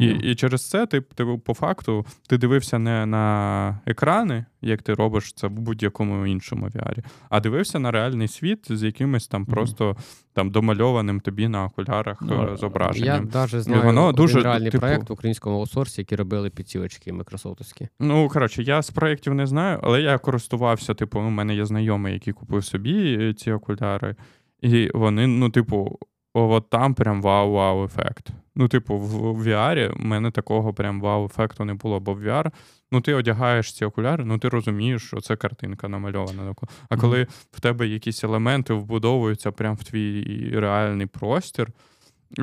І, 0.00 0.06
і 0.06 0.34
через 0.34 0.68
це 0.68 0.86
ти, 0.86 1.00
ти 1.00 1.24
по 1.44 1.54
факту 1.54 2.06
ти 2.28 2.38
дивився 2.38 2.78
не 2.78 3.06
на 3.06 3.80
екрани, 3.86 4.44
як 4.62 4.82
ти 4.82 4.94
робиш 4.94 5.32
це 5.32 5.46
в 5.46 5.50
будь-якому 5.50 6.26
іншому 6.26 6.66
VR, 6.66 7.04
а 7.28 7.40
дивився 7.40 7.78
на 7.78 7.90
реальний 7.90 8.28
світ 8.28 8.66
з 8.70 8.82
якимось 8.82 9.28
там 9.28 9.46
просто 9.46 9.96
там 10.32 10.50
домальованим 10.50 11.20
тобі 11.20 11.48
на 11.48 11.64
окулярах 11.64 12.18
Ну, 12.20 12.56
е, 12.62 12.90
Я 12.94 13.20
навіть 13.34 13.62
знаю 13.62 13.82
воно 13.82 14.06
один 14.06 14.16
дуже, 14.16 14.40
реальний 14.40 14.70
типу- 14.70 14.80
проєкт 14.80 15.10
в 15.10 15.12
українському 15.12 15.58
аутсорсі, 15.58 16.00
які 16.00 16.16
робили 16.16 16.50
під 16.50 16.68
ці 16.68 16.78
очки 16.78 17.12
мікрософтовські. 17.12 17.88
Ну, 18.00 18.28
коротше, 18.28 18.62
я 18.62 18.82
з 18.82 18.90
проєктів 18.90 19.34
не 19.34 19.46
знаю, 19.46 19.80
але 19.82 20.02
я 20.02 20.18
користувався, 20.18 20.94
типу, 20.94 21.20
у 21.20 21.30
мене 21.30 21.54
є 21.54 21.66
знайомий, 21.66 22.12
який 22.12 22.32
купив 22.32 22.64
собі 22.64 23.18
е, 23.20 23.34
ці 23.34 23.52
окуляри, 23.52 24.16
і 24.60 24.90
вони, 24.94 25.26
ну, 25.26 25.50
типу, 25.50 25.98
от 26.34 26.70
там 26.70 26.94
прям 26.94 27.22
вау-вау 27.22 27.84
ефект. 27.84 28.30
Ну, 28.54 28.68
типу, 28.68 28.98
в, 28.98 29.46
VR 29.46 29.92
в 29.98 30.04
мене 30.04 30.30
такого 30.30 30.72
прям 30.74 31.00
wow-ефекту 31.00 31.64
не 31.64 31.74
було, 31.74 32.00
бо 32.00 32.14
в 32.14 32.22
VR, 32.22 32.50
ну, 32.92 33.00
ти 33.00 33.14
одягаєш 33.14 33.72
ці 33.72 33.84
окуляри, 33.84 34.24
ну 34.24 34.38
ти 34.38 34.48
розумієш, 34.48 35.06
що 35.06 35.20
це 35.20 35.36
картинка 35.36 35.88
намальована. 35.88 36.54
А 36.88 36.96
коли 36.96 37.26
в 37.52 37.60
тебе 37.60 37.86
якісь 37.86 38.24
елементи 38.24 38.74
вбудовуються 38.74 39.52
прям 39.52 39.76
в 39.76 39.84
твій 39.84 40.50
реальний 40.54 41.06
простір. 41.06 41.68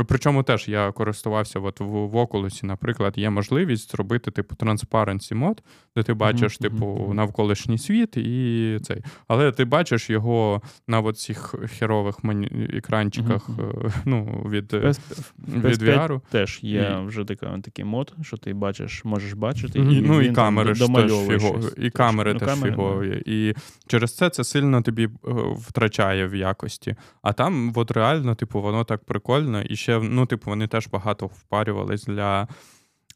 Причому 0.08 0.43
теж 0.43 0.67
я 0.67 0.91
користувався 0.91 1.60
от 1.60 1.80
в, 1.80 1.84
в 1.84 2.15
Oculus, 2.15 2.65
наприклад, 2.65 3.13
є 3.17 3.30
можливість 3.30 3.91
зробити 3.91 4.32
типу 4.32 4.56
transparency 4.56 5.34
mode, 5.34 5.63
де 5.95 6.04
ти 6.04 6.13
бачиш, 6.13 6.60
Мгм, 6.62 6.71
типу, 6.71 7.12
навколишній 7.13 7.78
світ 7.78 8.17
і 8.17 8.80
цей. 8.84 9.04
Але 9.28 9.52
ти 9.52 9.65
бачиш 9.65 10.10
його 10.10 10.62
на 10.88 10.99
от 10.99 11.17
цих 11.19 11.56
херових 11.80 12.23
мані- 12.23 12.69
екранчиках 12.78 13.49
е, 13.60 13.91
ну, 14.06 14.45
від, 14.49 14.73
е, 14.73 14.78
PS 14.78 14.99
від 15.47 15.65
PS5 15.65 16.08
VR. 16.08 16.21
теж 16.32 16.60
є 16.63 16.99
І- 17.04 17.08
вже 17.08 17.23
така, 17.25 17.60
такий 17.63 17.86
mode, 17.86 18.13
що 18.21 18.38
ти 18.38 18.54
бачиш, 18.54 19.06
можеш 19.06 19.34
бачити. 19.34 19.80
Мгм. 19.80 19.91
І 19.91 20.02
Ну, 20.02 20.21
і 20.21 20.32
камери 20.32 20.73
ж 20.75 20.88
теж 20.88 21.12
фігові, 21.12 21.39
щось. 21.62 21.73
і 21.78 21.89
камери 21.89 22.34
Ну, 22.34 22.39
теж 22.39 22.49
камери, 22.49 22.71
фігові. 22.71 23.23
І 23.25 23.54
через 23.88 24.15
це 24.15 24.30
це 24.30 24.43
сильно 24.43 24.82
тобі 24.82 25.04
е, 25.06 25.10
втрачає 25.58 26.28
в 26.28 26.36
якості. 26.36 26.95
А 27.21 27.34
там, 27.34 27.71
от 27.75 27.91
реально, 27.91 28.36
типу, 28.36 28.62
воно 28.62 28.84
так 28.84 29.04
прикольно. 29.04 29.62
І 29.62 29.75
ще, 29.80 30.00
ну, 30.00 30.26
типу, 30.26 30.50
вони 30.50 30.68
теж 30.68 30.88
багато 30.88 31.26
впарювались 31.26 32.06
для 32.06 32.48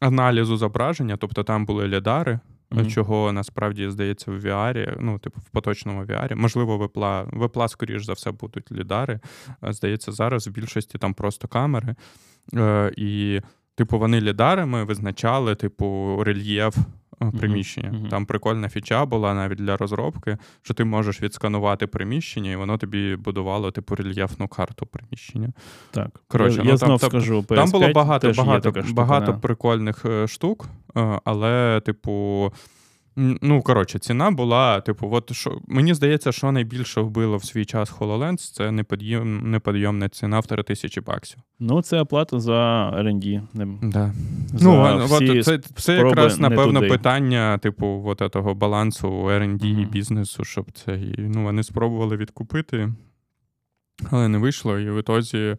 аналізу 0.00 0.56
зображення. 0.56 1.16
Тобто 1.16 1.44
там 1.44 1.66
були 1.66 1.88
лідари, 1.88 2.40
Мгм. 2.70 2.90
чого 2.90 3.32
насправді 3.32 3.90
здається 3.90 4.30
в 4.30 4.34
VR, 4.46 4.96
ну, 5.00 5.18
типу, 5.18 5.40
в 5.40 5.50
поточному 5.50 6.04
VR. 6.04 6.34
Можливо, 6.36 6.78
випла, 6.78 7.26
випла, 7.32 7.68
скоріш 7.68 8.04
за 8.04 8.12
все, 8.12 8.30
будуть 8.30 8.72
лідари. 8.72 9.20
Здається, 9.62 10.12
зараз 10.12 10.46
в 10.46 10.50
більшості 10.50 10.98
там 10.98 11.14
просто 11.14 11.48
камери. 11.48 11.94
Е, 12.54 12.92
і, 12.96 13.40
типу, 13.74 13.98
вони 13.98 14.20
лідарами 14.20 14.84
визначали, 14.84 15.54
типу, 15.54 16.18
рельєф 16.24 16.76
е, 17.22 17.32
приміщення. 17.38 17.92
мгм. 17.92 18.08
Там 18.08 18.26
прикольна 18.26 18.68
фіча 18.68 19.04
була 19.04 19.34
навіть 19.34 19.58
для 19.58 19.76
розробки, 19.76 20.38
що 20.62 20.74
ти 20.74 20.84
можеш 20.84 21.22
відсканувати 21.22 21.86
приміщення, 21.86 22.50
і 22.50 22.56
воно 22.56 22.78
тобі 22.78 23.16
будувало, 23.16 23.70
типу, 23.70 23.94
рельєфну 23.94 24.48
карту 24.48 24.86
приміщення. 24.86 25.52
Так. 25.90 26.20
Коротше, 26.28 26.56
я, 26.56 26.64
ну, 26.64 26.70
я 26.70 26.76
там- 26.76 26.88
знов 26.88 27.00
там- 27.00 27.10
скажу, 27.10 27.40
PS5 27.40 27.54
Там 27.56 27.70
було 27.70 27.92
багато, 27.92 28.32
багато, 28.32 28.70
штука, 28.70 28.92
багато 28.92 29.32
да. 29.32 29.38
прикольних 29.38 30.04
е, 30.04 30.28
штук, 30.28 30.68
е, 30.96 31.20
але, 31.24 31.80
типу. 31.80 32.52
Ну, 33.16 33.62
коротше, 33.62 33.98
ціна 33.98 34.30
була, 34.30 34.80
типу, 34.80 35.08
от 35.12 35.32
що 35.32 35.58
мені 35.68 35.94
здається, 35.94 36.32
що 36.32 36.52
найбільше 36.52 37.00
вбило 37.00 37.36
в 37.36 37.44
свій 37.44 37.64
час 37.64 37.92
HoloLens, 37.98 38.54
це 38.54 38.70
неподйом, 38.70 39.50
неподйомна 39.50 40.08
ціна 40.08 40.40
в 40.40 40.46
3000 40.46 41.00
баксів. 41.00 41.38
Ну, 41.60 41.82
це 41.82 42.00
оплата 42.00 42.40
за 42.40 42.90
R&D. 42.90 43.42
Да. 43.82 44.12
за 44.46 44.64
Ну, 44.64 45.04
всі 45.04 45.30
от, 45.30 45.44
це, 45.44 45.58
це 45.58 45.96
якраз, 45.96 46.38
напевно, 46.40 46.80
туди. 46.80 46.88
питання, 46.92 47.58
типу, 47.58 48.02
от 48.06 48.22
этого 48.22 48.54
балансу 48.54 49.08
R&D 49.08 49.64
і 49.66 49.72
Мгм. 49.74 49.88
бізнесу, 49.90 50.44
щоб 50.44 50.72
це. 50.72 51.00
Ну, 51.18 51.42
вони 51.42 51.62
спробували 51.62 52.16
відкупити, 52.16 52.92
але 54.10 54.28
не 54.28 54.38
вийшло. 54.38 54.78
І 54.78 54.90
в 54.90 54.98
ітозі, 55.00 55.56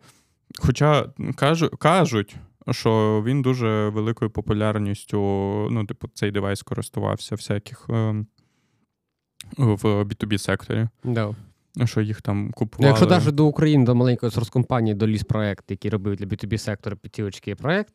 хоча 0.59 1.05
кажу, 1.35 1.69
кажуть, 1.69 2.35
що 2.71 3.23
він 3.25 3.41
дуже 3.41 3.89
великою 3.89 4.31
популярністю, 4.31 5.17
ну, 5.71 5.85
типу, 5.85 6.07
цей 6.13 6.31
девайс 6.31 6.61
користувався 6.63 7.35
всяких 7.35 7.85
ем, 7.89 8.27
в 9.57 9.85
B2B 10.03 10.37
секторі, 10.37 10.87
Да. 11.03 11.35
що 11.85 12.01
їх 12.01 12.21
там 12.21 12.45
Ну, 12.45 12.51
купували. 12.51 12.87
якщо 12.87 13.05
навіть 13.05 13.35
до 13.35 13.45
України, 13.45 13.85
до 13.85 13.95
маленької 13.95 14.31
компанії 14.49 14.93
доліз 14.95 15.23
проект, 15.23 15.71
який 15.71 15.91
робив 15.91 16.15
для 16.15 16.25
B2B 16.25 16.57
сектора 16.57 16.95
п'ятілочки 16.95 17.55
проект, 17.55 17.93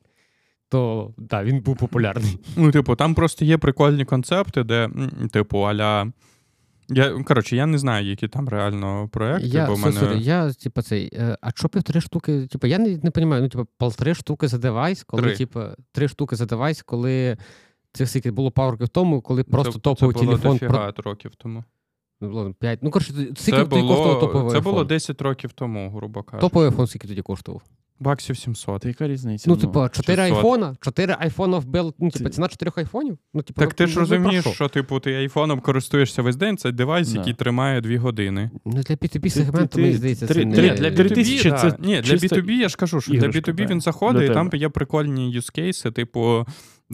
то 0.69 1.11
да, 1.19 1.45
він 1.45 1.61
був 1.61 1.77
популярний. 1.77 2.39
Ну, 2.57 2.71
типу, 2.73 2.97
там 2.97 3.15
просто 3.15 3.45
є 3.45 3.59
прикольні 3.59 4.05
концепти, 4.05 4.65
де, 4.65 4.91
типу, 5.33 5.59
аля. 5.59 6.13
Я, 6.91 7.23
Коротше, 7.23 7.57
я 7.57 7.67
не 7.67 7.79
знаю, 7.79 8.07
які 8.07 8.29
там 8.29 8.49
реально 8.49 9.09
проекти. 9.13 9.49
Я, 9.49 9.67
бо 9.67 9.77
мене... 9.77 10.01
sorry, 10.01 10.17
я, 10.17 10.53
типу, 10.53 10.83
цей, 10.83 11.11
е, 11.13 11.37
а 11.41 11.51
що 11.51 11.69
півтори 11.69 12.01
штуки? 12.01 12.47
Типу, 12.47 12.67
я 12.67 12.79
не, 12.79 12.89
не 12.89 13.11
розумію, 13.15 13.43
ну, 13.43 13.49
типу, 13.49 13.67
полтори 13.79 14.15
штуки 14.15 14.49
за 14.49 14.59
девайс, 14.59 15.05
коли, 15.05 15.23
Три. 15.23 15.37
типу, 15.37 15.61
три 15.93 16.09
штуки 16.09 16.37
за 16.37 16.47
девайс, 16.47 16.83
коли 16.83 17.37
це 17.93 18.07
скільки 18.07 18.31
було 18.31 18.51
пару 18.51 18.71
років 18.71 18.89
тому, 18.89 19.21
коли 19.21 19.45
просто 19.45 19.73
це, 19.73 19.79
топовий 19.79 20.15
це 20.15 20.25
було 20.25 20.39
телефон. 20.39 20.53
дофіга 20.53 20.93
років 20.97 21.31
тому. 21.39 21.65
Ну, 22.21 22.31
було 22.31 22.53
5. 22.53 22.83
Ну, 22.83 22.91
коротше, 22.91 23.13
скільки 23.13 23.35
Це 23.35 23.65
тоді 23.65 23.83
коштував 23.83 24.21
топовий 24.21 24.53
це 24.53 24.59
iPhone? 24.59 24.63
було 24.63 24.85
10 24.85 25.23
років 25.23 25.53
тому, 25.53 25.91
грубо 25.91 26.23
кажучи. 26.23 26.41
Топовий 26.41 26.69
айфон 26.69 26.87
скільки 26.87 27.09
тоді 27.09 27.23
коштував? 27.23 27.63
Баксів 28.01 28.37
700. 28.39 28.85
Яка 28.85 29.09
різниця? 29.09 29.51
Ну, 29.51 29.57
типу, 29.57 29.89
4 29.93 29.93
600. 29.93 30.19
айфона, 30.19 30.77
4 30.81 31.17
айфона 31.21 31.59
в 31.59 31.65
бел, 31.65 31.95
ну, 31.99 32.11
типу, 32.11 32.29
ціна 32.29 32.49
4 32.49 32.73
айфонів? 32.77 33.19
Ну, 33.35 33.43
типу, 33.43 33.61
Так 33.61 33.75
ти 33.75 33.87
ж 33.87 33.95
ну, 33.95 34.01
розумієш, 34.01 34.45
що? 34.55 34.69
типу 34.69 35.01
ти 35.01 35.15
айфоном 35.15 35.61
користуєшся 35.61 36.23
весь 36.23 36.37
день, 36.37 36.57
це 36.57 36.73
девайс, 36.73 37.09
Да. 37.13 37.19
який 37.19 37.35
тримає 37.35 37.81
2 37.81 37.99
години. 37.99 38.51
Ну, 38.65 38.73
для 38.73 38.95
B2B 38.95 39.31
сегменту, 39.31 39.79
мені 39.81 39.93
здається, 39.95 40.27
це 40.27 40.35
не... 40.35 40.45
Ні, 40.45 40.71
для 40.71 40.91
три 40.91 41.09
B2B, 41.09 41.15
тисячі 41.15 41.51
це 41.51 41.77
Ні, 41.79 42.01
для 42.01 42.03
чисто 42.03 42.37
B2B 42.37 42.51
я 42.51 42.69
ж 42.69 42.77
кажу, 42.77 43.01
що 43.01 43.13
іграшка, 43.15 43.41
для 43.41 43.53
B2B 43.53 43.57
так, 43.57 43.71
він 43.71 43.81
заходить, 43.81 44.23
для 44.23 44.31
і 44.33 44.35
там 44.35 44.49
тебе. 44.51 44.59
є 44.61 44.69
прикольні 44.69 45.31
юзкейси, 45.31 45.91
типу, 45.91 46.47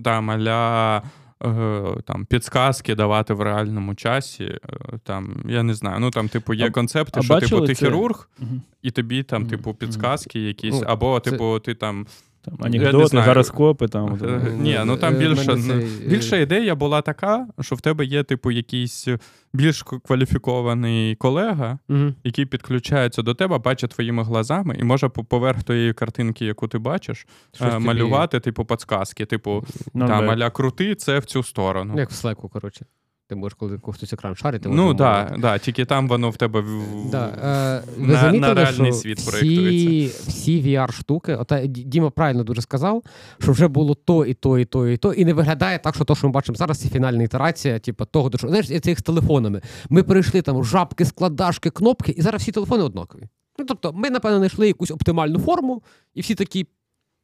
там 0.05 0.31
аля. 0.31 1.03
Е, 1.45 1.83
Там 2.07 2.25
підсказки 2.27 2.95
давати 2.95 3.35
в 3.35 3.41
реальному 3.41 3.95
часі. 3.95 4.45
е, 4.45 4.59
Там 5.03 5.43
я 5.49 5.63
не 5.63 5.75
знаю. 5.75 6.01
Ну 6.01 6.11
там, 6.11 6.29
типу, 6.29 6.55
є 6.55 6.67
А- 6.67 6.71
концепти, 6.71 7.21
а 7.21 7.23
що 7.23 7.41
типу 7.41 7.61
ти 7.67 7.75
це? 7.75 7.87
хірург, 7.87 8.29
угу. 8.43 8.61
і 8.83 8.91
тобі 8.91 9.23
там, 9.23 9.47
типу, 9.47 9.75
підсказки 9.75 10.41
якісь, 10.41 10.75
Ну, 10.81 10.87
або, 10.87 11.21
це- 11.21 11.31
типу, 11.31 11.59
ти 11.59 11.75
там 11.75 12.07
Там 12.47 12.55
анекдоти, 12.61 13.17
гороскопи, 13.29 13.89
там. 13.89 14.19
Ні, 14.61 14.81
ну 14.85 14.97
там 14.97 15.15
Е, 15.15 15.19
більше, 15.19 15.55
ну, 15.57 15.63
цей, 15.63 15.85
е, 15.85 16.09
більша 16.09 16.37
ідея 16.37 16.75
була 16.75 17.03
така, 17.03 17.47
що 17.61 17.75
в 17.75 17.81
тебе 17.81 18.05
є, 18.05 18.23
типу, 18.23 18.51
якийсь 18.51 19.09
більш 19.55 19.83
кваліфікований 19.83 21.15
колега, 21.17 21.79
який 22.25 22.47
підключається 22.47 23.23
до 23.23 23.35
тебе, 23.35 23.59
бачить 23.59 23.91
твоїми 23.91 24.23
глазами, 24.23 24.77
і 24.79 24.85
може 24.85 25.09
поверх 25.09 25.63
тієї 25.63 25.93
картинки, 25.93 26.45
яку 26.45 26.69
ти 26.69 26.79
бачиш, 26.79 27.27
е, 27.61 27.71
тобі- 27.71 27.85
малювати, 27.87 28.41
типу, 28.41 28.65
подсказки. 28.65 29.25
Типу, 29.27 29.65
ну, 29.95 30.07
там 30.07 30.31
аля 30.31 30.51
крути, 30.51 30.95
це 30.95 31.19
в 31.19 31.25
цю 31.25 31.43
сторону. 31.43 31.93
Ну, 31.95 32.01
як 32.01 32.11
в 32.11 32.13
Slack, 32.13 32.49
коротше. 32.49 32.87
Ти 33.29 33.35
можеш, 33.37 33.55
коли 33.59 33.79
хтось 33.93 34.13
екран 34.13 34.37
шарить, 34.37 34.63
ти 34.63 34.69
Ну 34.69 34.95
так, 34.95 35.39
да, 35.41 35.59
тільки 35.59 35.85
там 35.85 36.09
воно 36.09 36.31
в 36.31 36.37
тебе 36.37 36.61
в- 36.61 37.11
Да, 37.11 37.27
е, 37.27 37.91
ви 37.99 38.07
на- 38.13 38.33
на 38.33 38.55
реальний 38.55 38.93
що 38.93 39.01
світ 39.01 39.19
всі, 39.19 39.31
проєктується. 39.31 40.23
всі 40.31 40.63
VR-штуки, 40.63 41.35
ота 41.37 41.67
Діма 41.67 42.11
правильно 42.11 42.45
дуже 42.45 42.63
сказав, 42.63 43.03
що 43.39 43.53
вже 43.53 43.69
було 43.69 43.95
то, 43.95 44.25
і 44.25 44.35
то, 44.35 44.59
і 44.59 44.65
то, 44.65 44.89
і 44.89 44.97
то, 44.97 45.13
і 45.13 45.25
не 45.25 45.33
виглядає 45.33 45.79
так, 45.79 45.95
що 45.95 46.05
то, 46.05 46.15
що 46.15 46.27
ми 46.27 46.33
бачимо 46.33 46.57
зараз, 46.57 46.79
це 46.79 46.89
фінальна 46.89 47.23
ітерація, 47.23 47.79
типу, 47.79 48.05
того, 48.05 48.29
до 48.29 48.39
що. 48.39 48.49
Знаєш, 48.49 48.67
це 48.69 48.91
як 48.91 48.99
з 48.99 49.03
телефонами. 49.03 49.61
Ми 49.91 50.03
перейшли 50.03 50.43
там 50.43 50.65
жабки, 50.65 51.05
складашки, 51.05 51.71
кнопки, 51.71 52.13
і 52.13 52.23
зараз 52.23 52.43
всі 52.43 52.53
телефони 52.53 52.83
однакові. 52.83 53.23
Ну, 53.59 53.65
тобто, 53.69 53.93
ми, 53.93 54.11
напевно, 54.11 54.37
знайшли 54.39 54.67
якусь 54.67 54.91
оптимальну 54.91 55.39
форму, 55.39 55.83
і 56.15 56.21
всі 56.21 56.35
такі. 56.35 56.67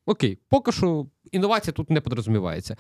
Окей, 0.07 0.39
поки 0.49 0.73
що 0.73 1.07
інновація 1.33 1.73
тут 1.73 1.91
не 1.91 2.01
подрозумівається. 2.01 2.77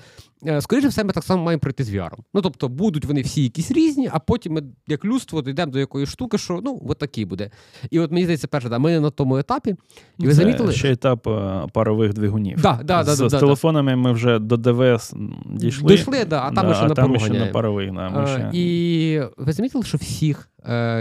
Е, 0.46 0.60
Скоріше 0.60 0.88
все, 0.88 1.04
ми 1.04 1.12
так 1.12 1.24
само 1.24 1.42
маємо 1.44 1.60
пройти 1.60 1.84
з 1.84 1.94
VR. 1.94 2.10
Ну 2.34 2.42
тобто, 2.42 2.68
будуть 2.68 3.04
вони 3.04 3.22
всі 3.22 3.42
якісь 3.42 3.70
різні, 3.70 4.10
а 4.12 4.18
потім 4.18 4.52
ми, 4.52 4.62
як 4.86 5.04
людство, 5.04 5.42
дійдемо 5.42 5.72
до 5.72 5.78
якоїсь 5.78 6.08
штуки, 6.08 6.38
що 6.38 6.60
ну, 6.64 6.82
от 6.88 6.98
такі 6.98 7.24
буде. 7.24 7.50
І 7.90 8.00
от 8.00 8.10
мені 8.10 8.24
здається, 8.24 8.48
перше, 8.48 8.68
да, 8.68 8.78
ми 8.78 9.00
на 9.00 9.10
тому 9.10 9.38
етапі. 9.38 9.70
І 10.18 10.26
ви 10.26 10.28
Це 10.28 10.34
замітили? 10.34 10.72
ще 10.72 10.92
етап 10.92 11.26
е, 11.26 11.66
парових 11.72 12.14
двигунів. 12.14 12.60
Да, 12.60 12.80
да, 12.84 13.04
да, 13.04 13.14
з, 13.14 13.18
да, 13.18 13.28
з 13.28 13.32
да, 13.32 13.40
телефонами 13.40 13.96
ми 13.96 14.12
вже 14.12 14.38
до 14.38 14.56
ДВС 14.56 15.16
дійшли. 15.46 15.88
Дійшли, 15.88 16.24
да, 16.24 16.42
а 16.42 16.50
там 16.52 16.66
да, 16.66 16.74
ще 16.74 16.84
а 16.84 16.88
на 16.88 16.94
там 16.94 17.18
ще 17.18 17.32
на 17.32 17.46
парових. 17.46 17.92
Да, 17.92 18.10
ми 18.10 18.22
Е, 18.22 18.26
ще... 18.26 18.50
І 18.52 19.20
ви 19.36 19.52
замітили, 19.52 19.84
що 19.84 19.98
всіх 19.98 20.48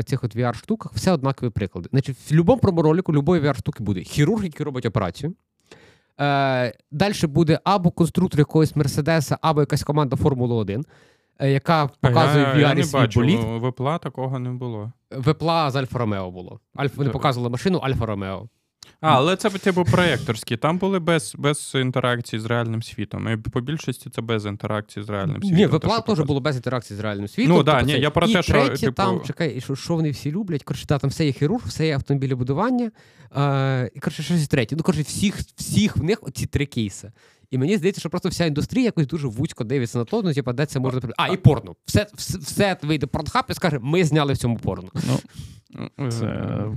цих 0.05 0.23
от 0.23 0.35
VR-штуках 0.35 0.91
все 0.93 1.11
однакові 1.11 1.49
приклади. 1.49 1.89
Значить, 1.91 2.17
в 2.17 2.29
будь-якому 2.29 2.57
проморолику 2.57 3.13
любої 3.13 3.41
VR-штуки 3.41 3.83
буде 3.83 4.01
хірург, 4.01 4.43
який 4.43 4.65
робить 4.65 4.85
операцію. 4.85 5.33
Е, 6.21 6.73
Далі 6.91 7.13
буде 7.23 7.59
або 7.63 7.91
конструктор 7.91 8.39
якогось 8.39 8.75
Мерседеса, 8.75 9.37
або 9.41 9.59
якась 9.59 9.83
команда 9.83 10.15
Формули 10.15 10.55
1, 10.55 10.85
е, 11.39 11.51
яка 11.51 11.89
показує 12.01 12.45
А 12.45 12.53
в 12.53 12.59
я, 12.59 12.69
я 12.69 12.75
VR 12.75 12.83
свій 12.83 12.93
бачу, 12.99 13.19
боліт. 13.19 13.39
випла 13.43 13.97
такого 13.97 14.39
не 14.39 14.49
було. 14.51 14.91
Вепла 15.11 15.71
з 15.71 15.75
Альфа 15.75 15.99
Ромео 15.99 16.31
було. 16.31 16.59
Альфа, 16.75 16.93
вони 16.97 17.09
показували 17.09 17.49
машину 17.49 17.77
Альфа 17.77 18.05
Ромео. 18.05 18.47
А, 19.01 19.11
але 19.15 19.35
це 19.35 19.49
типу 19.49 19.83
проєкторські. 19.83 20.57
Там 20.57 20.77
були 20.77 20.99
без, 20.99 21.35
без 21.37 21.71
інтеракції 21.75 22.39
з 22.39 22.45
реальним 22.45 22.83
світом. 22.83 23.29
І 23.33 23.37
по 23.37 23.61
більшості 23.61 24.09
це 24.09 24.21
без 24.21 24.45
інтеракції 24.45 25.05
з 25.05 25.09
реальним 25.09 25.41
світом. 25.41 25.57
Ні, 25.57 25.65
вепла 25.65 25.89
що 25.89 25.97
теж 25.97 26.05
показує. 26.05 26.25
було 26.25 26.39
без 26.39 26.55
інтеракції 26.55 26.97
з 26.97 26.99
реальним 26.99 27.27
світом. 27.27 27.55
Ну, 27.55 27.63
да, 27.63 27.71
тобто 27.71 27.85
ні, 27.85 27.93
це- 27.93 27.99
я 27.99 28.09
про 28.09 28.27
і 28.27 28.33
те, 28.33 28.43
що, 28.43 28.53
третє, 28.53 28.77
типу- 28.77 28.93
там, 28.93 29.21
чекай, 29.27 29.53
і 29.55 29.61
що, 29.61 29.75
що 29.75 29.95
вони 29.95 30.11
всі 30.11 30.31
люблять? 30.31 30.63
Коротше, 30.63 30.85
да, 30.89 30.97
там 30.97 31.09
все 31.09 31.25
є 31.25 31.31
хірург, 31.31 31.63
все 31.65 31.87
є 31.87 31.93
автомобілебудування. 31.95 32.91
Е, 33.35 33.91
і 33.95 33.99
коротше, 33.99 34.23
щось 34.23 34.47
третє. 34.47 34.75
Ну, 34.75 34.83
коротше, 34.83 35.03
всіх, 35.03 35.35
всіх 35.35 35.97
в 35.97 36.03
них 36.03 36.17
оці 36.21 36.45
три 36.45 36.65
кейси. 36.65 37.11
І 37.51 37.57
мені 37.57 37.77
здається, 37.77 37.99
що 37.99 38.09
просто 38.09 38.29
вся 38.29 38.45
індустрія 38.45 38.85
якось 38.85 39.07
дуже 39.07 39.27
вузько 39.27 39.63
дивиться 39.63 39.97
на 39.97 40.05
то, 40.05 40.21
ну, 40.21 40.33
типу, 40.33 40.53
де 40.53 40.65
це 40.65 40.79
можна. 40.79 41.01
А, 41.17 41.27
і 41.27 41.37
порно. 41.37 41.75
Все, 41.85 42.07
все, 42.13 42.37
все 42.37 42.77
вийде 42.81 43.07
порнхаб 43.07 43.45
і 43.49 43.53
скаже, 43.53 43.79
ми 43.81 44.03
зняли 44.03 44.33
в 44.33 44.37
цьому 44.37 44.57
порно. 44.57 44.89
Ну, 44.93 45.19
це 46.09 46.25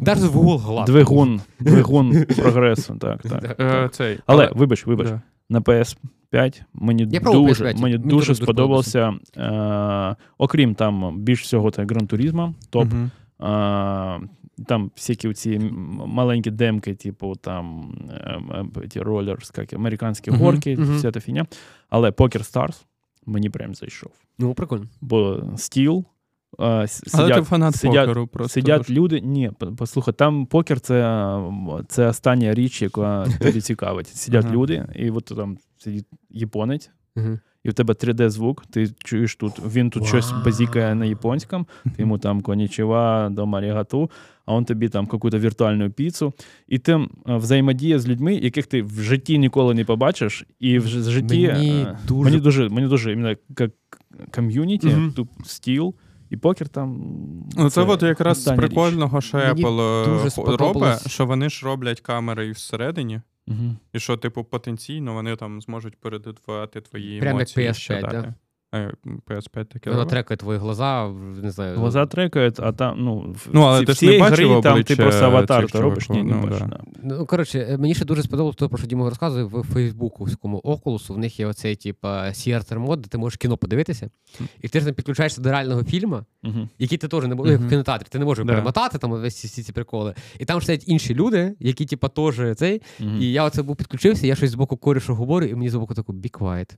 Навіть 0.00 0.20
з 0.20 0.24
Google 0.24 0.66
Glass. 0.66 0.84
двигун, 0.86 1.40
двигун 1.60 2.24
прогресу. 2.36 2.96
Так, 3.00 3.22
так. 3.28 3.60
е, 3.60 3.88
цей. 3.92 4.18
Але, 4.26 4.50
вибач, 4.54 4.86
вибач, 4.86 5.08
Да. 5.08 5.20
на 5.50 5.60
PS5 5.60 6.62
мені 6.74 7.08
Я 7.10 7.20
дуже, 7.20 7.64
PS5, 7.64 7.80
мені 7.80 7.98
дуже 7.98 8.34
сподобався, 8.34 9.14
е, 9.36 10.16
окрім 10.38 10.74
там 10.74 11.18
більш 11.20 11.42
всього, 11.42 11.70
це 11.70 11.84
Гран 11.84 12.06
Турізма, 12.06 12.54
топ. 12.70 12.84
Мгм. 12.84 13.10
А, 13.38 14.18
там 14.66 14.90
всякі 14.96 15.32
ці 15.32 15.58
маленькі 16.06 16.50
демки, 16.50 16.94
типу 16.94 17.34
там 17.36 17.92
ем, 18.54 18.72
ті 18.88 19.00
ролерс, 19.00 19.52
як 19.58 19.72
американські 19.72 20.30
Мгм, 20.30 20.40
горки, 20.40 20.76
мгм. 20.76 20.96
вся 20.96 21.10
та 21.10 21.20
фігня. 21.20 21.46
Але 21.88 22.10
Poker 22.10 22.52
Stars 22.52 22.82
мені 23.26 23.50
прям 23.50 23.74
зайшов. 23.74 24.10
Ну, 24.38 24.54
прикольно. 24.54 24.84
Бо 25.00 25.42
стіл. 25.56 26.04
А, 26.58 26.82
с- 26.82 27.14
Але 27.14 27.34
ти 27.34 27.42
фанат 27.42 27.76
сидять- 27.76 28.06
покеру 28.06 28.26
просто. 28.26 28.48
сидять 28.60 28.90
люди. 28.90 29.20
Ні, 29.20 29.50
послухай, 29.76 30.14
там 30.14 30.46
покер 30.46 30.80
це, 30.80 31.30
це 31.88 32.08
остання 32.08 32.54
річ, 32.54 32.82
яка 32.82 33.26
тобі 33.40 33.60
цікавить. 33.60 34.06
Сидять 34.08 34.44
Ага. 34.44 34.54
люди, 34.54 34.86
і 34.96 35.10
от 35.10 35.24
там 35.24 35.58
сидить 35.78 36.06
японець, 36.30 36.90
Угу. 37.16 37.38
і 37.64 37.68
в 37.70 37.74
тебе 37.74 37.94
3D-звук, 37.94 38.64
ти 38.70 38.88
чуєш 39.04 39.36
тут, 39.36 39.52
він 39.74 39.90
тут 39.90 40.06
щось 40.06 40.32
базікає 40.44 40.94
на 40.94 41.04
японському, 41.04 41.66
ти 41.84 41.90
йому 42.02 42.18
там 42.18 42.40
конічева, 42.40 43.28
дома 43.28 43.60
рігату, 43.60 44.10
а 44.46 44.54
он 44.54 44.64
тобі 44.64 44.88
там 44.88 45.08
якусь 45.12 45.34
віртуальну 45.34 45.90
піцу. 45.90 46.32
І 46.68 46.78
ти 46.78 46.92
е, 46.92 47.06
взаємодія 47.26 47.98
з 47.98 48.08
людьми, 48.08 48.34
яких 48.34 48.66
ти 48.66 48.82
в 48.82 49.00
житті 49.00 49.38
ніколи 49.38 49.74
не 49.74 49.84
побачиш, 49.84 50.46
і 50.60 50.78
в 50.78 50.86
житті 50.86 51.48
Мені 51.52 51.70
е, 51.82 51.98
дуже- 52.08 52.24
мені 52.30 52.40
дуже, 52.40 52.68
мені 52.68 52.88
дуже 52.88 53.12
іменно 53.12 53.28
як 53.58 53.70
ком'юніті, 54.30 54.96
тут 55.16 55.28
стіл. 55.44 55.94
І 56.34 56.36
покер 56.36 56.68
там. 56.68 57.02
Ну, 57.56 57.70
це 57.70 57.82
от 57.82 58.02
якраз 58.02 58.42
з 58.42 58.52
прикольного, 58.52 59.20
що 59.20 59.36
Мені 59.38 59.64
Apple 59.64 60.52
е, 60.52 60.56
робить, 60.56 61.10
що 61.10 61.26
вони 61.26 61.50
ж 61.50 61.66
роблять 61.66 62.00
камери 62.00 62.46
і 62.46 62.50
всередині, 62.50 63.20
Угу. 63.46 63.76
і 63.92 64.00
що, 64.00 64.16
типу, 64.16 64.44
потенційно 64.44 65.14
вони 65.14 65.36
там 65.36 65.60
зможуть 65.60 65.96
передавати 65.96 66.80
твої 66.80 67.20
Прям 67.20 67.38
як. 67.38 67.48
PS5, 67.48 68.00
так? 68.00 68.10
да? 68.10 68.34
Далі. 68.74 68.92
Е, 69.06 69.10
PS5 69.34 69.64
таке. 69.64 69.90
Вона 69.90 70.04
трекає 70.04 70.36
твої 70.38 70.58
глаза, 70.58 71.08
не 71.42 71.50
знаю. 71.50 71.76
Глаза 71.78 72.06
трекають, 72.06 72.60
а 72.60 72.72
там, 72.72 72.96
ну, 73.04 73.34
Ну, 73.52 73.60
але 73.62 73.80
ці- 73.80 73.86
ти 73.86 73.92
ж 73.92 74.06
не 74.06 74.18
бачив 74.18 74.52
грі, 74.52 74.62
там 74.62 74.82
ти 74.82 74.96
просто 74.96 75.24
аватар 75.24 75.66
то 75.70 75.82
робиш, 75.82 76.08
ні, 76.08 76.16
чуваків, 76.16 76.36
не 76.36 76.40
ну, 76.42 76.46
бачиш. 76.52 76.66
да. 76.68 76.80
Ну, 77.02 77.26
коротше, 77.26 77.66
е, 77.70 77.78
мені 77.78 77.94
ще 77.94 78.04
дуже 78.04 78.22
сподобалося, 78.22 78.56
то, 78.58 78.68
про 78.68 78.78
що 78.78 78.86
Діма 78.86 79.08
розказує, 79.08 79.44
в 79.44 79.62
Фейсбуковському 79.72 80.58
Окулусу 80.58 81.14
в 81.14 81.18
них 81.18 81.40
є 81.40 81.46
оцей, 81.46 81.76
типа, 81.76 82.24
CRT 82.28 82.78
мод, 82.78 83.00
де 83.02 83.08
ти 83.08 83.18
можеш 83.18 83.36
кіно 83.36 83.56
подивитися, 83.56 84.10
і 84.62 84.68
ти 84.68 84.80
ж 84.80 84.86
там 84.86 84.94
підключаєшся 84.94 85.42
до 85.42 85.50
реального 85.50 85.84
фільму, 85.84 86.20
Мгм. 86.42 86.68
який 86.78 86.98
ти 86.98 87.08
теж 87.08 87.24
не 87.24 87.34
можеш, 87.34 87.58
Мгм. 87.58 87.66
в 87.66 87.70
кінотеатрі, 87.70 88.06
ти 88.10 88.18
не 88.18 88.24
можеш 88.24 88.44
Да. 88.44 88.52
перемотати 88.52 88.98
там 88.98 89.10
весь 89.10 89.34
ці, 89.40 89.48
ці, 89.48 89.62
ці 89.62 89.72
приколи. 89.72 90.14
І 90.38 90.44
там 90.44 90.60
ж 90.60 90.66
сидять 90.66 90.84
інші 90.88 91.14
люди, 91.14 91.54
які, 91.60 91.86
типа, 91.86 92.08
теж 92.08 92.56
цей. 92.56 92.82
Мгм. 93.00 93.18
І 93.20 93.32
я 93.32 93.44
оце 93.44 93.62
був 93.62 93.76
підключився, 93.76 94.26
я 94.26 94.34
щось 94.34 94.50
з 94.50 94.54
боку 94.54 94.76
корішу 94.76 95.14
говорю, 95.14 95.46
і 95.46 95.54
мені 95.54 95.68
з 95.70 95.74
боку 95.74 95.94
таку 95.94 96.12
be 96.12 96.30
quiet. 96.30 96.76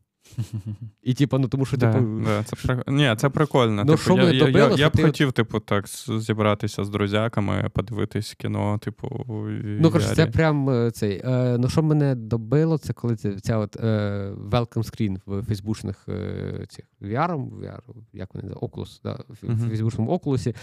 І 1.02 1.14
типа, 1.14 1.38
ну 1.38 1.48
тому 1.48 1.66
що, 1.66 1.76
Да, 1.76 1.92
типу. 1.92 2.20
да, 2.24 2.42
це 2.42 2.56
прик... 2.56 2.88
Ні, 2.88 3.14
це 3.18 3.28
прикольно. 3.28 3.84
Ну, 3.84 3.96
типу, 3.96 4.18
я, 4.18 4.32
я, 4.32 4.48
я, 4.48 4.74
я 4.76 4.88
б 4.88 4.92
ти 4.92 5.02
хотів, 5.02 5.32
типу, 5.32 5.60
так 5.60 5.84
зібратися 6.08 6.84
з 6.84 6.90
друзяками, 6.90 7.70
подивитись 7.74 8.34
кіно, 8.34 8.78
типу. 8.78 9.24
Ну, 9.64 9.90
коротше, 9.90 10.14
це 10.14 10.26
прям 10.26 10.70
е, 10.70 10.90
цей. 10.90 11.22
Е, 11.24 11.56
ну, 11.58 11.68
що 11.68 11.82
мене 11.82 12.14
добило, 12.14 12.78
це 12.78 12.92
коли 12.92 13.16
це, 13.16 13.40
ця 13.40 13.58
от 13.58 13.76
е, 13.76 14.32
welcome 14.50 14.84
screen 14.84 15.18
в 15.26 15.42
фейсбучних 15.42 16.04
е, 16.08 16.66
цих 16.68 16.84
VR, 17.02 17.50
VR, 17.50 17.80
як 18.12 18.34
вони 18.34 18.54
Oculus, 18.54 19.00
да, 19.04 19.12
в 19.28 19.54
в 19.54 19.68
фейсбучному 19.68 20.16
Oculus. 20.16 20.54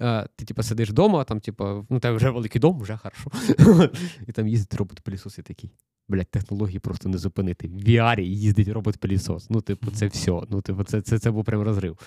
Е, 0.00 0.26
ти, 0.36 0.44
типа, 0.44 0.62
сидиш 0.62 0.90
вдома, 0.90 1.24
там, 1.24 1.40
типа, 1.40 1.84
ну, 1.90 2.00
тебе 2.00 2.16
вже 2.16 2.30
великий 2.30 2.60
дом, 2.60 2.80
вже 2.80 2.96
хорошо. 2.96 3.30
І 4.26 4.32
там 4.32 4.48
їздить 4.48 4.74
робот 4.74 5.00
пилісос 5.00 5.38
і 5.38 5.42
такий. 5.42 5.70
Блядь, 6.08 6.30
технології 6.30 6.78
просто 6.78 7.08
не 7.08 7.18
зупинити. 7.18 7.68
В 7.68 7.72
VR 7.72 8.20
їздить 8.20 8.68
робот-пилісос. 8.68 9.46
Ну, 9.50 9.60
типу, 9.60 9.90
це 9.90 10.06
все. 10.06 10.40
Ну, 10.50 10.60
типу, 10.60 10.84
це, 10.84 11.00
це, 11.02 11.18
це 11.18 11.30
був 11.30 11.44
прям 11.44 11.62
розрив. 11.62 11.98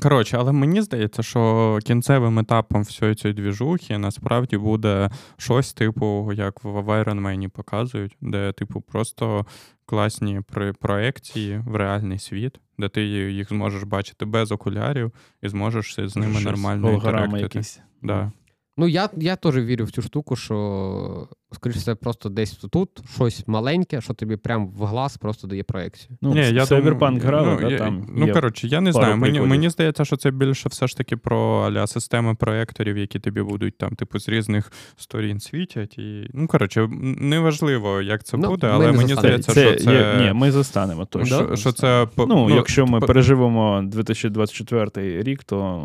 Коротше, 0.00 0.36
але 0.40 0.52
мені 0.52 0.82
здається, 0.82 1.22
що 1.22 1.78
кінцевим 1.84 2.38
етапом 2.38 2.82
всієї 2.82 3.14
цієї 3.14 3.34
двіжухи 3.34 3.98
насправді 3.98 4.56
буде 4.56 5.10
щось, 5.36 5.72
типу, 5.72 6.32
як 6.32 6.64
в 6.64 6.68
Iron 6.68 7.20
Man 7.20 7.48
показують, 7.48 8.16
де, 8.20 8.52
типу, 8.52 8.80
просто 8.80 9.46
класні 9.86 10.40
проекції 10.80 11.62
в 11.66 11.76
реальний 11.76 12.18
світ, 12.18 12.60
де 12.78 12.88
ти 12.88 13.02
їх 13.04 13.48
зможеш 13.48 13.82
бачити 13.82 14.24
без 14.24 14.52
окулярів 14.52 15.12
і 15.42 15.48
зможеш 15.48 15.96
з 16.00 16.16
ними 16.16 16.32
Щось, 16.32 16.44
нормально 16.44 16.92
інтерактити. 16.92 17.62
Да. 18.02 18.32
Ну, 18.76 18.88
я, 18.88 19.08
я 19.16 19.36
теж 19.36 19.56
вірю 19.56 19.84
в 19.84 19.90
цю 19.90 20.02
штуку, 20.02 20.36
що, 20.36 21.28
скоріше 21.54 21.78
все, 21.78 21.94
просто 21.94 22.28
десь 22.28 22.50
тут 22.52 22.88
щось 23.14 23.48
маленьке, 23.48 24.00
що 24.00 24.14
тобі 24.14 24.36
прям 24.36 24.68
в 24.68 24.84
глаз 24.84 25.16
просто 25.16 25.46
дає 25.48 25.62
проекцію. 25.62 26.16
Ну, 26.22 26.34
Ні, 26.34 26.40
я 26.40 26.64
Cyberpunk 26.64 27.20
грали, 27.20 27.58
ну, 27.62 27.70
да, 27.70 27.78
там 27.78 28.06
ну 28.16 28.26
є 28.26 28.32
коротше, 28.32 28.66
я 28.66 28.80
не 28.80 28.92
знаю. 28.92 29.16
Мені, 29.16 29.40
мені 29.40 29.70
здається, 29.70 30.04
що 30.04 30.16
це 30.16 30.30
більше 30.30 30.68
все 30.68 30.86
ж 30.86 30.96
таки 30.96 31.16
про 31.16 31.60
аля 31.66 31.86
системи 31.86 32.34
проекторів, 32.34 32.98
які 32.98 33.18
тобі 33.18 33.42
будуть 33.42 33.78
там, 33.78 33.90
типу, 33.94 34.18
з 34.18 34.28
різних 34.28 34.72
сторін 34.96 35.40
світять. 35.40 35.98
І, 35.98 36.28
ну, 36.34 36.46
коротше, 36.46 36.88
неважливо, 37.18 38.02
як 38.02 38.24
це 38.24 38.36
Ну, 38.36 38.48
буде, 38.48 38.66
але 38.72 38.92
мені 38.92 38.98
застанемо. 39.14 39.20
здається, 39.20 39.52
це, 39.52 39.68
що 39.76 39.84
це. 39.84 39.92
є, 39.94 40.26
ні, 40.26 40.32
ми 40.32 40.52
застанемо 40.52 41.04
точно. 41.04 41.26
що, 41.46 41.56
що 41.56 41.72
це 41.72 42.06
по- 42.14 42.26
Ну, 42.26 42.50
якщо 42.50 42.86
ми 42.86 43.00
по- 43.00 43.06
переживемо 43.06 43.82
2024 43.86 45.22
рік, 45.22 45.44
то 45.44 45.82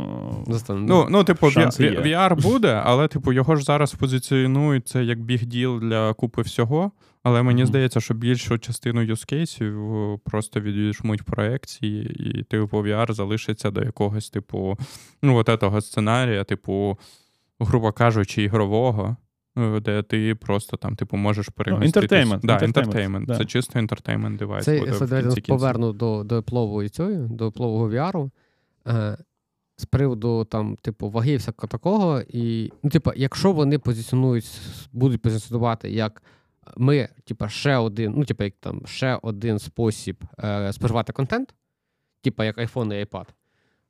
Застане. 0.47 0.79
Ну, 0.89 1.07
ну, 1.09 1.23
типу, 1.23 1.49
Шанси 1.51 1.83
V- 1.83 2.07
є. 2.07 2.17
VR 2.17 2.41
буде, 2.41 2.81
але, 2.85 3.07
типу, 3.07 3.33
його 3.33 3.55
ж 3.55 3.63
зараз 3.63 3.93
позиціонують 3.93 4.87
це 4.87 5.03
як 5.03 5.19
біг 5.21 5.45
діл 5.57 5.79
для 5.79 6.13
купи 6.13 6.41
всього. 6.41 6.91
Але 7.23 7.43
мені 7.43 7.61
Мгм. 7.61 7.67
здається, 7.67 7.99
що 8.01 8.13
більшу 8.13 8.57
частину 8.57 9.01
юзкейсів 9.01 9.75
просто 10.25 10.59
відвіжмуть 10.59 11.23
проекції, 11.23 12.03
і 12.29 12.43
типу 12.43 12.77
VR 12.77 13.13
залишиться 13.13 13.71
до 13.71 13.81
якогось, 13.83 14.29
типу, 14.29 14.77
ну, 15.21 15.35
от 15.37 15.49
этого 15.49 15.81
сценарія, 15.81 16.43
типу, 16.43 16.97
грубо 17.59 17.91
кажучи, 17.91 18.43
ігрового. 18.43 19.15
е, 19.57 19.79
Де 19.79 20.03
ти 20.03 20.35
просто 20.35 20.77
там, 20.77 20.95
типу, 20.95 21.17
можеш 21.17 21.49
переміститись. 21.49 22.11
entertainment, 22.11 22.39
Да, 22.43 22.57
entertainment, 22.57 22.73
entertainment. 22.93 23.25
да. 23.25 23.37
Це 23.37 23.45
чисто 23.45 23.79
entertainment 23.79 24.37
девайс. 24.37 24.65
Це 24.65 24.79
буде 24.79 24.91
в 24.91 25.21
кінці 25.33 25.41
поверну 25.41 25.93
до, 25.93 26.23
до 26.23 26.43
плової 26.43 26.89
цієї, 26.89 27.17
до 27.29 27.51
плового 27.51 27.89
VR. 27.89 28.29
З 29.79 29.85
приводу 29.85 30.45
там, 30.45 30.75
типу, 30.75 31.09
ваги 31.09 31.31
і 31.31 31.37
всякого 31.37 31.67
такого. 31.67 32.21
І, 32.21 32.71
ну, 32.83 32.89
типу, 32.89 33.11
якщо 33.15 33.51
вони 33.51 33.79
позиціонують, 33.79 34.61
будуть 34.93 35.21
позиціонувати 35.21 35.89
як 35.91 36.23
ми, 36.77 37.09
типу, 37.25 37.47
ще 37.47 37.77
один, 37.77 38.13
ну, 38.17 38.25
типу, 38.25 38.43
як 38.43 38.53
там 38.59 38.81
ще 38.85 39.19
один 39.21 39.59
спосіб 39.59 40.23
е, 40.43 40.73
споживати 40.73 41.13
контент, 41.13 41.53
типу, 42.21 42.43
як 42.43 42.57
iPhone 42.57 42.93
і 42.93 43.05
iPad, 43.05 43.25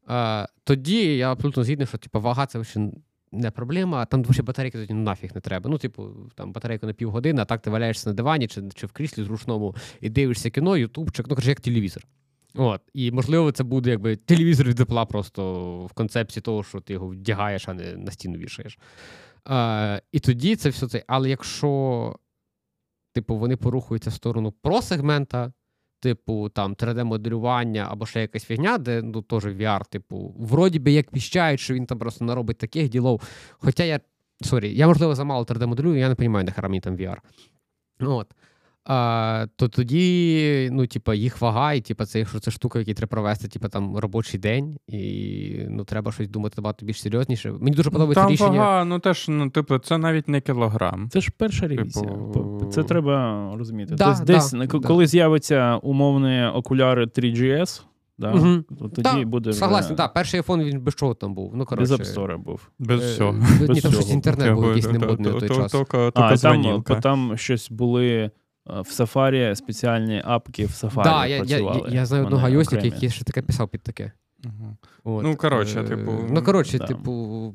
е, 0.10 0.48
тоді 0.64 1.18
я 1.18 1.32
абсолютно 1.32 1.64
згідний, 1.64 1.88
що 1.88 1.98
типу, 1.98 2.22
вага 2.22 2.46
це 2.46 2.64
ще 2.64 2.92
не 3.32 3.52
проблема, 3.52 3.98
а 3.98 4.06
там 4.06 4.34
ще 4.34 4.44
батарейки 4.44 4.78
тоді 4.78 4.94
нафіг 4.94 5.32
не 5.36 5.42
треба. 5.42 5.70
Ну, 5.70 5.78
типу, 5.78 6.10
там 6.36 6.52
батарейка 6.52 6.88
на 6.88 6.94
півгодини, 6.94 7.42
а 7.42 7.46
так 7.46 7.62
ти 7.62 7.70
валяєшся 7.70 8.10
на 8.10 8.14
дивані 8.14 8.48
чи, 8.48 8.64
чи 8.76 8.88
в 8.88 8.92
кріслі 8.92 9.24
зручному 9.24 9.76
і 10.02 10.10
дивишся 10.10 10.50
кіно, 10.50 10.78
ютубчик, 10.78 11.26
ну 11.30 11.36
коротше, 11.36 11.50
як 11.50 11.62
телевізор. 11.62 12.04
От. 12.58 12.82
І 12.94 13.12
можливо, 13.12 13.52
це 13.52 13.64
буде 13.64 13.90
якби 13.90 14.16
телевізор 14.16 14.68
від 14.68 14.80
Apple 14.80 15.08
просто 15.08 15.64
в 15.86 15.94
концепції 15.94 16.42
того, 16.42 16.64
що 16.64 16.80
ти 16.80 16.94
його 16.94 17.08
вдягаєш, 17.08 17.68
а 17.68 17.74
не 17.74 17.96
на 17.96 18.12
стіну 18.12 18.38
вішаєш. 18.38 18.80
Е, 19.50 20.02
і 20.12 20.20
тоді 20.20 20.56
це 20.56 20.70
все 20.70 20.88
це. 20.88 21.04
Але 21.08 21.30
якщо, 21.30 22.16
типу, 23.14 23.38
вони 23.38 23.56
порухаються 23.56 24.10
в 24.10 24.14
сторону 24.14 24.52
про-сегмента, 24.52 25.54
типу, 26.00 26.50
там 26.50 26.74
3D-моделювання 26.74 27.88
або 27.90 28.06
ще 28.06 28.22
якась 28.22 28.46
фігня, 28.46 28.78
де 28.78 29.02
ну, 29.02 29.22
теж 29.22 29.46
VR, 29.46 29.90
типу, 29.90 30.36
вроде 30.40 30.80
би 30.80 30.92
як 30.92 31.14
віщають, 31.14 31.60
що 31.60 31.74
він 31.74 31.86
там 31.86 32.00
просто 32.00 32.26
наробить 32.26 32.58
таких 32.58 32.90
ділов. 32.90 33.22
Хоча 33.52 33.84
я. 33.84 34.00
Сорі, 34.42 34.76
я, 34.76 34.88
можливо, 34.88 35.16
замало 35.16 35.44
3D-моделюю, 35.46 35.96
я 35.96 36.10
не 36.10 36.16
розумію, 36.16 36.44
нахера 36.44 36.70
мені 36.70 36.82
там 36.82 36.98
VR. 36.98 37.18
От. 38.00 38.34
А, 38.90 39.46
то 39.56 39.68
тоді, 39.68 40.70
ну, 40.72 40.88
типа, 40.88 41.16
їх 41.16 41.42
вага, 41.42 41.74
і 41.74 41.82
типа, 41.82 42.06
це, 42.06 42.20
якщо 42.20 42.40
це 42.40 42.52
штука, 42.52 42.80
які 42.80 42.94
треба 42.94 43.10
провести, 43.10 43.48
типа 43.48 43.68
там 43.68 43.98
робочий 43.98 44.40
день, 44.40 44.78
і 44.88 45.60
ну, 45.70 45.84
треба 45.84 46.12
щось 46.12 46.30
думати 46.30 46.54
набагато 46.58 46.86
більш 46.86 47.02
серйозніше. 47.02 47.52
Мені 47.52 47.76
дуже 47.76 47.90
подобається 47.90 48.24
Там 48.24 48.32
рішення. 48.32 48.50
вага, 48.50 48.86
ну 48.86 49.00
теж, 49.00 49.26
ну, 49.30 49.50
типу, 49.50 49.78
це 49.78 49.98
навіть 49.98 50.28
не 50.28 50.42
кілограм. 50.42 51.10
це 51.10 51.22
ж 51.22 51.32
перша 51.38 51.68
ревізія. 51.68 52.10
Типу- 52.10 52.70
Це 52.72 52.84
треба 52.84 53.52
розуміти. 53.58 53.96
Да, 53.96 54.06
Тобто 54.06 54.24
да, 54.24 54.34
десь, 54.34 54.52
да. 54.52 54.68
коли 54.68 55.08
з'явиться 55.08 55.76
умовні 55.76 56.46
окуляри 56.46 57.06
3GS, 57.06 57.82
да, 58.18 58.32
то 58.80 58.90
тоді 58.90 59.02
Так, 59.02 59.28
буде 59.28 59.50
вже 59.50 59.60
Согласен, 59.60 59.96
так, 59.96 60.14
перший 60.14 60.42
iPhone 60.42 60.64
він 60.64 60.82
без 60.82 60.96
чого 60.96 61.14
там 61.14 61.34
був. 61.34 61.52
Ну, 61.54 61.60
без 61.60 61.68
коротше, 61.68 61.94
App 61.94 62.16
Store 62.16 62.38
був. 62.38 62.70
Без 62.80 63.04
е, 63.04 63.14
всього. 63.14 63.34
Ні, 63.34 63.68
Без 63.68 63.82
там 63.82 63.92
щось 63.92 64.12
інтернет 64.12 64.54
був 64.54 64.68
якийсь 64.68 64.92
немодний 64.92 65.32
той 65.32 65.48
то- 65.48 65.56
час. 65.56 65.76
А, 66.14 66.38
там, 66.38 66.84
там 67.02 67.38
щось 67.38 67.72
були 67.72 68.08
е, 68.08 68.32
в 68.70 68.88
Safari 69.02 69.56
спеціальні 69.56 70.22
апки 70.26 70.66
в 70.66 70.70
Safari 70.70 71.04
Да, 71.04 71.26
я, 71.28 71.36
я, 71.36 71.44
працювали. 71.44 71.82
я, 71.90 71.96
я 72.00 72.06
знаю 72.06 72.24
Вони 72.24 72.36
одного 72.36 72.56
iOS, 72.58 72.86
який 72.86 73.10
ще 73.10 73.24
таке 73.24 73.42
писав 73.42 73.70
під 73.70 73.82
таке. 73.84 74.12
Мгм. 74.44 74.78
От, 75.04 75.24
Ну, 75.24 75.36
коротше, 75.36 75.82
е, 75.82 75.84
типу, 75.84 76.12
Ну, 76.30 76.44
коротше, 76.44 76.78
да. 76.78 76.86
типу. 76.86 77.54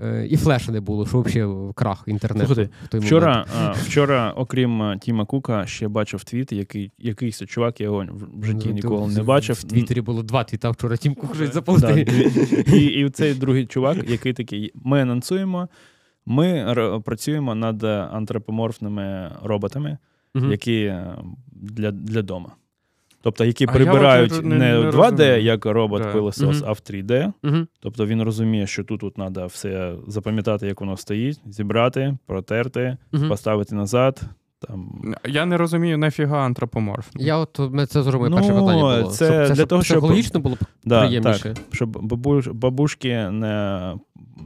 е, 0.00 0.26
І 0.30 0.36
флеша 0.36 0.72
не 0.72 0.80
було, 0.80 1.06
що 1.06 1.20
взагалі 1.20 1.72
крах 1.74 2.04
інтернету. 2.06 2.46
Слухайте, 2.46 2.72
в 2.84 2.88
той. 2.88 3.00
Вчора, 3.00 3.46
а, 3.58 3.70
вчора, 3.72 4.32
окрім 4.36 4.98
Тіма 5.00 5.24
Кука, 5.24 5.66
ще 5.66 5.88
бачив 5.88 6.24
твіт, 6.24 6.52
який 6.52 6.92
якийсь 6.98 7.38
чувак, 7.38 7.80
я 7.80 7.84
його 7.84 8.06
в- 8.10 8.44
житті 8.44 8.64
Ну, 8.68 8.74
ніколи 8.74 9.06
в- 9.06 9.12
не 9.14 9.22
бачив. 9.22 9.56
В 9.56 9.62
Твіттері 9.64 10.00
було 10.00 10.22
два 10.22 10.44
твіта 10.44 10.70
вчора, 10.70 10.96
Тім 10.96 11.14
Кук 11.14 11.34
щось 11.34 11.48
Да, 11.48 11.52
запустив. 11.54 11.96
і, 12.74 12.84
і 12.86 13.10
цей 13.10 13.34
другий 13.34 13.66
чувак, 13.66 13.96
який 14.10 14.32
такий: 14.32 14.72
ми 14.74 15.02
анонсуємо, 15.02 15.68
ми 16.30 16.46
р- 16.48 17.00
працюємо 17.04 17.54
над 17.54 17.84
антропоморфними 18.44 19.32
роботами, 19.42 19.98
Мгм. 20.34 20.50
які 20.50 20.82
е, 20.82 21.14
для, 21.52 21.90
для 21.90 22.22
дома. 22.22 22.52
Тобто, 23.22 23.44
які 23.44 23.64
А 23.68 23.72
прибирають 23.72 24.32
не, 24.32 24.56
не- 24.56 24.58
не 24.58 24.90
2D, 24.90 24.92
розумію. 24.96 25.42
як 25.42 25.66
робот 25.66 26.02
Да. 26.02 26.12
пилосос, 26.12 26.60
Мгм. 26.60 26.68
а 26.68 26.72
в 26.72 26.80
3D. 26.80 27.32
Мгм. 27.42 27.68
Тобто 27.80 28.06
він 28.06 28.22
розуміє, 28.22 28.66
що 28.66 28.84
тут 28.84 29.04
от 29.04 29.14
треба 29.14 29.46
все 29.46 29.94
запам'ятати, 30.08 30.66
як 30.66 30.80
воно 30.80 30.96
стоїть, 30.96 31.40
зібрати, 31.46 32.16
протерти, 32.26 32.96
Мгм. 33.12 33.28
поставити 33.28 33.74
назад. 33.74 34.20
Там. 34.68 34.90
Я 35.28 35.46
не 35.46 35.56
розумію, 35.56 35.98
нафіга 35.98 36.38
антропоморф. 36.38 37.08
Я 37.16 37.36
от 37.36 37.58
мене 37.58 37.86
це 37.86 38.02
зробив 38.02 38.30
Ну, 38.30 38.36
перше 38.36 38.52
питання 38.52 38.72
було. 38.72 39.02
це 39.04 39.26
Щоб- 39.26 39.46
для 39.46 39.54
щоб 39.54 39.68
того, 39.68 39.82
щоб- 39.82 39.96
психологічно 39.98 40.40
було 40.40 40.56
Да, 40.84 41.00
приємніше. 41.00 41.42
так, 41.54 41.56
щоб 41.72 41.90
бабуш, 42.02 42.46
бабушки 42.48 43.08
не, 43.30 43.94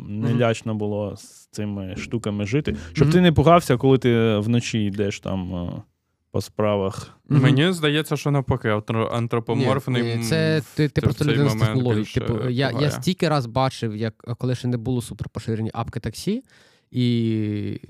не 0.09 0.29
Мгм. 0.29 0.39
лячно 0.41 0.75
було 0.75 1.17
з 1.17 1.44
цими 1.55 1.97
штуками 1.97 2.47
жити. 2.47 2.77
Щоб 2.93 3.09
Мгм. 3.09 3.13
ти 3.13 3.21
не 3.21 3.33
пугався, 3.33 3.77
коли 3.77 3.99
ти 3.99 4.37
вночі 4.39 4.85
йдеш 4.85 5.21
там 5.21 5.55
е, 5.55 5.83
по 6.31 6.41
справах. 6.41 7.19
Мгм. 7.29 7.43
Мені 7.43 7.73
здається, 7.73 8.17
що 8.17 8.31
навпаки, 8.31 8.81
антропоморфний. 9.13 10.17
Ні, 10.17 10.25
це 10.25 10.63
ти, 10.75 10.89
ти 10.89 11.01
в 11.01 11.05
просто 11.05 11.25
людина 11.25 11.49
з 11.49 11.55
технологій. 11.57 12.05
Типу, 12.05 12.49
я, 12.49 12.71
я 12.81 12.91
стільки 12.91 13.29
раз 13.29 13.47
бачив, 13.47 13.97
як 13.97 14.15
коли 14.39 14.55
ще 14.55 14.69
не 14.69 14.77
було 14.77 15.03
суперпоширені 15.03 15.71
апки 15.75 16.01
таксі, 16.01 16.43
і. 16.91 17.81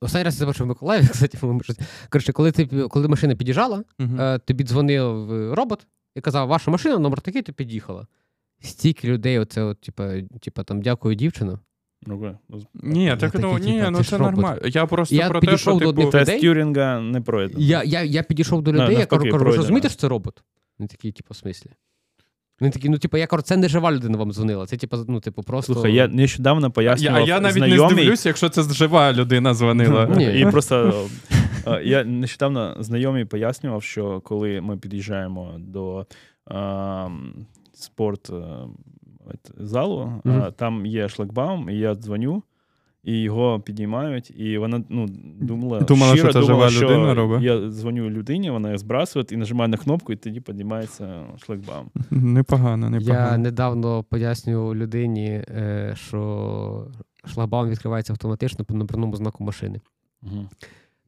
Останній 0.00 0.24
раз 0.24 0.40
я 0.40 0.46
бачив 0.46 0.66
в 0.66 0.68
Миколаєві, 0.68 1.06
кстати, 1.12 1.38
коротше, 2.10 2.32
коли 2.32 2.52
ти 2.52 2.66
коли 2.66 3.08
машина 3.08 3.34
під'їжджала, 3.34 3.84
е, 4.00 4.38
тобі 4.38 4.64
дзвонив 4.64 5.32
е, 5.32 5.54
робот 5.54 5.86
і 6.16 6.20
казав, 6.20 6.48
ваша 6.48 6.70
машина, 6.70 6.98
номер 6.98 7.20
такий, 7.20 7.42
ти 7.42 7.52
під'їхала. 7.52 8.06
Стільки 8.60 9.08
людей, 9.08 9.38
оце, 9.38 9.62
от, 9.62 9.80
типа, 9.80 10.14
типа 10.40 10.64
там 10.64 10.82
дякую, 10.82 11.14
дівчина. 11.14 11.58
Ну, 12.06 12.36
ну, 12.48 12.62
Ні, 12.74 13.04
Я 13.04 13.16
так 13.16 13.34
ну 13.34 13.52
такий, 13.52 13.72
ні, 13.72 13.78
типа, 13.78 13.90
ну 13.90 13.98
ти 13.98 14.04
це 14.04 14.18
нормально. 14.18 14.60
Я 14.64 14.86
просто 14.86 15.14
Я 15.14 15.28
про 15.28 15.40
те, 15.40 15.56
що 15.56 15.74
до 15.74 15.92
типу, 15.92 16.10
Тест 16.10 16.28
людей? 16.28 16.40
Тюрінга 16.40 17.00
не 17.00 17.20
пройдено. 17.20 17.60
Я, 17.60 17.82
я, 17.82 18.02
я 18.02 18.22
підійшов 18.22 18.62
до 18.62 18.72
На- 18.72 18.84
людей, 18.84 18.96
я 18.98 19.06
кажу, 19.06 19.30
кажу, 19.30 19.44
розумієте, 19.44 19.88
що 19.88 19.98
це 19.98 20.08
робот? 20.08 20.42
Вони 20.78 20.88
такі, 20.88 21.12
типу, 21.12 21.28
в 21.30 21.36
смислі. 21.36 21.70
Він 22.60 22.70
такий, 22.70 22.90
ну, 22.90 22.98
типу, 22.98 23.16
я 23.16 23.26
кажу, 23.26 23.42
це 23.42 23.56
не 23.56 23.68
жива 23.68 23.92
людина 23.92 24.18
вам 24.18 24.32
дзвонила. 24.32 24.66
Це, 24.66 24.76
типу, 24.76 24.96
ну, 25.08 25.20
типу, 25.20 25.42
просто. 25.42 25.72
Слухай, 25.72 25.94
я 25.94 26.08
нещодавно 26.08 26.66
Я, 26.66 26.70
пояснював 26.70 27.28
я 27.28 27.40
навіть 27.40 27.56
знайомій, 27.56 27.82
не 27.82 27.94
здивлюсь, 27.94 28.26
якщо 28.26 28.48
це 28.48 28.62
жива 28.62 29.12
людина 29.12 29.54
дзвонила. 29.54 30.04
І 30.34 30.50
просто 30.50 31.06
я 31.82 32.04
нещодавно 32.04 32.76
знайомий 32.80 33.24
пояснював, 33.24 33.82
що 33.82 34.20
коли 34.20 34.60
ми 34.60 34.76
під'їжджаємо 34.76 35.54
до 35.58 36.06
е, 36.50 37.10
спорт 37.72 38.30
е, 38.30 38.32
от, 38.32 38.70
залу, 39.56 40.12
Мгм. 40.24 40.52
там 40.56 40.86
є 40.86 41.08
шлагбаум, 41.08 41.70
і 41.70 41.76
я 41.76 41.94
дзвоню. 41.94 42.42
І 43.04 43.22
його 43.22 43.60
піднімають, 43.60 44.40
і 44.40 44.58
вона 44.58 44.84
ну, 44.88 45.06
думала, 45.40 45.80
Думала, 45.80 46.12
щиро 46.12 46.30
що 46.30 46.40
це 46.40 46.46
думала, 46.46 46.68
жива 46.68 46.92
людина 46.92 47.14
робить? 47.14 47.42
Я 47.42 47.68
дзвоню 47.70 48.10
людині, 48.10 48.50
вона 48.50 48.78
збрасує, 48.78 49.24
і 49.30 49.36
нажимаю 49.36 49.68
на 49.68 49.76
кнопку, 49.76 50.12
і 50.12 50.16
тоді 50.16 50.40
піднімається 50.40 51.26
шлагбаум. 51.44 51.90
Непогано, 52.10 52.90
непогано. 52.90 53.30
Я 53.30 53.38
недавно 53.38 54.04
пояснював 54.04 54.76
людині, 54.76 55.28
е, 55.30 55.92
що 55.96 56.86
шлагбаум 57.24 57.68
відкривається 57.70 58.12
автоматично 58.12 58.64
по 58.64 58.74
номерному 58.74 59.16
знаку 59.16 59.44
машини. 59.44 59.80
Угу. 60.22 60.48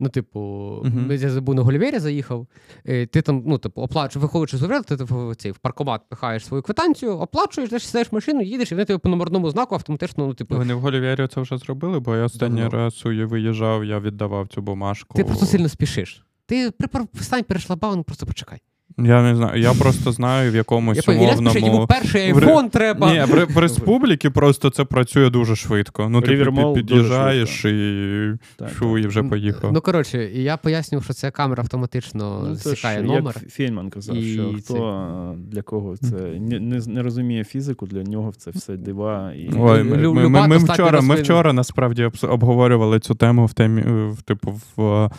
Ну, 0.01 0.09
типу, 0.09 0.41
uh-huh. 0.85 1.13
я 1.13 1.31
забув 1.31 1.55
на 1.55 1.63
Голівері 1.63 1.99
заїхав. 1.99 2.47
Ти 2.85 3.23
там, 3.23 3.43
ну, 3.47 3.59
типу, 3.59 3.83
оплачуєш, 3.83 4.23
виходиш 4.23 4.55
з 4.55 4.63
уряду, 4.63 4.85
ти 4.85 4.97
типу, 4.97 5.29
в 5.29 5.35
цей, 5.37 5.53
в 5.53 5.59
паркомат 5.59 6.01
пихаєш 6.09 6.47
свою 6.47 6.63
квитанцію, 6.63 7.13
оплачуєш, 7.13 7.71
десь 7.71 7.85
сідаєш 7.85 8.13
машину, 8.13 8.43
їдеш, 8.43 8.73
і 8.73 8.75
вони 8.75 8.85
тебе 8.85 8.99
по 8.99 9.09
номерному 9.09 9.51
знаку 9.51 9.75
автоматично, 9.75 10.27
ну, 10.27 10.35
типу, 10.35 10.57
Вони 10.57 10.75
в 10.75 10.81
Голівері 10.81 11.29
це 11.29 11.41
вже 11.41 11.59
зробили, 11.59 12.01
бо 12.01 12.17
я 12.17 12.25
останній 12.25 12.61
Давно. 12.61 12.79
раз 12.79 13.07
у- 13.07 13.29
виїжджав, 13.29 13.85
я 13.85 14.01
віддавав 14.01 14.49
цю 14.49 14.63
бумажку. 14.63 15.17
ти 15.17 15.25
просто 15.25 15.47
сильно 15.47 15.69
спішиш. 15.69 16.25
Ти 16.47 16.71
припар, 16.71 17.07
встань 17.15 17.45
перейшла 17.45 17.77
баун, 17.77 18.05
просто 18.05 18.27
почекай. 18.27 18.59
Я 18.99 19.23
не 19.23 19.37
знаю. 19.37 19.61
Я 19.61 19.73
просто 19.75 20.13
знаю 20.13 20.53
в 20.53 20.55
якомусь 20.55 21.07
Я 21.09 21.15
йому 21.15 21.25
умовному. 21.27 21.87
перший 21.87 22.33
в 22.33 22.37
айфон 22.39 22.71
треба. 22.71 23.13
Ні, 23.13 23.21
в, 23.21 23.35
ре- 23.35 23.55
в 23.55 23.59
республіки 23.59 24.31
просто 24.31 24.71
це 24.71 24.85
працює 24.85 25.31
дуже 25.31 25.57
швидко. 25.57 26.09
Ну, 26.09 26.21
ти 26.21 26.27
під- 26.37 26.39
дуже 26.55 26.75
під'їжджаєш 26.75 27.65
і 27.65 28.33
Так, 28.57 28.69
шу, 28.79 28.99
і 28.99 29.07
вже 29.07 29.23
поїхав. 29.23 29.73
Ну, 29.73 29.81
коротше, 29.81 30.31
і 30.35 30.43
я 30.43 30.57
пояснював, 30.57 31.05
що 31.05 31.13
ця 31.15 31.31
камера 31.31 31.63
автоматично 31.63 32.45
Ну, 32.49 32.55
засікає 32.55 33.03
номер. 33.03 33.35
Як 33.43 33.53
Фейнман 33.53 33.91
казав, 33.91 34.17
І 34.17 34.33
що 34.35 34.53
це- 34.55 34.75
хто 34.75 35.35
для 35.51 35.63
кого 35.63 35.97
це 35.97 36.17
не, 36.41 36.61
не, 36.61 36.81
не 36.87 37.03
розуміє 37.03 37.45
фізику, 37.45 37.87
для 37.87 38.03
нього 38.03 38.33
це 38.37 38.51
все 38.51 38.77
дива. 38.77 39.33
І... 39.33 39.51
Ой, 39.59 39.83
ми, 39.83 39.97
ми, 40.13 40.29
ми, 40.29 40.47
ми, 40.49 40.57
вчора, 40.59 41.01
ми 41.01 41.15
вчора 41.15 41.53
насправді 41.53 42.05
обс- 42.05 42.31
обговорювали 42.31 43.01
цю 43.01 43.15
тему 43.15 43.47
в 43.47 43.53
темі, 43.55 43.83
в 44.13 44.23
типу 44.23 44.61
в, 44.77 45.11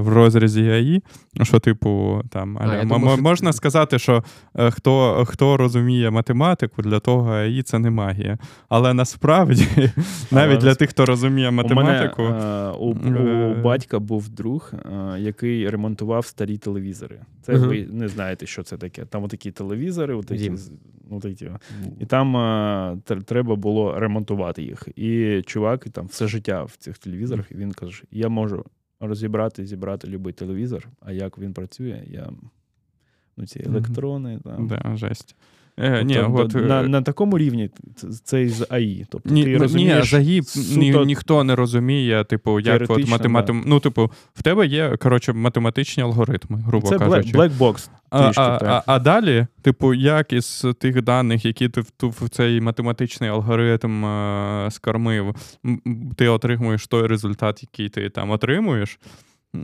в 0.00 0.08
розрізі 0.08 0.68
AI. 0.70 1.02
Що, 1.42 1.58
типу, 1.58 2.22
там 2.30 2.58
А, 2.60 2.74
я 2.74 2.80
м- 2.82 2.88
думав, 2.88 3.12
що- 3.14 3.22
можна 3.22 3.52
сказати, 3.52 3.98
що 3.98 4.24
е, 4.58 4.70
хто, 4.70 5.24
хто 5.28 5.56
розуміє 5.56 6.10
математику, 6.10 6.82
для 6.82 7.00
того 7.00 7.30
AI 7.32 7.62
це 7.62 7.78
не 7.78 7.90
магія. 7.90 8.38
Але 8.68 8.94
насправді, 8.94 9.68
навіть 10.30 10.58
для 10.60 10.74
тих, 10.74 10.90
хто 10.90 11.06
розуміє 11.06 11.50
математику. 11.50 12.22
У 12.22 12.26
мене 12.28 12.40
е, 12.44 12.70
у, 12.70 12.94
Е. 12.94 13.54
у 13.58 13.62
батька 13.62 13.98
був 13.98 14.28
друг, 14.28 14.72
е, 14.74 15.20
який 15.20 15.70
ремонтував 15.70 16.26
старі 16.26 16.58
телевізори. 16.58 17.20
Це 17.42 17.52
Мгм. 17.52 17.68
ви 17.68 17.86
не 17.92 18.08
знаєте, 18.08 18.46
що 18.46 18.62
це 18.62 18.76
таке. 18.76 19.04
Там 19.04 19.24
отакі 19.24 19.50
телевізори, 19.50 20.14
отакі, 20.14 20.56
з- 20.56 20.72
отакі. 21.10 21.50
і 22.00 22.06
там 22.06 22.36
е, 22.36 22.40
тр- 23.06 23.22
треба 23.22 23.56
було 23.56 23.98
ремонтувати 24.00 24.62
їх. 24.62 24.88
І 24.96 25.42
чувак 25.46 25.84
там 25.88 26.06
все 26.06 26.26
життя 26.28 26.62
в 26.64 26.76
цих 26.78 26.98
телевізорах, 26.98 27.46
і 27.52 27.54
він 27.54 27.72
каже: 27.72 28.02
я 28.10 28.28
можу 28.28 28.64
розібрати, 29.00 29.66
зібрати 29.66 30.06
будь-який 30.08 30.32
телевізор, 30.32 30.88
а 31.00 31.12
як 31.12 31.38
він 31.38 31.54
працює, 31.54 32.04
я. 32.06 32.30
Ну, 33.36 33.46
ці 33.46 33.62
електрони. 33.62 34.40
Там. 34.44 34.66
Да, 34.66 34.96
жесть. 34.96 35.36
Е, 35.78 36.04
ні, 36.04 36.14
Тобто, 36.14 36.42
от, 36.42 36.54
на, 36.54 36.80
е, 36.80 36.88
на 36.88 37.02
такому 37.02 37.38
рівні 37.38 37.70
це, 37.96 38.08
це 38.24 38.42
із 38.42 38.64
АІ. 38.70 39.06
Тобто 39.10 39.34
Ні, 39.34 39.44
ти 39.44 39.50
ну, 39.50 39.58
розумієш, 39.58 40.12
ні, 40.12 40.18
ні, 40.18 40.42
суто- 40.42 41.04
ніхто 41.04 41.44
не 41.44 41.56
розуміє, 41.56 42.24
типу, 42.24 42.60
як 42.60 42.82
от 42.88 43.08
математим... 43.08 43.64
Ну, 43.66 43.80
типу, 43.80 44.10
в 44.34 44.42
тебе 44.42 44.66
є, 44.66 44.96
коротше, 44.96 45.32
математичні 45.32 46.02
алгоритми, 46.02 46.62
грубо 46.66 46.88
це 46.88 46.98
кажучи. 46.98 47.32
black, 47.32 47.50
black 47.50 47.58
box. 47.58 47.88
А, 48.10 48.32
а, 48.36 48.58
а, 48.64 48.82
а 48.86 48.98
далі, 48.98 49.46
типу, 49.62 49.94
як 49.94 50.32
із 50.32 50.66
тих 50.78 51.02
даних, 51.02 51.44
які 51.44 51.68
ти 51.68 51.80
в, 51.80 51.90
в 52.02 52.28
цей 52.28 52.60
математичний 52.60 53.30
алгоритм 53.30 54.04
е, 54.04 54.70
м, 55.66 55.80
ти 56.16 56.28
отримуєш 56.28 56.86
той 56.86 57.06
результат, 57.06 57.62
який 57.62 57.88
ти 57.88 58.10
там 58.10 58.30
отримуєш. 58.30 58.98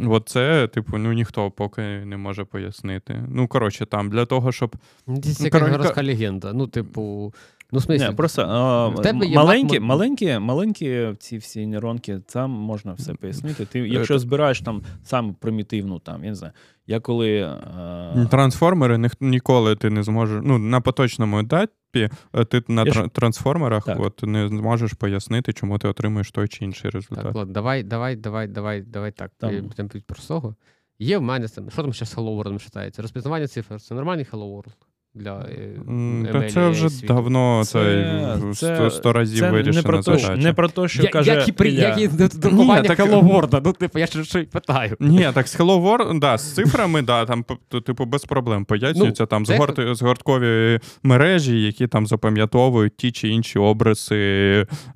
От 0.09 0.29
це, 0.29 0.69
типу, 0.69 0.99
ну 0.99 1.13
ніхто 1.13 1.51
поки 1.51 1.83
не 1.83 2.17
може 2.17 2.45
пояснити. 2.45 3.25
Ну, 3.29 3.49
коротше, 3.49 3.87
там 3.87 4.11
для 4.11 4.27
того, 4.27 4.53
щоб. 4.53 4.77
Це 4.77 4.81
Ну, 5.07 5.21
якась 5.45 5.63
городська 5.63 6.03
легенда. 6.05 6.53
Ну, 6.53 6.67
типу, 6.67 7.35
ну, 7.73 7.79
в 7.79 7.83
смислі, 7.83 8.05
Не, 8.07 8.13
просто 8.13 8.43
а, 8.43 8.89
в 8.89 9.03
тебе 9.03 9.27
є 9.27 9.37
маленькі, 9.37 9.79
матмо- 9.79 9.85
маленькі, 9.85 10.39
маленькі 10.39 11.15
ці 11.19 11.37
всі 11.37 11.67
нейронки, 11.67 12.19
там 12.19 12.51
можна 12.51 12.93
все 12.93 13.15
пояснити. 13.15 13.65
Ти, 13.65 13.79
якщо 13.79 14.15
Е, 14.15 14.19
збираєш 14.19 14.61
там 14.61 14.83
саме 15.05 15.35
примітивну, 15.41 15.99
там, 15.99 16.25
я 16.25 16.31
не 16.31 16.37
знаю, 16.37 16.53
я 16.87 17.01
коли. 17.01 17.41
А, 17.43 18.27
Трансформери 18.31 18.99
ніх- 18.99 19.17
ніколи 19.21 19.77
ти 19.77 19.91
не 19.91 20.03
зможеш. 20.03 20.41
Ну, 20.45 20.59
на 20.59 20.81
поточному 20.81 21.39
етапі 21.39 21.73
е, 22.01 22.45
ти 22.45 22.63
на 22.69 22.87
ж- 22.87 23.09
трансформерах 23.09 23.85
Так. 23.85 24.01
от, 24.01 24.23
не 24.23 24.49
зможеш 24.49 24.93
пояснити, 24.93 25.53
чому 25.53 25.79
ти 25.79 25.89
отримуєш 25.89 26.31
той 26.31 26.49
чи 26.49 26.65
інший 26.65 26.91
результат. 26.91 27.25
Так, 27.25 27.35
ладно, 27.35 27.53
давай, 27.55 27.83
давай, 27.83 28.17
давай, 28.17 28.47
давай, 28.49 28.83
давай 28.83 29.13
так. 29.13 29.31
Там. 29.39 29.69
Там 29.69 29.87
від 29.95 30.05
простого. 30.05 30.55
Є 30.99 31.19
в 31.19 31.23
мене 31.23 31.49
там, 31.49 31.71
що 31.71 31.83
там 31.83 31.93
ще 31.93 32.07
з 32.07 32.17
Hello 32.17 32.43
World 32.43 32.59
читається? 32.65 33.03
Розпізнавання 33.03 33.47
цифр. 33.47 33.81
Це 33.81 33.95
нормальний 33.95 34.27
Hello 34.33 34.57
World 34.57 34.73
для 35.15 35.41
е, 35.41 36.29
Та 36.33 36.51
це 36.51 36.69
вже 36.69 36.91
світу? 36.91 37.15
давно 37.15 37.63
Це- 37.65 38.39
це, 38.55 38.91
сто, 38.91 39.13
разів 39.13 39.41
це 39.41 39.63
не 39.73 39.83
про, 39.83 39.97
те, 40.03 40.03
що, 40.03 40.19
задача. 40.19 40.37
не 40.43 40.53
про 40.53 40.69
те, 40.69 40.89
що 40.89 41.03
Я, 41.03 41.09
каже. 41.09 41.31
як 41.31 41.49
і, 41.49 41.53
при, 41.53 41.71
Ілля. 41.71 41.81
як 41.81 42.01
і 42.01 42.09
друкування 42.39 42.83
так- 42.83 42.99
Hello 43.01 43.23
World? 43.23 43.61
Ну, 43.65 43.73
типу, 43.73 43.99
я 43.99 44.07
ще 44.07 44.25
що 44.25 44.39
й 44.39 44.45
питаю. 44.45 44.97
Ні, 45.01 45.29
так 45.35 45.49
з 45.49 45.61
Hello 45.61 45.83
World, 45.83 46.19
да, 46.19 46.39
з 46.39 46.55
цифрами, 46.55 47.03
да, 47.03 47.25
там, 47.27 47.45
типу, 47.87 48.05
без 48.05 48.25
проблем 48.25 48.65
пояснюється. 48.65 49.23
Ну, 49.23 49.27
там 49.27 49.47
це- 49.47 49.55
згорт, 49.57 49.97
згорткові 49.97 50.81
мережі, 51.03 51.63
які 51.63 51.87
там 51.87 52.07
запам'ятовують 52.07 52.97
ті 52.97 53.13
чи 53.13 53.29
інші 53.29 53.59
обриси, 53.59 54.17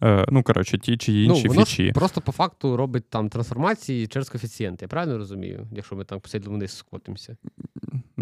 е, 0.03 0.27
ну, 0.29 0.43
коротше, 0.43 0.79
ті 0.79 0.97
чи 0.97 1.13
інші 1.13 1.43
ну, 1.45 1.49
воно 1.55 1.65
фічі. 1.65 1.93
просто 1.95 2.21
по 2.21 2.33
факту 2.33 2.77
робить 2.77 3.05
там 3.11 3.29
трансформації 3.29 4.07
через 4.07 4.29
коефіцієнти. 4.29 4.85
Я 4.85 4.89
правильно 4.89 5.19
розумію? 5.19 5.67
Якщо 5.73 5.97
ми 5.97 6.05
там 6.05 6.21
посидимо 6.21 6.55
вниз 6.57 6.77
скотимося. 6.77 7.37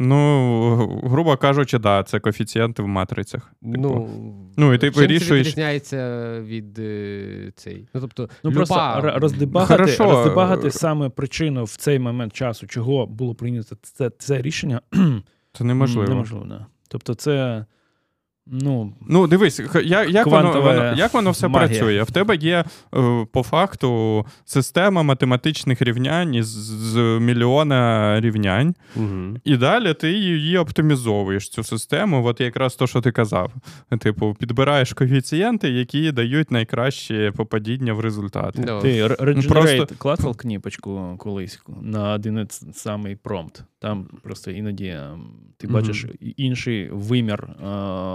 Ну, 0.08 1.00
грубо 1.04 1.36
кажучи, 1.36 1.78
да, 1.78 2.02
це 2.02 2.20
коефіцієнти 2.20 2.82
в 2.82 2.88
матрицях. 2.88 3.52
Типу. 3.62 3.80
Ну, 3.80 4.08
Ну, 4.56 4.74
і 4.74 4.78
ти 4.78 4.86
чим 4.86 4.94
це 4.94 5.00
вирішуєш- 5.00 5.40
відрізняється 5.40 6.40
від 6.40 6.78
е, 6.78 7.52
цей. 7.56 7.88
Ну, 7.94 8.00
тобто, 8.00 8.28
Ну, 8.44 8.50
люба... 8.50 8.56
просто 8.56 9.08
р- 9.08 9.20
роздебагати, 9.20 9.72
Хорошо. 9.74 10.04
роздебагати 10.04 10.70
саме 10.70 11.08
причину 11.08 11.64
в 11.64 11.76
цей 11.76 11.98
момент 11.98 12.32
часу, 12.32 12.66
чого 12.66 13.06
було 13.06 13.34
прийнято 13.34 13.76
це, 13.82 14.10
це 14.18 14.42
рішення, 14.42 14.80
Це 15.52 15.64
неможливо. 15.64 16.08
неможливо. 16.08 16.44
Да. 16.48 16.66
Тобто, 16.88 17.14
це. 17.14 17.64
Ну, 18.46 18.92
Ну, 19.08 19.26
дивись, 19.26 19.60
х- 19.60 19.80
я- 19.84 20.04
як, 20.04 20.26
воно, 20.26 20.60
воно, 20.62 20.94
як 20.96 21.14
воно 21.14 21.30
все 21.30 21.48
магія. 21.48 21.68
працює? 21.68 22.02
В 22.02 22.10
тебе 22.10 22.36
є 22.36 22.64
е, 22.96 23.26
по 23.32 23.42
факту 23.42 24.26
система 24.44 25.02
математичних 25.02 25.82
рівнянь 25.82 26.34
із 26.34 26.46
з 26.46 26.96
мільйона 27.20 28.20
рівнянь, 28.20 28.74
Угу. 28.96 29.36
і 29.44 29.56
далі 29.56 29.94
ти 29.94 30.12
її 30.12 30.58
оптимізовуєш, 30.58 31.48
цю 31.48 31.64
систему, 31.64 32.26
от 32.26 32.40
якраз 32.40 32.74
то, 32.74 32.86
що 32.86 33.00
ти 33.00 33.12
казав. 33.12 33.52
Типу, 34.00 34.36
підбираєш 34.38 34.92
коефіцієнти, 34.92 35.68
які 35.70 36.12
дають 36.12 36.50
найкраще 36.50 37.32
попадіння 37.36 37.92
в 37.92 38.00
результати. 38.00 38.62
Да. 38.62 38.80
Ти 38.80 38.98
р- 38.98 39.16
Regenerate 39.20 39.48
просто- 39.48 39.86
клацав 39.98 40.36
кніпочку 40.36 41.14
колись 41.18 41.62
на 41.82 42.12
один 42.12 42.48
самий 42.74 43.16
промпт. 43.16 43.62
Там 43.84 44.08
просто 44.22 44.50
іноді 44.50 44.96
ти 45.56 45.66
бачиш 45.66 46.06
і- 46.20 46.34
інший 46.36 46.88
вимір 46.92 47.48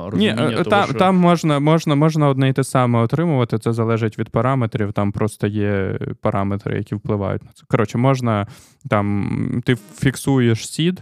розуміння 0.05 0.47
Ні, 0.47 0.53
е, 0.53 0.57
того, 0.57 0.63
там, 0.63 0.85
що... 0.85 0.93
там 0.93 1.15
можна, 1.15 1.59
можна, 1.59 1.95
можна 1.95 2.29
одне 2.29 2.49
й 2.49 2.53
те 2.53 2.63
саме 2.63 2.99
отримувати, 2.99 3.59
це 3.59 3.73
залежить 3.73 4.19
від 4.19 4.29
параметрів. 4.29 4.93
Там 4.93 5.11
просто 5.11 5.47
є 5.47 5.99
параметри, 6.21 6.77
які 6.77 6.95
впливають 6.95 7.43
на 7.43 7.49
це. 7.53 7.63
Коротше, 7.67 7.97
можна 7.97 8.47
там, 8.89 9.61
ти 9.65 9.75
фіксуєш 9.75 10.67
сід, 10.67 11.01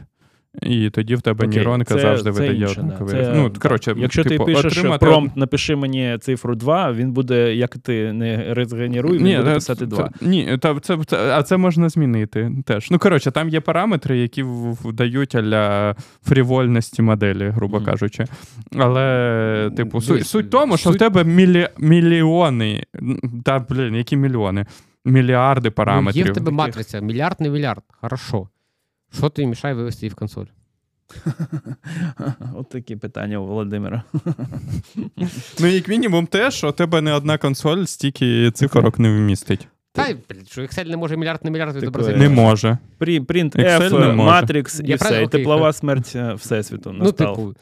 і 0.61 0.89
тоді 0.89 1.15
в 1.15 1.21
тебе 1.21 1.45
Окей, 1.45 1.57
нейронка 1.57 1.93
це- 1.95 1.99
завжди 2.01 2.23
це 2.31 2.39
видає 2.39 2.59
інше, 2.61 2.91
да. 2.99 3.05
Це- 3.05 3.33
ну, 3.35 3.51
коротше, 3.59 3.93
Якщо 3.97 4.23
типу, 4.23 4.45
ти 4.45 4.53
пишеш 4.53 4.77
отримати 4.77 5.05
промпт, 5.05 5.37
напиши 5.37 5.75
мені 5.75 6.17
цифру 6.21 6.55
2, 6.55 6.93
він 6.93 7.11
буде, 7.11 7.55
як 7.55 7.77
ти 7.77 8.13
не 8.13 8.53
розгенеруй, 8.53 9.17
він 9.17 9.23
Ні, 9.25 9.37
буде 9.37 9.53
писати 9.53 9.79
це- 9.79 9.85
2. 9.85 10.09
Ні, 10.21 10.57
та, 10.61 10.79
це, 10.79 10.97
це, 11.05 11.17
а 11.37 11.43
це 11.43 11.57
можна 11.57 11.89
змінити 11.89 12.51
теж. 12.65 12.91
Ну, 12.91 12.99
коротше, 12.99 13.31
там 13.31 13.49
є 13.49 13.59
параметри, 13.59 14.17
які 14.17 14.43
в- 14.43 14.73
в- 14.73 14.93
дають 14.93 15.35
аля 15.35 15.95
фрівольності 16.25 17.01
моделі, 17.01 17.49
грубо 17.49 17.81
кажучи. 17.81 18.25
Але, 18.77 19.71
типу, 19.77 20.01
суть, 20.01 20.27
суть 20.27 20.45
в 20.45 20.49
тому, 20.49 20.77
що 20.77 20.89
в 20.89 20.95
тебе 20.97 21.23
мілі, 21.23 21.67
мільйони, 21.77 22.83
та, 23.45 23.59
блін, 23.69 23.95
які 23.95 24.17
мільйони? 24.17 24.65
Мільярди 25.05 25.69
Ну, 25.69 25.73
параметрів. 25.75 26.25
є 26.25 26.31
в 26.31 26.33
тебе 26.33 26.45
Таких. 26.45 26.57
матриця, 26.57 26.99
мільярд 26.99 27.35
не 27.41 27.49
мільярд. 27.49 27.81
Хорошо. 28.01 28.47
Що 29.13 29.29
тобі 29.29 29.47
мішає 29.47 29.73
вивести 29.73 30.05
її 30.05 30.11
в 30.11 30.15
консоль? 30.15 30.45
От 32.55 32.69
такі 32.69 32.95
питання 32.95 33.37
у 33.37 33.45
Володимира. 33.45 34.03
Ну, 35.59 35.67
як 35.67 35.87
мінімум, 35.87 36.27
те, 36.27 36.51
що 36.51 36.69
у 36.69 36.71
тебе 36.71 37.01
не 37.01 37.13
одна 37.13 37.37
консоль 37.37 37.83
стільки 37.85 38.51
циферок 38.51 38.99
не 38.99 39.09
вмістить. 39.09 39.67
Та, 39.91 40.03
блін, 40.29 40.45
що 40.45 40.61
Excel 40.61 40.89
не 40.89 40.97
може 40.97 41.17
мільярд 41.17 41.45
не 41.45 41.51
мільярд 41.51 41.69
Таке- 41.73 41.81
відобразити. 41.81 42.17
Не 42.17 42.29
може. 42.29 42.77
Прі- 42.99 43.25
Print 43.25 43.55
F, 43.59 43.99
не. 43.99 44.23
Matrix 44.23 44.85
і 44.85 44.95
все, 44.95 45.23
і 45.23 45.27
теплова 45.27 45.73
смерть 45.73 46.13
е, 46.15 46.33
Всесвіту 46.33 46.93
Ну, 46.93 47.11
типу, 47.11 47.55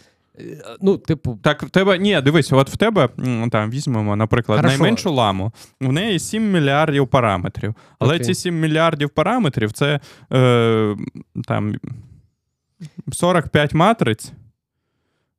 ну, 0.81 0.97
типу, 0.97 1.39
Так, 1.43 1.63
в 1.63 1.69
тебе 1.69 1.97
ні, 1.97 2.21
дивись, 2.21 2.51
от 2.53 2.69
в 2.69 2.77
тебе 2.77 3.09
там 3.51 3.69
візьмемо, 3.69 4.15
наприклад, 4.15 4.57
Хорошо. 4.59 4.77
найменшу 4.77 5.11
ламу. 5.13 5.51
В 5.81 5.91
неї 5.91 6.19
7 6.19 6.51
мільярдів 6.51 7.07
параметрів. 7.07 7.75
Але 7.99 8.13
Окей. 8.15 8.25
ці 8.25 8.33
7 8.35 8.59
мільярдів 8.59 9.09
параметрів 9.09 9.71
це 9.71 9.99
е, 10.33 10.95
там 11.47 11.75
45 13.13 13.73
матриць. 13.73 14.31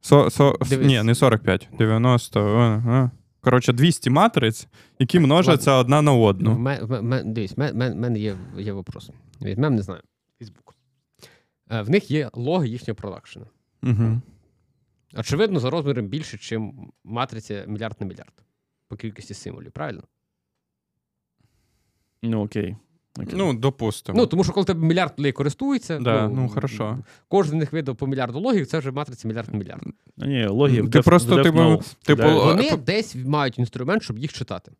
Со, 0.00 0.30
со, 0.30 0.58
ні, 0.82 1.02
не 1.02 1.14
45, 1.14 1.68
90. 1.78 2.40
е, 2.40 2.82
е. 2.92 3.10
коротше, 3.40 3.72
200 3.72 4.10
матриць, 4.10 4.68
які 4.98 5.20
множаться 5.20 5.72
одна 5.72 6.02
на 6.02 6.12
Ну, 6.12 6.20
одну. 6.22 6.58
ме- 6.58 6.80
ме- 7.02 7.22
Дивись, 7.24 7.56
в 7.56 7.60
мене, 7.60 7.90
в 7.90 7.96
мене 7.96 8.18
є, 8.18 8.36
є 8.58 8.72
вопрос. 8.72 9.10
Візьмемо, 9.42 9.76
не 9.76 9.82
знаю, 9.82 10.00
Фейсбук. 10.38 10.74
Е, 11.72 11.82
В 11.82 11.90
них 11.90 12.10
є 12.10 12.30
логи 12.34 12.68
їхнього 12.68 12.94
продакшена. 12.96 13.46
Угу. 13.82 14.20
Очевидно, 15.18 15.60
за 15.60 15.70
розміром 15.70 16.06
більше, 16.06 16.56
ніж 16.56 16.70
матриця 17.04 17.64
мільярд 17.66 17.96
на 18.00 18.06
мільярд. 18.06 18.32
По 18.88 18.96
кількості 18.96 19.34
символів, 19.34 19.72
правильно? 19.72 20.02
Ну, 22.22 22.42
окей. 22.44 22.76
окей. 23.18 23.28
Ну, 23.32 23.54
допустимо. 23.54 24.18
Ну, 24.18 24.26
тому 24.26 24.44
що 24.44 24.52
коли 24.52 24.66
тебе 24.66 24.86
мільярд 24.86 25.14
людей 25.18 25.32
користується, 25.32 25.98
Да, 25.98 26.28
ну, 26.28 26.48
хорошо. 26.48 26.98
кожен 27.28 27.50
з 27.52 27.54
них 27.54 27.72
видав 27.72 27.96
по 27.96 28.06
мільярду 28.06 28.40
логів, 28.40 28.66
це 28.66 28.78
вже 28.78 28.90
матриця 28.90 29.28
мільярд 29.28 29.52
на 29.52 29.58
мільярд. 29.58 29.82
Ну, 30.16 30.26
ні, 30.26 30.46
логів. 30.46 30.90
Ти 30.90 30.98
def- 30.98 31.04
просто, 31.04 31.36
def 31.36 31.42
типу, 31.42 31.58
no. 31.58 31.94
типу, 32.04 32.22
Вони 32.22 32.70
по- 32.70 32.76
десь 32.76 33.14
мають 33.14 33.58
інструмент, 33.58 34.02
щоб 34.02 34.18
їх 34.18 34.32
читати. 34.32 34.72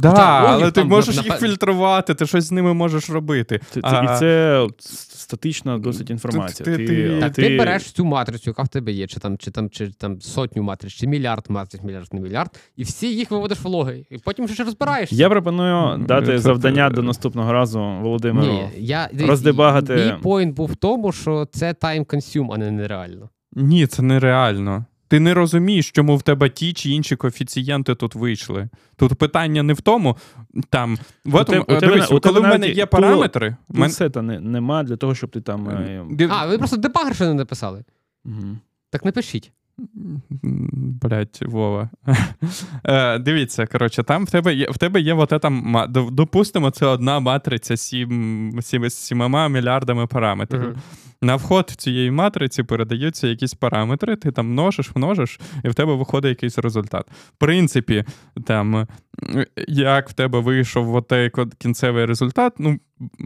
Да, 0.00 0.40
логів 0.42 0.54
але 0.54 0.64
ти 0.64 0.70
там, 0.70 0.88
можеш 0.88 1.16
напе- 1.16 1.24
їх 1.24 1.38
фільтрувати, 1.38 2.14
ти 2.14 2.26
щось 2.26 2.44
з 2.44 2.52
ними 2.52 2.74
можеш 2.74 3.10
робити. 3.10 3.60
Це, 3.70 3.80
це, 3.80 3.88
А- 3.88 4.14
І 4.14 4.18
це 4.18 4.66
статична 4.78 5.78
досить 5.78 6.10
інформація. 6.10 6.64
ти- 6.64 6.76
Ти, 6.76 6.86
ти- 6.86 7.20
Так, 7.20 7.32
ти 7.32 7.56
береш 7.58 7.82
цю 7.92 8.04
матрицю, 8.04 8.50
яка 8.50 8.62
в 8.62 8.68
тебе 8.68 8.92
є, 8.92 9.06
чи 9.06 9.20
там, 9.20 9.38
чи 9.38 9.50
там, 9.50 9.70
чи 9.70 9.90
там 9.90 10.20
сотню 10.20 10.62
матриць, 10.62 10.92
чи 10.92 11.06
мільярд 11.06 11.44
матриць, 11.48 11.82
мільярд 11.82 12.08
на 12.12 12.20
мільярд, 12.20 12.50
і 12.76 12.82
всі 12.82 13.14
їх 13.16 13.30
виводиш 13.30 13.58
в 13.62 13.66
логи. 13.66 14.06
І 14.10 14.18
потім 14.18 14.44
вже 14.44 14.54
ж 14.54 14.64
розбираєшся. 14.64 15.16
Я 15.16 15.28
пропоную 15.30 15.76
М, 15.94 16.06
дати 16.06 16.26
це- 16.26 16.38
завдання 16.38 16.88
це- 16.88 16.94
до 16.94 17.02
наступного 17.02 17.52
разу 17.52 17.80
Володимиру. 18.02 18.52
Ні, 18.52 18.68
я, 18.78 19.08
дивись, 19.12 19.30
роздебагати- 19.30 19.94
Мій 19.96 20.22
поінт 20.22 20.54
був 20.56 20.70
в 20.72 20.76
тому, 20.76 21.12
що 21.12 21.46
це 21.52 21.72
time 21.72 22.04
consume, 22.06 22.48
а 22.54 22.56
не 22.58 22.70
нереально. 22.70 23.28
Ні, 23.52 23.86
це 23.86 24.02
нереально. 24.02 24.84
Ти 25.08 25.20
не 25.20 25.34
розумієш, 25.34 25.90
чому 25.90 26.16
в 26.16 26.22
тебе 26.22 26.48
ті 26.50 26.72
чи 26.72 26.90
інші 26.90 27.16
коефіцієнти 27.16 27.94
тут 27.94 28.14
вийшли. 28.14 28.68
Тут 28.96 29.14
питання 29.14 29.62
не 29.62 29.72
в 29.72 29.80
тому, 29.80 30.16
там. 30.70 30.98
В 31.24 31.34
У 31.34 31.38
этом, 31.38 31.44
тебе- 31.44 31.60
у 31.60 31.64
тебе 31.64 31.80
дивись, 31.80 32.04
у 32.04 32.08
коли 32.08 32.20
тебе 32.20 32.40
в 32.40 32.42
мене 32.42 32.68
є 32.68 32.86
параметри, 32.86 33.56
Тут 33.68 33.76
мен... 33.78 33.90
сета 33.90 34.22
не, 34.22 34.40
нема 34.40 34.82
для 34.82 34.96
того, 34.96 35.14
щоб 35.14 35.30
ти 35.30 35.40
там. 35.40 35.68
е, 35.68 36.28
А, 36.30 36.46
ви 36.46 36.58
просто 36.58 36.76
дебагер 36.76 37.14
ще 37.14 37.24
не 37.24 37.34
написали. 37.34 37.84
мгм. 38.24 38.58
Так 38.90 39.04
напишіть. 39.04 39.52
Блять, 41.02 41.42
Вова. 41.46 41.90
Е, 42.84 43.18
Дивіться, 43.18 43.66
коротше, 43.66 44.02
там 44.02 44.24
в 44.24 44.30
тебе 44.30 44.54
є 44.54 44.70
в 44.70 44.78
тебе 44.78 45.00
є 45.00 45.14
от 45.14 45.32
ета, 45.32 45.50
допустимо, 46.10 46.70
це 46.70 46.86
одна 46.86 47.20
матриця 47.20 47.76
сім, 47.76 48.58
сім, 48.62 48.88
з 48.90 48.94
сімома 48.94 49.48
мільярдами 49.48 50.06
параметрів. 50.06 50.60
Мгм. 50.60 50.74
На 51.22 51.36
вход 51.36 51.70
цієї 51.70 52.10
матриці 52.10 52.62
передаються 52.62 53.28
якісь 53.28 53.54
параметри, 53.54 54.16
ти 54.16 54.32
там 54.32 54.48
множиш, 54.48 54.90
множиш, 54.94 55.40
і 55.64 55.68
в 55.68 55.74
тебе 55.74 55.94
виходить 55.94 56.28
якийсь 56.28 56.58
результат. 56.58 57.06
В 57.10 57.38
принципі, 57.38 58.04
там, 58.46 58.86
як 59.68 60.08
в 60.08 60.12
тебе 60.12 60.40
вийшов 60.40 60.94
отей 60.94 61.30
кінцевий 61.58 62.04
результат, 62.04 62.54
ну 62.58 62.78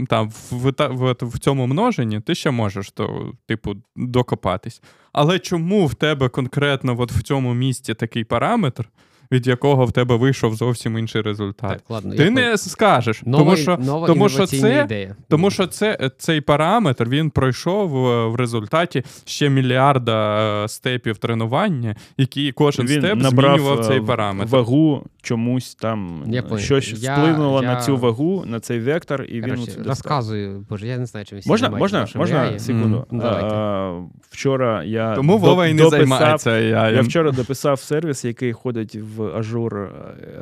там 0.09 0.30
в, 0.51 0.72
в, 0.78 1.16
в 1.20 1.38
цьому 1.38 1.66
множенні 1.66 2.20
ти 2.20 2.34
ще 2.34 2.51
можеш 2.51 2.90
то, 2.90 3.32
типу, 3.47 3.76
докопатись. 3.97 4.82
Але 5.12 5.38
чому 5.38 5.86
в 5.86 5.95
тебе 5.95 6.28
конкретно 6.28 7.01
от 7.01 7.12
в 7.12 7.22
цьому 7.22 7.55
місці 7.55 7.95
такий 7.95 8.24
параметр, 8.24 8.88
від 9.33 9.47
якого 9.47 9.85
в 9.87 9.93
тебе 9.93 10.16
вийшов 10.16 10.55
зовсім 10.55 10.99
інший 10.99 11.22
результат? 11.22 11.70
Так, 11.70 11.80
ладно. 11.89 12.14
Ти 12.14 12.22
я 12.24 12.30
не 12.30 12.57
скажеш, 12.59 13.22
Нова, 13.26 13.45
тому 13.45 13.57
що 13.57 13.76
нова 13.76 14.07
тому 14.07 14.28
що 14.28 14.47
це- 14.47 14.83
ідея. 14.85 15.16
тому 15.28 15.51
що 15.51 15.66
це, 15.66 16.11
цей 16.18 16.41
параметр 16.41 17.09
він 17.09 17.30
пройшов 17.30 18.07
е, 18.07 18.26
в 18.26 18.35
результаті 18.37 19.05
ще 19.24 19.49
мільярда 19.49 20.43
е, 20.64 20.68
степів 20.68 21.18
тренування, 21.18 21.97
які 22.18 22.53
кожен 22.53 22.87
Він 22.87 23.01
степ 23.01 23.18
набрав 23.18 23.59
змінював 23.59 23.80
е, 23.80 23.85
цей 23.85 24.01
параметр. 24.01 24.51
вагу 24.51 25.05
чомусь 25.22 25.74
там. 25.74 26.22
Я 26.26 26.43
е. 26.53 26.59
Щось 26.59 27.03
Я- 27.03 27.14
вплинуло 27.16 27.62
я- 27.62 27.74
на 27.74 27.80
цю 27.80 27.97
вагу, 27.97 28.45
на 28.47 28.61
цей 28.61 28.80
вектор, 28.80 29.22
і 29.28 29.41
він 29.41 29.51
от 29.53 29.70
став. 29.70 29.87
розказую, 29.87 30.66
боже, 30.70 30.87
я 30.87 30.99
не 30.99 31.07
знаю, 31.07 31.26
чим 31.26 31.39
Можна, 31.47 31.70
можна, 31.70 32.07
можна 32.14 32.59
секунду. 32.59 33.07
Давайте. 33.11 33.47
А, 33.55 34.01
вчора 34.30 34.85
я 34.85 35.14
Тому 35.14 35.33
до- 35.33 35.39
Вова 35.39 35.66
і 35.66 35.74
не 35.74 35.83
дописав- 35.83 35.91
займається. 35.91 36.59
Я, 36.59 36.91
Я 36.91 37.01
вчора 37.01 37.30
дописав 37.30 37.80
сервіс, 37.80 38.24
який 38.24 38.53
ходить 38.53 38.95
в 39.16 39.21
Azure 39.38 39.90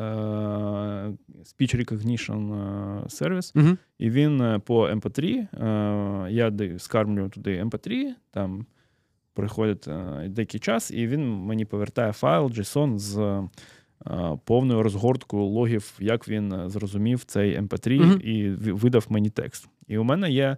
е, 0.02 1.12
Speech 1.44 1.76
Recognition 1.76 2.54
е, 3.04 3.08
сервіс, 3.08 3.54
і 3.98 4.10
він 4.10 4.40
е, 4.40 4.58
по 4.58 4.88
MP3. 4.88 5.24
е, 5.26 6.32
Я 6.32 6.78
скармлюю 6.78 7.28
туди 7.28 7.62
MP3, 7.62 8.04
там 8.30 8.66
приходить 9.34 9.88
деякий 10.26 10.60
час, 10.60 10.90
і 10.90 11.06
він 11.06 11.30
мені 11.30 11.64
повертає 11.64 12.12
файл 12.12 12.44
JSON 12.46 12.98
з 12.98 13.42
повною 14.44 14.82
розгорткою 14.82 15.44
логів, 15.44 15.92
як 15.98 16.28
він 16.28 16.54
зрозумів 16.70 17.24
цей 17.24 17.60
MP3 17.60 18.00
Мгм. 18.00 18.20
і 18.24 18.48
видав 18.72 19.06
мені 19.08 19.30
текст. 19.30 19.68
І 19.88 19.98
у 19.98 20.04
мене 20.04 20.30
є 20.30 20.56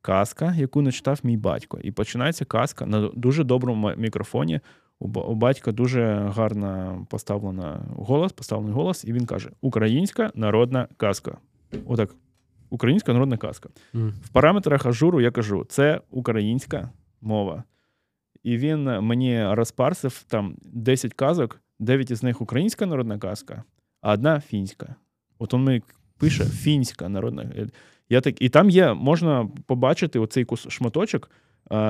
казка, 0.00 0.54
яку 0.58 0.82
начитав 0.82 1.20
мій 1.22 1.36
батько. 1.36 1.78
І 1.82 1.90
починається 1.92 2.44
казка 2.44 2.86
на 2.86 3.08
дуже 3.08 3.44
доброму 3.44 3.92
мікрофоні. 3.96 4.60
У 4.98 5.34
батька 5.34 5.72
дуже 5.72 6.32
гарно 6.34 7.06
поставлена 7.10 7.80
голос, 7.96 8.32
поставлений 8.32 8.74
голос, 8.74 9.04
і 9.04 9.12
він 9.12 9.26
каже: 9.26 9.50
Українська 9.60 10.30
народна 10.34 10.88
казка. 10.96 11.38
Отак. 11.86 12.14
Українська 12.70 13.12
народна 13.12 13.36
казка. 13.36 13.68
Мгм. 13.92 14.14
В 14.24 14.28
параметрах 14.28 14.86
ажуру 14.86 15.20
я 15.20 15.30
кажу: 15.30 15.64
це 15.68 16.00
українська 16.10 16.90
мова. 17.20 17.64
І 18.42 18.56
він 18.56 18.84
мені 18.84 19.54
розпарсив 19.54 20.24
там 20.28 20.56
10 20.62 21.14
казок, 21.14 21.60
9 21.80 22.10
із 22.10 22.22
них 22.22 22.40
українська 22.40 22.86
народна 22.86 23.18
казка, 23.18 23.64
а 24.00 24.12
одна 24.12 24.40
фінська. 24.40 24.94
От 25.38 25.54
він 25.54 25.60
мені 25.60 25.82
пише 26.18 26.44
фінська 26.44 27.08
народна. 27.08 27.68
Я 28.08 28.20
так, 28.20 28.42
і 28.42 28.48
там 28.48 28.70
є, 28.70 28.94
можна 28.94 29.48
побачити 29.66 30.18
оцей 30.18 30.44
кус 30.44 30.68
шматочок 30.68 31.30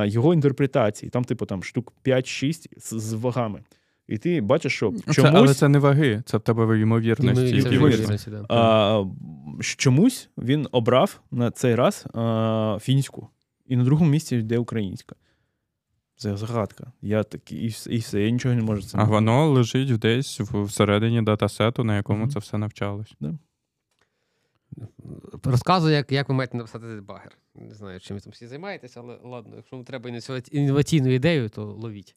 його 0.07 0.35
інтерпретації. 0.35 1.11
Там, 1.11 1.25
типу, 1.25 1.47
там 1.47 1.63
штук 1.63 1.93
5-6 2.05 2.67
з, 2.77 2.95
з 3.01 3.13
вагами. 3.13 3.65
І 4.09 4.19
ти 4.19 4.41
бачиш, 4.41 4.77
що 4.77 4.93
Це, 5.07 5.13
чомусь, 5.13 5.33
але 5.35 5.55
це 5.55 5.69
не 5.69 5.79
ваги, 5.79 6.23
це 6.27 6.37
в 6.37 6.41
тебе 6.41 6.81
ймовірності. 6.81 7.63
Це 7.63 7.79
вирізається, 7.79 8.31
да. 8.31 8.47
а, 8.49 9.05
чомусь 9.61 10.29
він 10.39 10.69
обрав 10.73 11.21
на 11.31 11.51
цей 11.51 11.75
раз 11.75 12.07
а, 12.15 12.79
фінську, 12.81 13.29
і 13.67 13.77
на 13.77 13.85
другому 13.85 14.11
місці 14.11 14.37
йде 14.37 14.59
українська. 14.59 15.17
Це 16.17 16.37
загадка. 16.37 16.93
Я 17.03 17.23
такий, 17.23 17.59
і, 17.59 17.67
все- 17.69 17.95
і 17.95 17.99
все, 17.99 18.21
я 18.21 18.31
нічого 18.31 18.55
не 18.55 18.63
можу 18.63 18.83
цим. 18.83 19.01
А 19.01 19.05
воно 19.05 19.51
лежить 19.51 19.99
десь 19.99 20.41
в- 20.41 20.63
всередині 20.63 21.23
датасету, 21.23 21.85
на 21.85 21.97
якому 21.97 22.21
Мгм. 22.21 22.31
це 22.31 22.39
все 22.39 22.59
навчалось. 22.59 23.15
Розказую, 25.45 25.95
як, 25.95 26.13
як 26.13 26.29
ви 26.29 26.35
маєте 26.35 26.57
написати 26.57 26.87
дебагер. 26.87 27.33
Не 27.55 27.75
знаю, 27.75 28.01
чим 28.01 28.17
ви 28.17 28.21
там 28.21 28.33
всі 28.33 28.47
займаєтесь, 28.47 28.97
але 28.97 29.19
ладно, 29.25 29.57
якщо 29.57 29.77
вам 29.77 29.85
треба 29.85 30.11
інноваційну 30.51 31.11
ідею, 31.11 31.49
то 31.49 31.65
ловіть. 31.65 32.17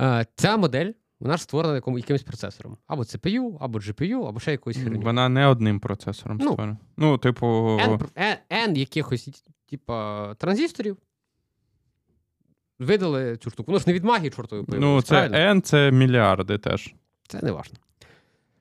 Е, 0.00 0.26
ця 0.34 0.56
модель, 0.56 0.92
вона 1.20 1.36
ж 1.36 1.42
створена 1.42 1.74
якому, 1.74 1.98
якимось 1.98 2.22
процесором. 2.22 2.76
Або 2.86 3.02
CPU, 3.02 3.56
або 3.60 3.78
GPU, 3.78 4.28
або 4.28 4.40
ще 4.40 4.50
якоюсь 4.50 4.76
херню. 4.76 5.00
Вона 5.00 5.28
не 5.28 5.46
одним 5.46 5.80
процесором 5.80 6.38
Ну. 6.38 6.52
створена. 6.52 6.78
Ну, 6.96 7.18
типу, 7.18 7.46
N, 7.46 7.98
N, 8.16 8.36
N 8.68 8.78
якихось, 8.78 9.44
типа, 9.70 10.34
транзисторів. 10.34 10.96
Видали 12.78 13.36
цю 13.36 13.50
штуку. 13.50 13.72
Воно 13.72 13.78
ж 13.78 13.84
не 13.86 13.92
від 13.92 14.04
магії 14.04 14.30
чортової 14.30 14.66
ну, 14.80 15.02
це 15.02 15.08
правильно? 15.08 15.36
N, 15.36 15.60
це 15.60 15.90
мільярди 15.90 16.58
теж. 16.58 16.94
Це 17.28 17.40
не 17.42 17.52
важно. 17.52 17.78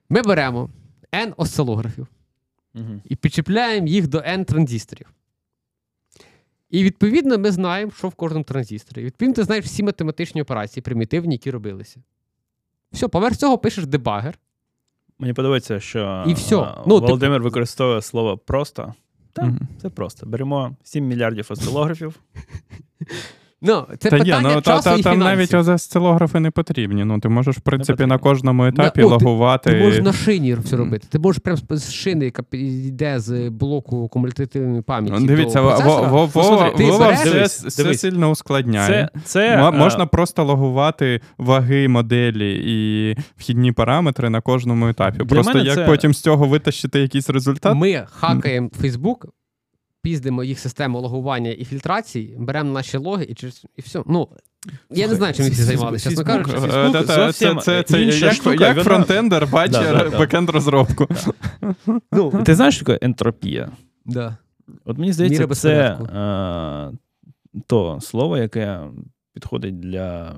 Ми 0.10 0.22
беремо 0.22 0.70
N 1.12 1.34
осцилографів 1.38 2.08
Угу. 2.76 3.01
і 3.06 3.16
підчіпляємо 3.16 3.88
їх 3.88 4.08
до 4.08 4.18
N 4.18 4.45
транзисторів. 4.45 5.08
І 6.74 6.84
відповідно 6.84 7.38
ми 7.38 7.51
знаємо, 7.51 7.91
що 7.97 8.07
в 8.07 8.13
кожному 8.15 8.43
транзисторі. 8.43 9.03
Відповідно, 9.05 9.36
ти 9.36 9.43
знаєш 9.43 9.65
всі 9.65 9.84
математичні 9.84 10.41
операції, 10.41 10.82
примітивні, 10.82 11.36
які 11.36 11.51
робилися. 11.51 12.03
Все, 12.91 13.07
поверх 13.07 13.38
цього 13.38 13.57
пишеш 13.57 13.86
дебагер. 13.86 14.39
Мені 15.19 15.34
подобається, 15.34 15.80
що 15.80 16.24
І 16.28 16.34
все. 16.34 16.55
а, 16.55 16.59
Ну, 16.78 16.84
Володимир 16.86 17.07
Володимир 17.09 17.41
використовує 17.41 18.01
слово 18.01 18.38
просто. 18.38 18.93
Так, 19.34 19.45
Мгм. 19.45 19.59
це 19.82 19.89
просто. 19.89 20.26
Беремо 20.26 20.76
7 20.84 21.05
мільярдів 21.07 21.47
осцилографів. 21.49 22.19
Ну, 23.66 23.84
це 23.99 24.09
Та 24.09 24.18
ні, 24.18 24.24
питання 24.24 24.51
ну 24.55 24.61
часу 24.61 24.84
та, 24.84 24.95
і 24.95 25.01
там 25.01 25.14
фінансів. 25.14 25.53
навіть 25.53 25.70
осцилографи 25.70 26.39
не 26.39 26.51
потрібні. 26.51 27.05
Ну, 27.05 27.20
ти 27.20 27.30
можеш, 27.30 27.57
в 27.57 27.61
принципі, 27.61 28.05
на 28.05 28.18
кожному 28.18 28.66
етапі 28.66 29.01
Да, 29.01 29.07
о, 29.07 29.09
ти- 29.09 29.26
логувати. 29.26 29.70
Ти 29.72 29.84
можеш 29.84 30.03
на 30.03 30.14
шині 30.14 30.53
все 30.55 30.76
робити. 30.76 31.07
Ти 31.11 31.20
можеш 31.20 31.41
прямо 31.41 31.57
з- 31.72 31.91
шини, 31.93 32.26
яка 32.26 32.43
йде 32.51 33.20
з 33.20 33.49
блоку 33.49 34.07
кумулятивної 34.07 34.82
пам'яті. 34.82 35.18
Ну, 35.22 35.28
Дивіться, 35.28 35.61
до 35.61 35.68
процесора. 35.68 36.07
Во- 36.07 36.18
Во- 36.18 36.28
Послухай, 36.28 36.57
Вова 36.66 36.78
ти 36.78 36.84
Вова 36.86 37.05
береш- 37.07 37.20
все, 37.20 37.32
Дивись, 37.34 37.66
все 37.66 37.84
дивись. 37.84 37.99
сильно 37.99 38.30
ускладняє. 38.30 39.09
Це, 39.16 39.22
це 39.26 39.53
М- 39.53 39.64
а, 39.64 39.72
можна 39.72 40.05
просто 40.05 40.43
логувати 40.43 41.22
ваги 41.38 41.88
моделі 41.88 42.61
і 42.66 43.18
вхідні 43.38 43.72
параметри 43.72 44.30
на 44.30 44.41
кожному 44.41 44.88
етапі. 44.88 45.18
Для 45.18 45.26
просто 45.26 45.53
мене 45.53 45.66
як 45.66 45.76
це- 45.76 45.86
потім 45.86 46.14
з 46.14 46.22
цього 46.22 46.45
витащити 46.47 46.99
якийсь 46.99 47.30
результат. 47.30 47.76
Ми 47.78 48.03
хакаємо 48.11 48.70
Facebook 48.82 49.16
піздимо 50.04 50.43
їх 50.43 50.60
систему 50.60 50.99
логування 50.99 51.51
і 51.51 51.66
фільтрації, 51.66 52.36
беремо 52.39 52.72
наші 52.74 52.97
логи 52.97 53.26
і 53.30 53.34
через 53.34 53.66
і 53.78 53.82
все. 53.82 54.04
Ну 54.06 54.28
я 54.89 55.08
не 55.08 55.16
знаю, 55.16 55.34
чим 55.34 55.45
всі 55.45 55.64
займалися. 55.64 56.10
Чесно 56.10 56.26
кажучи, 56.26 56.51
Це 57.62 57.84
це- 57.84 58.56
як 58.60 58.84
фронтендер 58.84 59.47
бачить 59.47 60.18
бекенд 60.20 60.49
розробку. 60.49 61.08
ну, 62.12 62.43
Ти 62.45 62.56
знаєш, 62.56 62.76
що 62.76 62.86
таке 62.86 63.06
ентропія? 63.06 63.72
От 64.86 64.97
мені 64.97 65.14
здається, 65.14 65.47
це 65.47 65.99
то 67.68 67.99
слово, 68.01 68.38
яке 68.38 68.80
підходить 69.34 69.80
для 69.80 70.36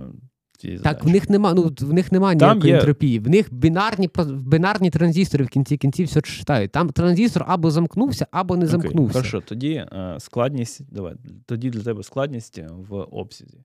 цієї 0.66 0.80
Так, 0.80 1.03
в 1.03 1.07
них 1.09 1.30
нема, 1.30 1.53
ну 1.53 1.72
в 1.82 1.93
них 1.93 2.11
немає 2.11 2.38
Там 2.38 2.49
ніякої 2.49 2.72
є- 2.74 2.78
ентропії. 2.80 3.20
В 3.20 3.30
них 3.30 3.53
бінарні 3.53 4.09
бінарні 4.30 4.89
транзистори 4.89 5.45
в 5.45 5.47
кінці 5.47 5.78
кінців 5.78 6.07
все 6.07 6.22
читають. 6.22 6.72
Там 6.72 6.89
транзистор 6.89 7.43
або 7.47 7.72
замкнувся, 7.72 8.28
або 8.32 8.55
не 8.55 8.66
Окей, 8.66 8.72
замкнувся. 8.72 9.18
Хорошо, 9.20 9.41
тоді 9.41 9.72
е, 9.72 10.16
складність, 10.20 10.82
давай, 10.93 11.13
тоді 11.45 11.70
для 11.70 11.82
тебе 11.84 12.03
складність 12.03 12.59
в 12.89 12.95
обсязі. 12.95 13.57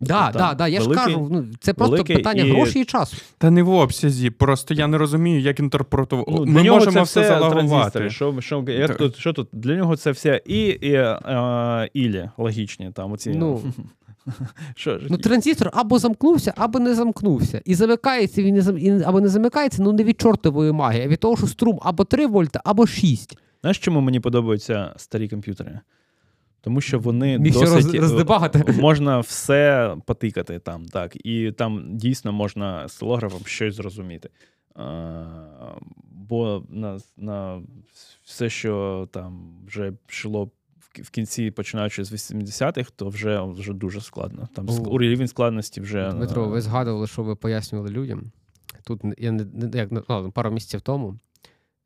Да, 0.00 0.26
Тобто 0.26 0.38
да, 0.38 0.54
да, 0.54 0.68
я 0.68 0.80
ж 0.80 0.90
кажу, 0.90 1.28
ну 1.30 1.46
це 1.60 1.74
просто 1.74 1.92
великий 1.92 2.16
питання 2.16 2.44
і- 2.44 2.50
грошей 2.50 2.82
і 2.82 2.84
часу. 2.84 3.16
Та 3.38 3.50
не 3.50 3.62
в 3.62 3.70
обсязі, 3.70 4.30
просто 4.30 4.74
я 4.74 4.86
не 4.86 4.98
розумію, 4.98 5.40
як 5.40 5.60
інтерпретувати. 5.60 6.30
Ну, 6.32 6.44
Ми 6.46 6.62
можемо 6.62 6.92
це 6.92 7.02
все 7.02 7.28
залагувати. 7.28 8.10
Що, 8.10 8.40
що, 8.40 8.64
як 8.68 8.96
тут, 8.96 9.16
що 9.16 9.32
тут? 9.32 9.48
Для 9.52 9.76
нього 9.76 9.96
це 9.96 10.10
все 10.10 10.42
і, 10.46 10.60
і 10.66 10.92
е, 10.92 11.88
ілі 11.94 12.30
логічні. 12.38 12.90
Там, 12.94 13.12
оці, 13.12 13.30
Ну. 13.30 13.62
що 14.74 14.98
ж, 14.98 15.06
Ну, 15.10 15.18
транзистор 15.18 15.70
або 15.72 15.98
замкнувся, 15.98 16.54
або 16.56 16.78
не 16.78 16.94
замкнувся. 16.94 17.62
І 17.64 17.74
замикається 17.74 18.42
він 18.42 18.54
не 18.54 18.60
зам- 18.60 19.02
або 19.06 19.20
не 19.20 19.28
замикається, 19.28 19.82
ну 19.82 19.92
не 19.92 20.04
від 20.04 20.20
чортової 20.20 20.72
магії, 20.72 21.04
а 21.04 21.08
від 21.08 21.20
того, 21.20 21.36
що 21.36 21.46
струм 21.46 21.78
або 21.82 22.04
3 22.04 22.26
вольта, 22.26 22.60
або 22.64 22.86
6. 22.86 23.38
Знаєш, 23.60 23.78
чому 23.78 24.00
мені 24.00 24.20
подобаються 24.20 24.92
старі 24.96 25.28
комп'ютери? 25.28 25.80
Тому 26.60 26.80
що 26.80 26.98
вони 26.98 27.38
Міг 27.38 27.52
досить 27.52 27.68
роз- 27.86 28.00
роздебагати. 28.00 28.64
е, 28.68 28.72
можна 28.72 29.20
все 29.20 29.94
потикати 30.06 30.58
там, 30.58 30.84
так. 30.84 31.26
І 31.26 31.52
там 31.52 31.84
дійсно 31.96 32.32
можна 32.32 32.88
з 32.88 32.96
телеграфом 32.96 33.40
щось 33.44 33.74
зрозуміти. 33.74 34.28
А, 34.74 35.24
бо 36.10 36.62
на, 36.70 36.98
на 37.16 37.62
все, 38.24 38.50
що 38.50 39.08
там 39.12 39.50
вже 39.66 39.92
йшло 40.08 40.50
в 41.02 41.10
кінці, 41.10 41.50
починаючи 41.50 42.04
з 42.04 42.12
80-х, 42.12 42.90
то 42.96 43.08
вже, 43.08 43.40
вже 43.40 43.72
дуже 43.72 44.00
складно. 44.00 44.48
Там 44.54 44.68
О. 44.68 44.98
рівень 44.98 45.28
складності 45.28 45.80
вже. 45.80 46.10
Дмитро, 46.12 46.44
е, 46.44 46.46
ви 46.46 46.60
згадували, 46.60 47.06
що 47.06 47.22
ви 47.22 47.36
пояснювали 47.36 47.90
людям. 47.90 48.32
Тут 48.84 49.00
я 49.18 49.32
не, 49.32 49.46
як 49.74 49.92
ну, 49.92 50.32
пару 50.32 50.50
місяців 50.50 50.80
тому 50.80 51.18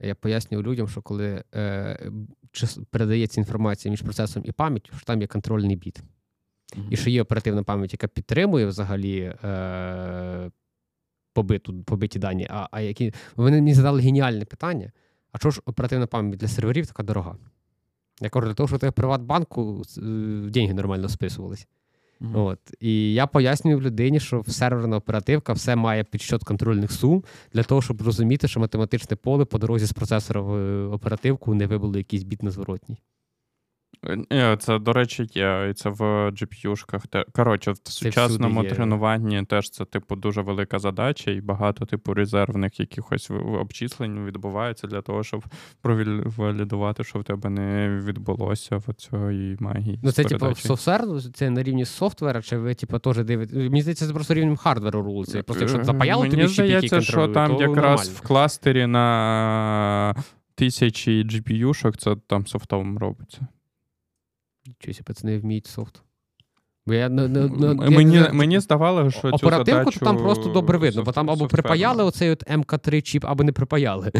я 0.02 0.14
пояснював 0.14 0.66
людям, 0.66 0.88
що 0.88 1.02
коли 1.02 1.44
е, 1.54 2.10
час- 2.52 2.78
передається 2.90 3.40
інформація 3.40 3.90
між 3.90 4.02
процесом 4.02 4.42
і 4.46 4.52
пам'яттю, 4.52 4.92
що 4.96 5.04
там 5.06 5.20
є 5.20 5.26
контрольний 5.26 5.76
біт. 5.76 6.02
мгм. 6.76 6.86
І 6.90 6.96
що 6.96 7.10
є 7.10 7.22
оперативна 7.22 7.62
пам'ять, 7.62 7.92
яка 7.92 8.08
підтримує 8.08 8.66
взагалі 8.66 9.34
е, 9.44 10.50
побиту, 11.32 11.82
побиті 11.82 12.18
дані. 12.18 12.46
А, 12.50 12.68
а 12.70 12.80
які 12.80 13.14
вони 13.36 13.56
мені 13.56 13.74
задали 13.74 14.02
геніальне 14.02 14.44
питання: 14.44 14.92
а 15.32 15.38
чого 15.38 15.52
ж 15.52 15.60
оперативна 15.64 16.06
пам'ять 16.06 16.38
для 16.38 16.48
серверів 16.48 16.86
така 16.86 17.02
дорога? 17.02 17.36
Я 18.20 18.28
кажу, 18.28 18.46
для 18.46 18.54
того, 18.54 18.68
що 18.68 18.78
ти 18.78 18.88
в 18.88 18.92
Приватбанку 18.92 19.82
е, 19.98 20.00
деньги 20.50 20.74
нормально 20.74 21.08
списувались. 21.08 21.66
Мгм. 22.20 22.36
От. 22.36 22.58
І 22.80 23.12
я 23.12 23.26
пояснюю 23.26 23.80
людині, 23.80 24.20
що 24.20 24.44
серверна 24.48 24.96
оперативка 24.96 25.52
все 25.52 25.76
має 25.76 26.04
підсчет 26.04 26.44
контрольних 26.44 26.92
сум 26.92 27.24
для 27.52 27.62
того, 27.62 27.82
щоб 27.82 28.02
розуміти, 28.02 28.48
що 28.48 28.60
математичне 28.60 29.16
поле 29.16 29.44
по 29.44 29.58
дорозі 29.58 29.86
з 29.86 29.92
процесора 29.92 30.40
в 30.40 30.54
е, 30.54 30.86
оперативку 30.86 31.54
не 31.54 31.66
вибило 31.66 31.98
якийсь 31.98 32.22
біт 32.22 32.42
незворотній. 32.42 32.98
Е, 34.32 34.57
Це, 34.61 34.78
до 34.78 34.92
речі, 34.92 35.26
є, 35.34 35.66
і 35.70 35.74
це 35.74 35.88
в 35.88 36.00
GPU-шках. 36.30 37.24
Коротше, 37.32 37.72
в 37.72 37.78
сучасному 37.84 38.62
є. 38.62 38.70
тренуванні 38.70 39.44
теж 39.44 39.70
це, 39.70 39.84
типу, 39.84 40.16
дуже 40.16 40.42
велика 40.42 40.78
задача, 40.78 41.30
і 41.30 41.40
багато, 41.40 41.86
типу, 41.86 42.14
резервних 42.14 42.80
якихось 42.80 43.30
обчислень 43.61 44.24
відбувається 44.24 44.86
для 44.86 45.03
того, 45.03 45.22
щоб 45.22 45.44
провалідувати, 45.80 47.05
що 47.05 47.18
в 47.18 47.24
тебе 47.24 47.50
не 47.50 47.88
відбулося 47.88 48.76
в 48.76 48.94
цієї 48.94 49.57
магії. 49.61 50.00
Ну, 50.03 50.12
це 50.12 50.24
типу 50.24 50.55
софтвер, 50.55 51.07
ну, 51.07 51.20
це 51.20 51.50
на 51.50 51.62
рівні 51.62 51.84
software 51.84 52.31
а, 52.31 52.42
чи 52.42 52.57
ви 52.57 52.74
типу, 52.74 52.98
теж 52.98 53.24
дивитесь. 53.24 53.57
Мені 53.57 53.82
здається, 53.82 54.07
це 54.07 54.12
просто 54.12 54.34
рівнем 54.34 54.57
hardware 54.56 54.97
у 54.97 55.02
рулиться. 55.03 55.42
Просто 55.42 55.64
якщо 55.64 55.78
Е, 55.78 55.84
тобі 56.30 56.42
чіп, 56.42 56.53
здається, 56.53 57.00
що 57.00 57.28
там 57.28 57.53
якраз 57.53 57.76
нормально. 57.76 58.12
в 58.14 58.20
кластері 58.20 58.86
на 58.86 60.14
тисячі 60.55 61.24
GPU 61.24 61.51
-шок 61.51 61.96
це 61.96 62.16
там 62.26 62.46
soft 62.46 62.81
ом 62.81 62.98
робиться. 62.98 63.46
Чогось 64.78 65.00
пацани 65.00 65.38
вміють 65.38 65.66
soft. 65.66 66.02
Бо 66.86 66.94
я, 66.94 67.08
не- 67.08 67.28
не- 67.28 67.48
не- 67.48 67.66
М- 67.70 67.92
я 67.92 68.32
мені, 68.32 68.60
здавалося, 68.60 69.18
що 69.18 69.30
цю 69.30 69.36
Оперативку 69.36 69.78
задачу 69.78 69.98
то 69.98 70.04
там 70.06 70.16
просто 70.16 70.48
добре 70.48 70.78
видно, 70.78 71.02
бо 71.02 71.12
там 71.12 71.30
або 71.30 71.46
припаяли 71.46 72.04
оцей 72.04 72.30
от 72.30 72.44
MK3 72.50 73.02
чіп, 73.02 73.24
або 73.24 73.44
не 73.44 73.52
припаяли. 73.52 74.12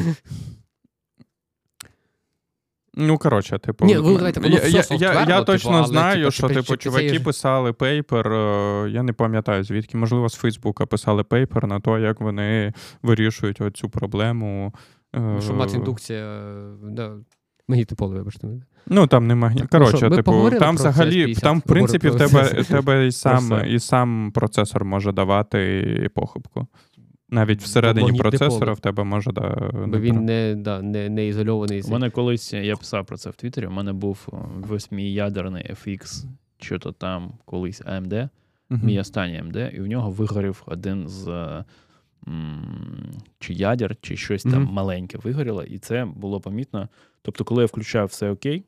Ну, 2.95 3.19
коротше, 3.19 3.59
типу, 3.59 3.85
Ні, 3.85 3.97
ви 3.97 4.17
давайте, 4.17 4.41
воно 4.41 4.55
я, 4.55 4.81
все 4.81 4.95
я, 4.95 5.13
я, 5.13 5.27
типу, 5.27 5.45
точно 5.45 5.71
але, 5.71 5.87
знаю, 5.87 6.19
типу, 6.21 6.31
що 6.31 6.49
типу, 6.49 6.63
це 6.63 6.77
чуваки 6.77 7.21
писали 7.21 7.73
пейпер, 7.73 8.33
е, 8.33 8.91
я 8.91 9.03
не 9.03 9.13
пам'ятаю 9.13 9.65
звідки, 9.65 9.97
можливо, 9.97 10.29
з 10.29 10.35
Фейсбука 10.35 10.87
писали 10.87 11.25
пейпер 11.25 11.67
на 11.67 11.81
те, 11.81 12.01
як 12.01 12.21
вони 12.21 12.73
вирішують 13.03 13.61
оцю 13.61 13.89
проблему. 13.91 14.75
е, 15.17 15.41
Що 15.41 15.53
мат-індукція, 15.53 16.15
е, 16.15 16.77
да, 16.83 17.17
магнітне 17.69 17.97
поле, 17.97 18.19
вибачте. 18.19 18.49
Ну 18.87 19.07
там 19.07 19.27
немає. 19.27 19.57
Ну 19.61 19.67
Коротше, 19.71 19.97
що, 19.97 20.11
ми 20.11 20.17
типу, 20.17 20.51
там 20.51 20.75
взагалі, 20.75 21.27
CS50, 21.27 21.41
там, 21.41 21.59
в 21.59 21.63
принципі, 21.63 22.09
в 22.09 22.19
тебе, 22.19 22.43
в 22.43 22.67
тебе 22.67 23.07
і 23.07 23.13
сам, 23.13 23.63
і 23.67 23.79
сам 23.79 24.33
процесор 24.35 24.85
може 24.85 25.13
давати 25.13 26.11
похибку. 26.15 26.67
Навіть 27.33 27.63
всередині 27.63 28.19
процесора 28.19 28.73
в 28.73 28.81
тебе 28.81 29.05
може 29.05 29.33
да, 29.33 29.71
Бо 29.87 29.99
він 29.99 30.25
не, 30.25 30.55
да, 30.55 30.83
не, 30.83 31.09
не 31.09 31.27
ізольований. 31.27 31.83
У 31.83 31.91
мене 31.91 32.11
колись, 32.11 32.53
я 32.53 32.77
писав 32.77 33.07
про 33.07 33.17
це 33.17 33.31
в 33.31 33.35
Твіттері, 33.35 33.67
у 33.67 33.71
мене 33.71 33.93
був 33.93 34.29
о, 34.33 34.37
восьмиядерний 34.69 35.71
FX, 35.71 36.25
що 36.61 36.79
то 36.79 36.93
там 36.93 37.33
колись 37.45 37.83
AMD, 37.83 38.29
Мгм. 38.71 38.87
мій 38.87 39.01
останній 39.01 39.43
AMD, 39.43 39.77
і 39.77 39.81
в 39.81 39.87
нього 39.87 40.11
вигорів 40.11 40.63
один 40.67 41.09
з 41.09 41.29
е, 41.29 41.65
чи 43.39 43.55
ядер, 43.55 43.97
чи 44.01 44.17
щось 44.17 44.43
там 44.43 44.65
маленьке 44.65 45.19
вигоріло, 45.19 45.63
і 45.63 45.79
це 45.79 46.05
було 46.05 46.41
помітно. 46.41 46.89
Тобто, 47.23 47.45
коли 47.45 47.63
я 47.63 47.67
включав 47.67 48.07
все 48.07 48.31
окей, 48.31 48.65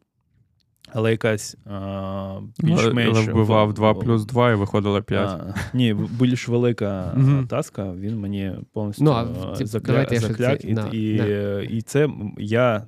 але 0.93 1.11
якась 1.11 1.57
а, 1.67 2.39
більш-менш 2.59 3.19
Але 3.19 3.33
вбивав 3.33 3.75
2 3.75 3.95
плюс 3.95 4.25
2 4.25 4.53
і 4.53 4.55
виходило 4.55 5.03
5. 5.03 5.29
А, 5.31 5.55
ні, 5.75 5.95
більш 5.95 6.49
велика 6.49 7.17
task 7.49 7.78
а, 7.78 7.93
він 7.93 8.19
мені 8.21 8.53
повністю 8.73 9.05
Ну, 9.05 9.27
тип, 9.59 9.67
закля... 9.67 10.07
закляк, 10.11 10.61
це- 10.61 10.69
і, 10.69 10.75
да, 10.75 10.89
і, 10.93 11.17
да. 11.17 11.63
і 11.63 11.83
це 11.83 12.09
я 12.39 12.87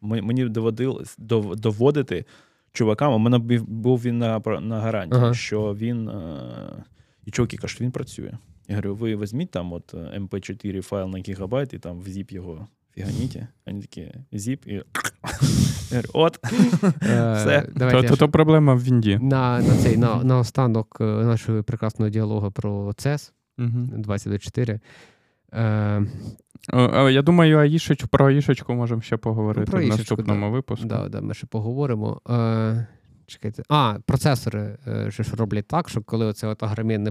мені 0.00 0.44
доводилось 0.48 1.18
дов- 1.18 1.56
доводити 1.56 2.24
чувакам. 2.72 3.12
У 3.14 3.18
мене 3.18 3.38
був 3.68 3.98
він 4.02 4.18
на, 4.18 4.38
на 4.60 4.80
гарантії, 4.80 5.22
Ага. 5.22 5.34
що 5.34 5.74
він. 5.74 6.08
а, 6.08 6.84
І 7.26 7.30
чуваки 7.30 7.56
кажуть, 7.56 7.80
він 7.80 7.90
працює. 7.90 8.32
Я 8.68 8.74
говорю, 8.76 8.94
ви 8.94 9.16
візьміть 9.16 9.50
там 9.50 9.72
от 9.72 9.94
MP4 9.94 10.82
файл 10.82 11.08
на 11.08 11.18
гігабайт 11.18 11.74
і 11.74 11.78
там 11.78 12.00
в 12.00 12.06
zip 12.08 12.32
його 12.34 12.66
фіганіті. 12.98 13.46
Вони 13.66 13.80
такі 13.80 14.12
zip 14.32 14.68
і. 14.68 14.82
От. 16.12 16.38
Все. 17.02 17.66
Е, 17.80 18.02
То, 18.08 18.16
то, 18.16 18.28
проблема 18.28 18.74
в 18.74 18.82
Вінді. 18.82 19.18
на, 19.22 19.60
на, 19.60 19.76
цей, 19.76 19.96
на, 19.96 20.24
на 20.24 20.38
останок 20.38 20.96
е, 21.00 21.04
нашого 21.04 21.62
прекрасного 21.62 22.10
діалогу 22.10 22.50
про 22.50 22.88
CES 22.88 23.32
Угу. 23.58 23.68
2024. 23.68 24.80
Е, 25.52 26.06
Я 27.10 27.22
думаю, 27.22 27.58
Аїшич, 27.58 28.04
про 28.04 28.26
Аїшечку 28.26 28.74
можемо 28.74 29.02
ще 29.02 29.16
поговорити 29.16 29.70
про 29.70 29.80
в 29.80 29.86
наступному 29.86 30.46
да. 30.46 30.52
випуску. 30.52 30.86
да, 30.86 31.08
да, 31.08 31.20
ми 31.20 31.34
ще 31.34 31.46
поговоримо. 31.46 32.20
Е, 32.30 32.86
чекайте. 33.26 33.62
А, 33.68 33.98
процесори 34.06 34.76
е, 34.86 35.10
що 35.10 35.22
ж 35.22 35.36
роблять 35.36 35.68
так, 35.68 35.88
що 35.88 36.02
коли 36.02 36.26
оце 36.26 36.46
от 36.46 36.62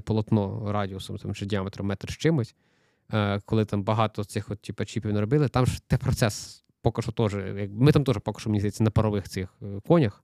полотно 0.05 0.71
радіусом 0.71 1.17
там, 1.17 1.33
чи 1.33 1.45
діаметром 1.45 1.87
метр 1.87 2.11
з 2.11 2.17
чимось, 2.17 2.55
е, 2.55 2.76
коли 3.45 3.65
там 3.65 3.83
багато 3.83 4.23
цих 4.23 4.51
от, 4.51 4.61
типу, 4.61 4.85
чіпів 4.85 5.13
не 5.13 5.21
робили, 5.21 5.47
там 5.47 5.65
ж 5.65 5.81
те 5.87 5.97
процес 5.97 6.63
поки 6.81 7.01
що 7.01 7.11
теж. 7.11 7.35
Ми 7.71 7.91
там 7.91 8.03
теж 8.03 8.17
поки 8.23 8.39
що, 8.39 8.49
мені 8.49 8.59
здається, 8.59 8.83
на 8.83 8.91
парових 8.91 9.29
цих 9.29 9.53
е, 9.61 9.79
конях. 9.87 10.23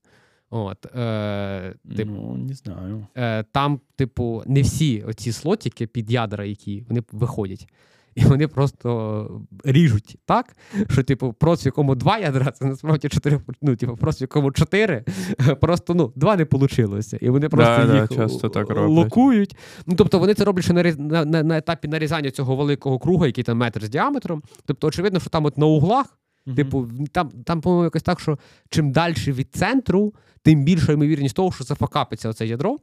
От, 0.50 0.86
е, 0.96 1.76
типу, 1.98 2.12
Ну, 2.12 2.36
не 2.36 2.54
знаю. 2.54 3.08
е, 3.18 3.44
там, 3.44 3.80
типу, 3.96 4.44
не 4.46 4.62
всі 4.62 5.02
оці 5.02 5.32
слотики 5.32 5.88
під 5.88 6.12
ядра, 6.12 6.46
які 6.46 6.86
вони 6.90 7.04
виходять. 7.12 7.68
І 8.16 8.26
вони 8.26 8.48
просто 8.48 9.42
ріжуть 9.64 10.18
так, 10.26 10.56
що, 10.90 11.04
типу, 11.04 11.34
прос, 11.34 11.64
в 11.64 11.66
якому 11.66 11.96
два 11.96 12.18
ядра, 12.18 12.52
це 12.52 12.66
насправді 12.66 13.10
чотири, 13.10 13.42
ну, 13.62 13.76
типу, 13.76 13.98
прос, 13.98 14.22
в 14.22 14.22
якому 14.22 14.52
чотири, 14.52 15.04
просто 15.62 15.94
ну, 15.94 16.14
два 16.16 16.36
не 16.36 16.48
вийшло. 16.52 17.18
І 17.22 17.30
вони 17.30 17.50
просто 17.50 17.82
Да, 17.82 17.94
да, 17.94 18.02
їх 18.02 18.10
часто 18.10 18.50
так 18.50 18.78
локують. 18.78 19.56
Ну, 19.86 19.96
тобто 19.96 20.20
вони 20.20 20.34
це 20.34 20.44
роблять 20.44 20.66
ще 20.66 20.74
на, 20.74 20.84
на, 20.84 21.26
на, 21.26 21.44
на 21.44 21.58
етапі 21.58 21.88
нарізання 21.88 22.32
цього 22.32 22.56
великого 22.56 23.00
круга, 23.00 23.28
який 23.28 23.44
там 23.44 23.58
метр 23.58 23.86
з 23.86 23.90
діаметром. 23.90 24.44
Тобто, 24.66 24.88
очевидно, 24.88 25.20
що 25.20 25.30
там 25.30 25.46
от 25.46 25.58
на 25.58 25.66
углах 25.66 26.18
Мгм. 26.46 26.56
Типу, 26.56 26.88
там, 27.12 27.30
там, 27.30 27.62
по-моєму, 27.62 27.84
якось 27.84 28.04
так, 28.04 28.20
що 28.20 28.40
чим 28.70 28.92
далі 28.92 29.14
від 29.28 29.56
центру, 29.56 30.14
тим 30.42 30.64
більша 30.64 30.92
ймовірність 30.92 31.36
того, 31.36 31.52
що 31.52 31.64
зафакапиться 31.64 32.30
оце 32.30 32.48
ядро. 32.48 32.80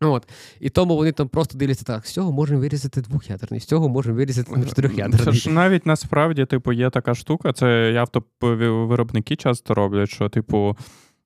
От. 0.00 0.28
І 0.60 0.70
тому 0.70 0.96
вони 0.96 1.12
там 1.12 1.28
просто 1.28 1.58
дивляться 1.58 1.84
так: 1.84 2.06
з 2.06 2.12
цього 2.12 2.32
можемо 2.32 2.60
вирізати 2.60 3.00
двох'ядерний, 3.00 3.60
з 3.60 3.64
цього 3.64 3.88
можемо 3.88 4.16
вирізати 4.16 4.50
Це 4.54 4.68
чотирьох'ядерний. 4.68 5.34
ж 5.34 5.50
навіть 5.50 5.86
насправді, 5.86 6.44
типу, 6.44 6.72
є 6.72 6.90
така 6.90 7.14
штука, 7.14 7.52
це 7.52 7.94
автовиробники 7.98 9.36
часто 9.36 9.74
роблять, 9.74 10.08
що, 10.10 10.28
типу, 10.28 10.76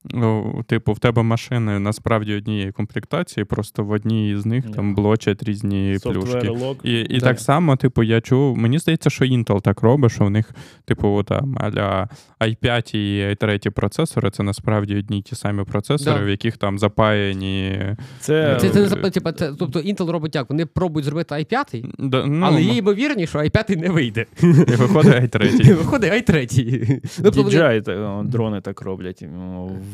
ну, 0.05 0.61
типу, 0.67 0.93
в 0.93 0.99
тебе 0.99 1.23
машини 1.23 1.79
насправді 1.79 2.35
однієї 2.35 2.71
комплектації, 2.71 3.43
просто 3.45 3.83
в 3.83 3.91
одній 3.91 4.37
з 4.37 4.45
них 4.45 4.71
там 4.75 4.95
блочать 4.95 5.43
різні 5.43 5.97
плюшки. 6.03 6.37
Software. 6.37 6.75
І, 6.83 7.01
і 7.01 7.19
так 7.19 7.39
само, 7.39 7.75
типу, 7.75 8.03
я 8.03 8.21
чув, 8.21 8.57
мені 8.57 8.79
здається, 8.79 9.09
що 9.09 9.25
Intel 9.25 9.61
так 9.61 9.81
робить, 9.81 10.11
що 10.11 10.25
в 10.25 10.29
них, 10.29 10.51
типу, 10.85 11.23
там 11.23 11.57
аля 11.61 12.09
i5 12.39 12.95
і 12.95 13.35
i3 13.35 13.69
процесори 13.69 14.31
це 14.31 14.43
насправді 14.43 14.95
одні 14.97 15.19
й 15.19 15.21
ті 15.21 15.35
самі 15.35 15.63
процесори, 15.63 16.19
Да. 16.19 16.25
в 16.25 16.29
яких 16.29 16.57
там 16.57 16.79
запаяні. 16.79 17.79
Це, 18.19 18.57
Це, 18.61 18.69
це 18.69 18.79
не 18.79 18.85
Е, 18.85 18.89
зап- 18.89 19.33
це, 19.33 19.53
тобто 19.59 19.79
Intel 19.79 20.11
робить 20.11 20.35
як? 20.35 20.49
Вони 20.49 20.65
пробують 20.65 21.05
зробити 21.05 21.35
i5, 21.35 21.85
Да, 21.99 22.25
ну, 22.25 22.45
але 22.45 22.61
є 22.61 22.73
ймовірність, 22.73 23.29
що 23.29 23.39
i5 23.39 23.75
не 23.77 23.89
вийде. 23.89 24.25
і 24.43 24.45
виходить 24.75 25.35
i3. 25.35 25.73
Виходить 25.77 26.29
i3. 26.29 26.99
Тобто 27.23 27.43
вони- 27.43 27.55
DJI 27.55 28.27
дрони 28.27 28.61
так 28.61 28.81
роблять. 28.81 29.23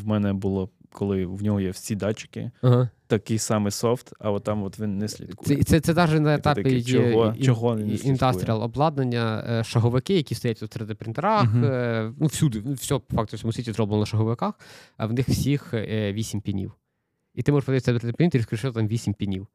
В 0.04 0.08
мене 0.08 0.34
було, 0.34 0.70
коли 0.92 1.26
в 1.26 1.44
нього 1.44 1.60
є 1.62 1.70
всі 1.72 1.96
датчики, 1.96 2.52
Ага. 2.62 2.90
такий 3.08 3.38
самий 3.38 3.72
софт, 3.72 4.14
а 4.20 4.32
от 4.32 4.44
там 4.44 4.64
от 4.64 4.80
він 4.80 4.98
не 4.98 5.08
слідкує. 5.08 5.58
Це, 5.58 5.64
це, 5.64 5.80
це 5.80 5.94
навіть 5.94 6.22
на 6.22 6.36
етапі 6.36 6.64
такий, 6.64 6.84
чого- 6.84 7.26
ін- 7.38 7.44
чого 7.44 7.76
не 7.76 7.94
індастріал 7.96 8.64
обладнання, 8.64 9.46
е, 9.50 9.64
шаговики, 9.64 10.14
які 10.16 10.36
стоять 10.36 10.64
у 10.64 10.66
3D-принтерах, 10.66 11.44
Мгм. 11.44 11.64
е, 11.66 12.14
ну 12.20 12.28
всюди, 12.28 12.62
ну, 12.66 12.74
все 12.74 13.00
по 13.00 13.16
факту 13.16 13.36
в 13.36 13.38
всьому 13.38 13.54
світі 13.54 13.72
зроблено 13.72 14.00
на 14.00 14.06
шаговиках, 14.06 14.54
а 14.98 15.06
в 15.06 15.14
них 15.14 15.30
всіх 15.30 15.74
8 15.74 16.42
пінів. 16.42 16.72
І 17.36 17.42
ти 17.42 17.52
можеш 17.52 17.66
подивитися 17.66 17.94
на 17.94 18.00
3D-принтер 18.00 18.40
і 18.40 18.44
скажеш, 18.44 18.60
що 18.60 18.72
там 18.72 18.88
8 18.88 19.14
пінів. 19.14 19.48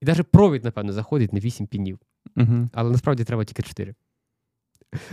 І 0.00 0.06
навіть 0.06 0.26
провід, 0.26 0.64
напевно, 0.64 0.92
заходить 0.92 1.32
на 1.32 1.40
8 1.40 1.66
пінів. 1.66 1.98
Угу. 2.36 2.68
Але 2.72 2.90
насправді 2.90 3.24
треба 3.24 3.44
тільки 3.44 3.62
4. 3.62 3.94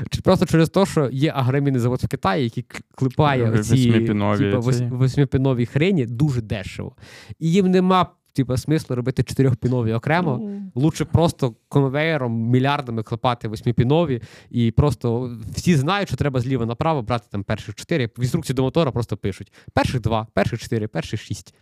Чи 0.09 0.21
просто 0.21 0.45
через 0.45 0.69
те, 0.69 0.85
що 0.85 1.09
є 1.11 1.31
агромінний 1.35 1.81
завод 1.81 1.99
в 2.03 2.07
Китаї, 2.07 2.43
який 2.43 2.65
клепає 2.95 3.51
ці 3.51 3.57
восьмипінові 3.57 4.51
типа, 4.51 4.73
ці. 4.73 4.85
восьмипінові 4.85 5.65
хрені 5.65 6.05
дуже 6.05 6.41
дешево. 6.41 6.95
І 7.39 7.51
їм 7.51 7.71
нема 7.71 8.07
типа, 8.33 8.57
смислу 8.57 8.95
робити 8.95 9.23
чотирьохпінові 9.23 9.93
окремо. 9.93 10.39
Ну, 10.41 10.71
Лучше 10.75 11.05
просто 11.05 11.55
конвейером 11.67 12.49
мільярдами 12.49 13.03
клепати 13.03 13.47
восьмипінові, 13.47 14.21
і 14.49 14.71
просто 14.71 15.37
всі 15.55 15.75
знають, 15.75 16.07
що 16.07 16.17
треба 16.17 16.39
зліва 16.39 16.65
направо 16.65 17.01
брати 17.01 17.27
там 17.31 17.43
перших 17.43 17.75
чотири. 17.75 18.09
В 18.17 18.21
інструкції 18.21 18.55
до 18.55 18.61
мотора 18.61 18.91
просто 18.91 19.17
пишуть: 19.17 19.53
перших 19.73 20.01
два, 20.01 20.27
перших 20.33 20.59
чотири, 20.59 20.87
перших 20.87 21.21
шість. 21.21 21.55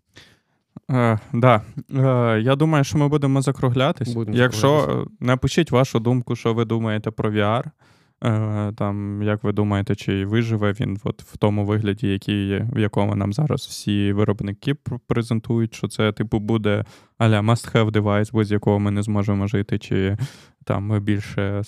Е, 0.92 1.20
да. 1.34 1.62
Е, 1.96 2.42
я 2.42 2.56
думаю, 2.56 2.84
що 2.84 2.98
ми 2.98 3.08
будемо 3.08 3.42
закруглятись. 3.42 4.14
Будемо 4.14 4.38
Якщо 4.38 4.80
закруглятись. 4.80 5.14
е, 5.22 5.26
напишіть 5.26 5.72
вашу 5.72 6.00
думку, 6.00 6.36
що 6.36 6.54
ви 6.54 6.66
думаєте 6.66 7.12
про 7.12 7.32
VR. 7.32 7.64
Е, 8.24 8.74
там, 8.78 9.24
як 9.24 9.44
ви 9.44 9.52
думаєте, 9.52 9.96
чи 9.96 10.26
виживе 10.26 10.72
він 10.72 10.98
от 11.04 11.24
в 11.24 11.38
тому 11.38 11.66
вигляді, 11.66 12.08
який, 12.08 12.64
в 12.64 12.80
якому 12.80 13.16
нам 13.16 13.34
зараз 13.34 13.62
всі 13.62 14.14
виробники 14.14 14.76
презентують, 15.08 15.76
що 15.76 15.88
це, 15.88 16.12
типу, 16.12 16.40
буде 16.40 16.86
аля 17.18 17.42
must-have 17.42 17.92
девайс, 17.92 18.32
без 18.32 18.52
якого 18.52 18.80
ми 18.80 18.92
не 18.92 19.04
зможемо 19.04 19.48
жити, 19.48 19.80
чи 19.80 20.18
там 20.64 20.90
ви 20.90 21.00
більше 21.00 21.62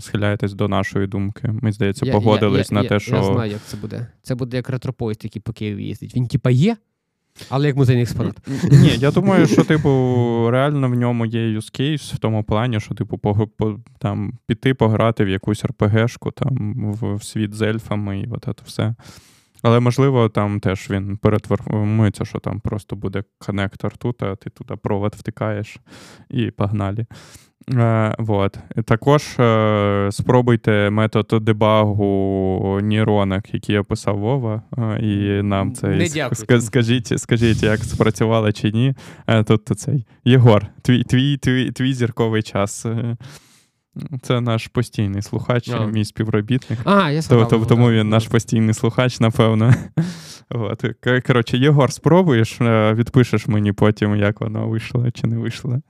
схиляєтесь 0.00 0.54
до 0.54 0.68
нашої 0.68 1.06
думки. 1.06 1.48
Ми, 1.62 1.72
здається, 1.72 2.06
Я- 2.06 2.12
погодились 2.12 2.70
я, 2.70 2.74
на 2.74 2.82
я, 2.82 2.88
те, 2.88 2.94
я, 2.94 3.00
що. 3.00 3.16
Я 3.16 3.24
знаю, 3.24 3.52
як 3.52 3.60
це 3.66 3.76
буде. 3.76 4.06
Це 4.22 4.34
буде 4.34 4.56
як 4.56 4.70
ретропоїзд, 4.70 5.24
який 5.24 5.42
по 5.42 5.52
Києві 5.52 5.84
їздить. 5.84 6.16
Він 6.16 6.26
типа 6.26 6.50
є, 6.50 6.76
але 7.48 7.66
як 7.66 7.76
музейний 7.76 8.02
експонат. 8.02 8.36
Ні, 8.70 8.88
я 8.98 9.10
думаю, 9.10 9.46
що, 9.46 9.64
типу, 9.64 10.48
реально 10.50 10.88
в 10.88 10.94
ньому 10.94 11.26
є 11.26 11.40
case 11.40 12.14
в 12.14 12.18
тому 12.18 12.44
плані, 12.44 12.80
що, 12.80 12.94
типу, 12.94 13.18
по, 13.18 13.46
по, 13.46 13.78
там, 13.98 14.32
піти 14.46 14.74
пограти 14.74 15.24
в 15.24 15.28
якусь 15.28 15.64
РПГшку 15.64 16.30
там, 16.30 16.74
в, 16.92 17.14
в 17.14 17.24
світ 17.24 17.54
з 17.54 17.62
ельфами 17.62 18.20
і 18.20 18.28
от 18.30 18.44
це 18.44 18.62
все. 18.64 18.94
Але, 19.62 19.80
можливо, 19.80 20.28
там 20.28 20.60
теж 20.60 20.90
він 20.90 21.16
перетвормується, 21.16 22.24
що 22.24 22.38
там 22.38 22.60
просто 22.60 22.96
буде 22.96 23.24
коннектор 23.38 23.96
тут, 23.96 24.22
а 24.22 24.36
ти 24.36 24.50
туди 24.50 24.76
провод 24.76 25.14
втикаєш 25.14 25.76
і 26.30 26.50
погнали. 26.50 27.06
Е, 27.68 28.14
вот. 28.18 28.58
Також 28.84 29.22
е, 29.38 30.08
спробуйте 30.12 30.90
метод 30.90 31.26
дебагу 31.44 32.78
нейронок, 32.82 33.54
який 33.54 33.78
описав 33.78 34.18
Вова, 34.18 34.62
е, 34.78 34.98
і 35.02 35.42
нам 35.42 35.74
це 35.74 35.86
Не 35.88 36.04
ск- 36.04 36.14
дякую. 36.14 36.60
скажіть, 36.60 37.20
скажіть, 37.20 37.62
як 37.62 37.84
спрацювало 37.84 38.52
чи 38.52 38.70
ні. 38.72 38.94
Е, 39.26 39.44
тут 39.44 39.66
цей 39.66 40.06
Єгор, 40.24 40.66
твій, 40.82 41.04
твій, 41.04 41.36
твій, 41.36 41.70
твій 41.72 41.94
зірковий 41.94 42.42
час. 42.42 42.86
Це 44.22 44.40
наш 44.40 44.66
постійний 44.66 45.22
слухач, 45.22 45.68
А. 45.68 45.86
мій 45.86 46.04
співробітник. 46.04 46.78
А, 46.84 47.10
я 47.10 47.22
То, 47.22 47.22
згадав. 47.22 47.66
тому 47.66 47.86
да. 47.86 47.92
він 47.92 48.08
наш 48.08 48.28
постійний 48.28 48.74
слухач, 48.74 49.20
напевно. 49.20 49.74
От. 50.50 50.84
Коротше, 51.26 51.56
Єгор, 51.58 51.92
спробуєш, 51.92 52.56
відпишеш 52.94 53.46
мені 53.46 53.72
потім, 53.72 54.16
як 54.16 54.40
воно 54.40 54.68
вийшло 54.68 55.10
чи 55.10 55.26
не 55.26 55.36
вийшло. 55.38 55.80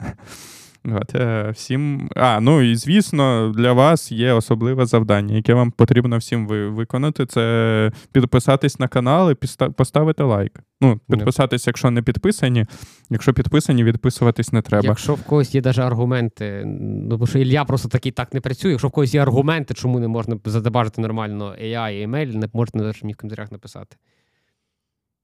От, 0.85 1.14
е, 1.14 1.51
всім... 1.51 2.11
А, 2.16 2.41
ну 2.41 2.62
і 2.62 2.76
звісно, 2.76 3.53
для 3.57 3.72
вас 3.72 4.12
є 4.12 4.33
особливе 4.33 4.87
завдання, 4.87 5.35
яке 5.35 5.55
вам 5.55 5.70
потрібно 5.70 6.18
всім 6.18 6.47
ви- 6.47 6.68
виконати. 6.68 7.26
Це 7.26 7.93
підписатись 8.12 8.78
на 8.78 8.89
канал 8.89 9.31
і 9.31 9.35
поставити 9.70 10.22
лайк. 10.22 10.61
Ну, 10.81 11.01
підписатись, 11.11 11.66
якщо 11.66 11.91
не 11.91 12.03
підписані. 12.03 12.66
Якщо 13.11 13.35
підписані, 13.35 13.85
відписуватись 13.85 14.53
не 14.53 14.62
треба. 14.62 14.87
Якщо 14.87 15.14
в 15.14 15.22
когось 15.22 15.55
є 15.55 15.61
навіть 15.64 15.78
аргументи, 15.78 16.62
ну 17.09 17.16
бо 17.16 17.26
що 17.26 17.39
Ілля 17.39 17.64
просто 17.64 17.89
такий 17.89 18.12
так 18.12 18.35
не 18.35 18.41
працює. 18.41 18.70
Якщо 18.70 18.89
в 18.89 18.91
когось 18.91 19.14
є 19.14 19.22
аргументи, 19.22 19.74
чому 19.74 20.01
не 20.01 20.09
можна 20.09 20.39
задебажити 20.45 21.01
нормально 21.01 21.55
AI 21.62 21.93
і 21.93 22.07
email, 22.07 22.37
не 22.37 22.49
можна 22.53 22.83
навіть 22.83 23.03
мені 23.03 23.12
в 23.12 23.16
коментарях 23.16 23.53
написати. 23.53 23.97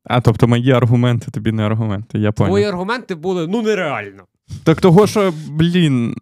А, 0.04 0.20
тобто 0.20 0.48
мої 0.48 0.72
аргументи 0.72 1.30
тобі 1.30 1.52
не 1.52 1.66
аргументи, 1.66 2.18
я 2.18 2.32
понял. 2.32 2.50
Твої 2.50 2.64
аргументи 2.64 3.14
були 3.14 3.46
ну 3.46 3.62
нереально. 3.62 4.22
Так 4.64 4.80
того, 4.80 5.06
що, 5.06 5.34
блін, 5.48 6.16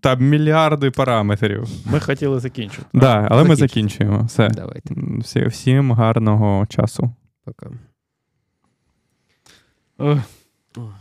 там 0.00 0.20
мільярди 0.28 0.90
параметрів. 0.90 1.68
Ми 1.92 2.00
хотіли 2.00 2.40
закінчити. 2.40 2.86
Да, 2.92 3.28
але 3.30 3.44
ми 3.44 3.56
закінчуємо. 3.56 4.24
Все. 4.24 4.48
Давайте. 4.48 4.94
Всі, 5.18 5.46
всім 5.46 5.92
гарного 5.92 6.66
часу. 6.66 7.10
Пока. 7.44 7.70
Ох, 9.98 10.18
Ох. 10.76 10.94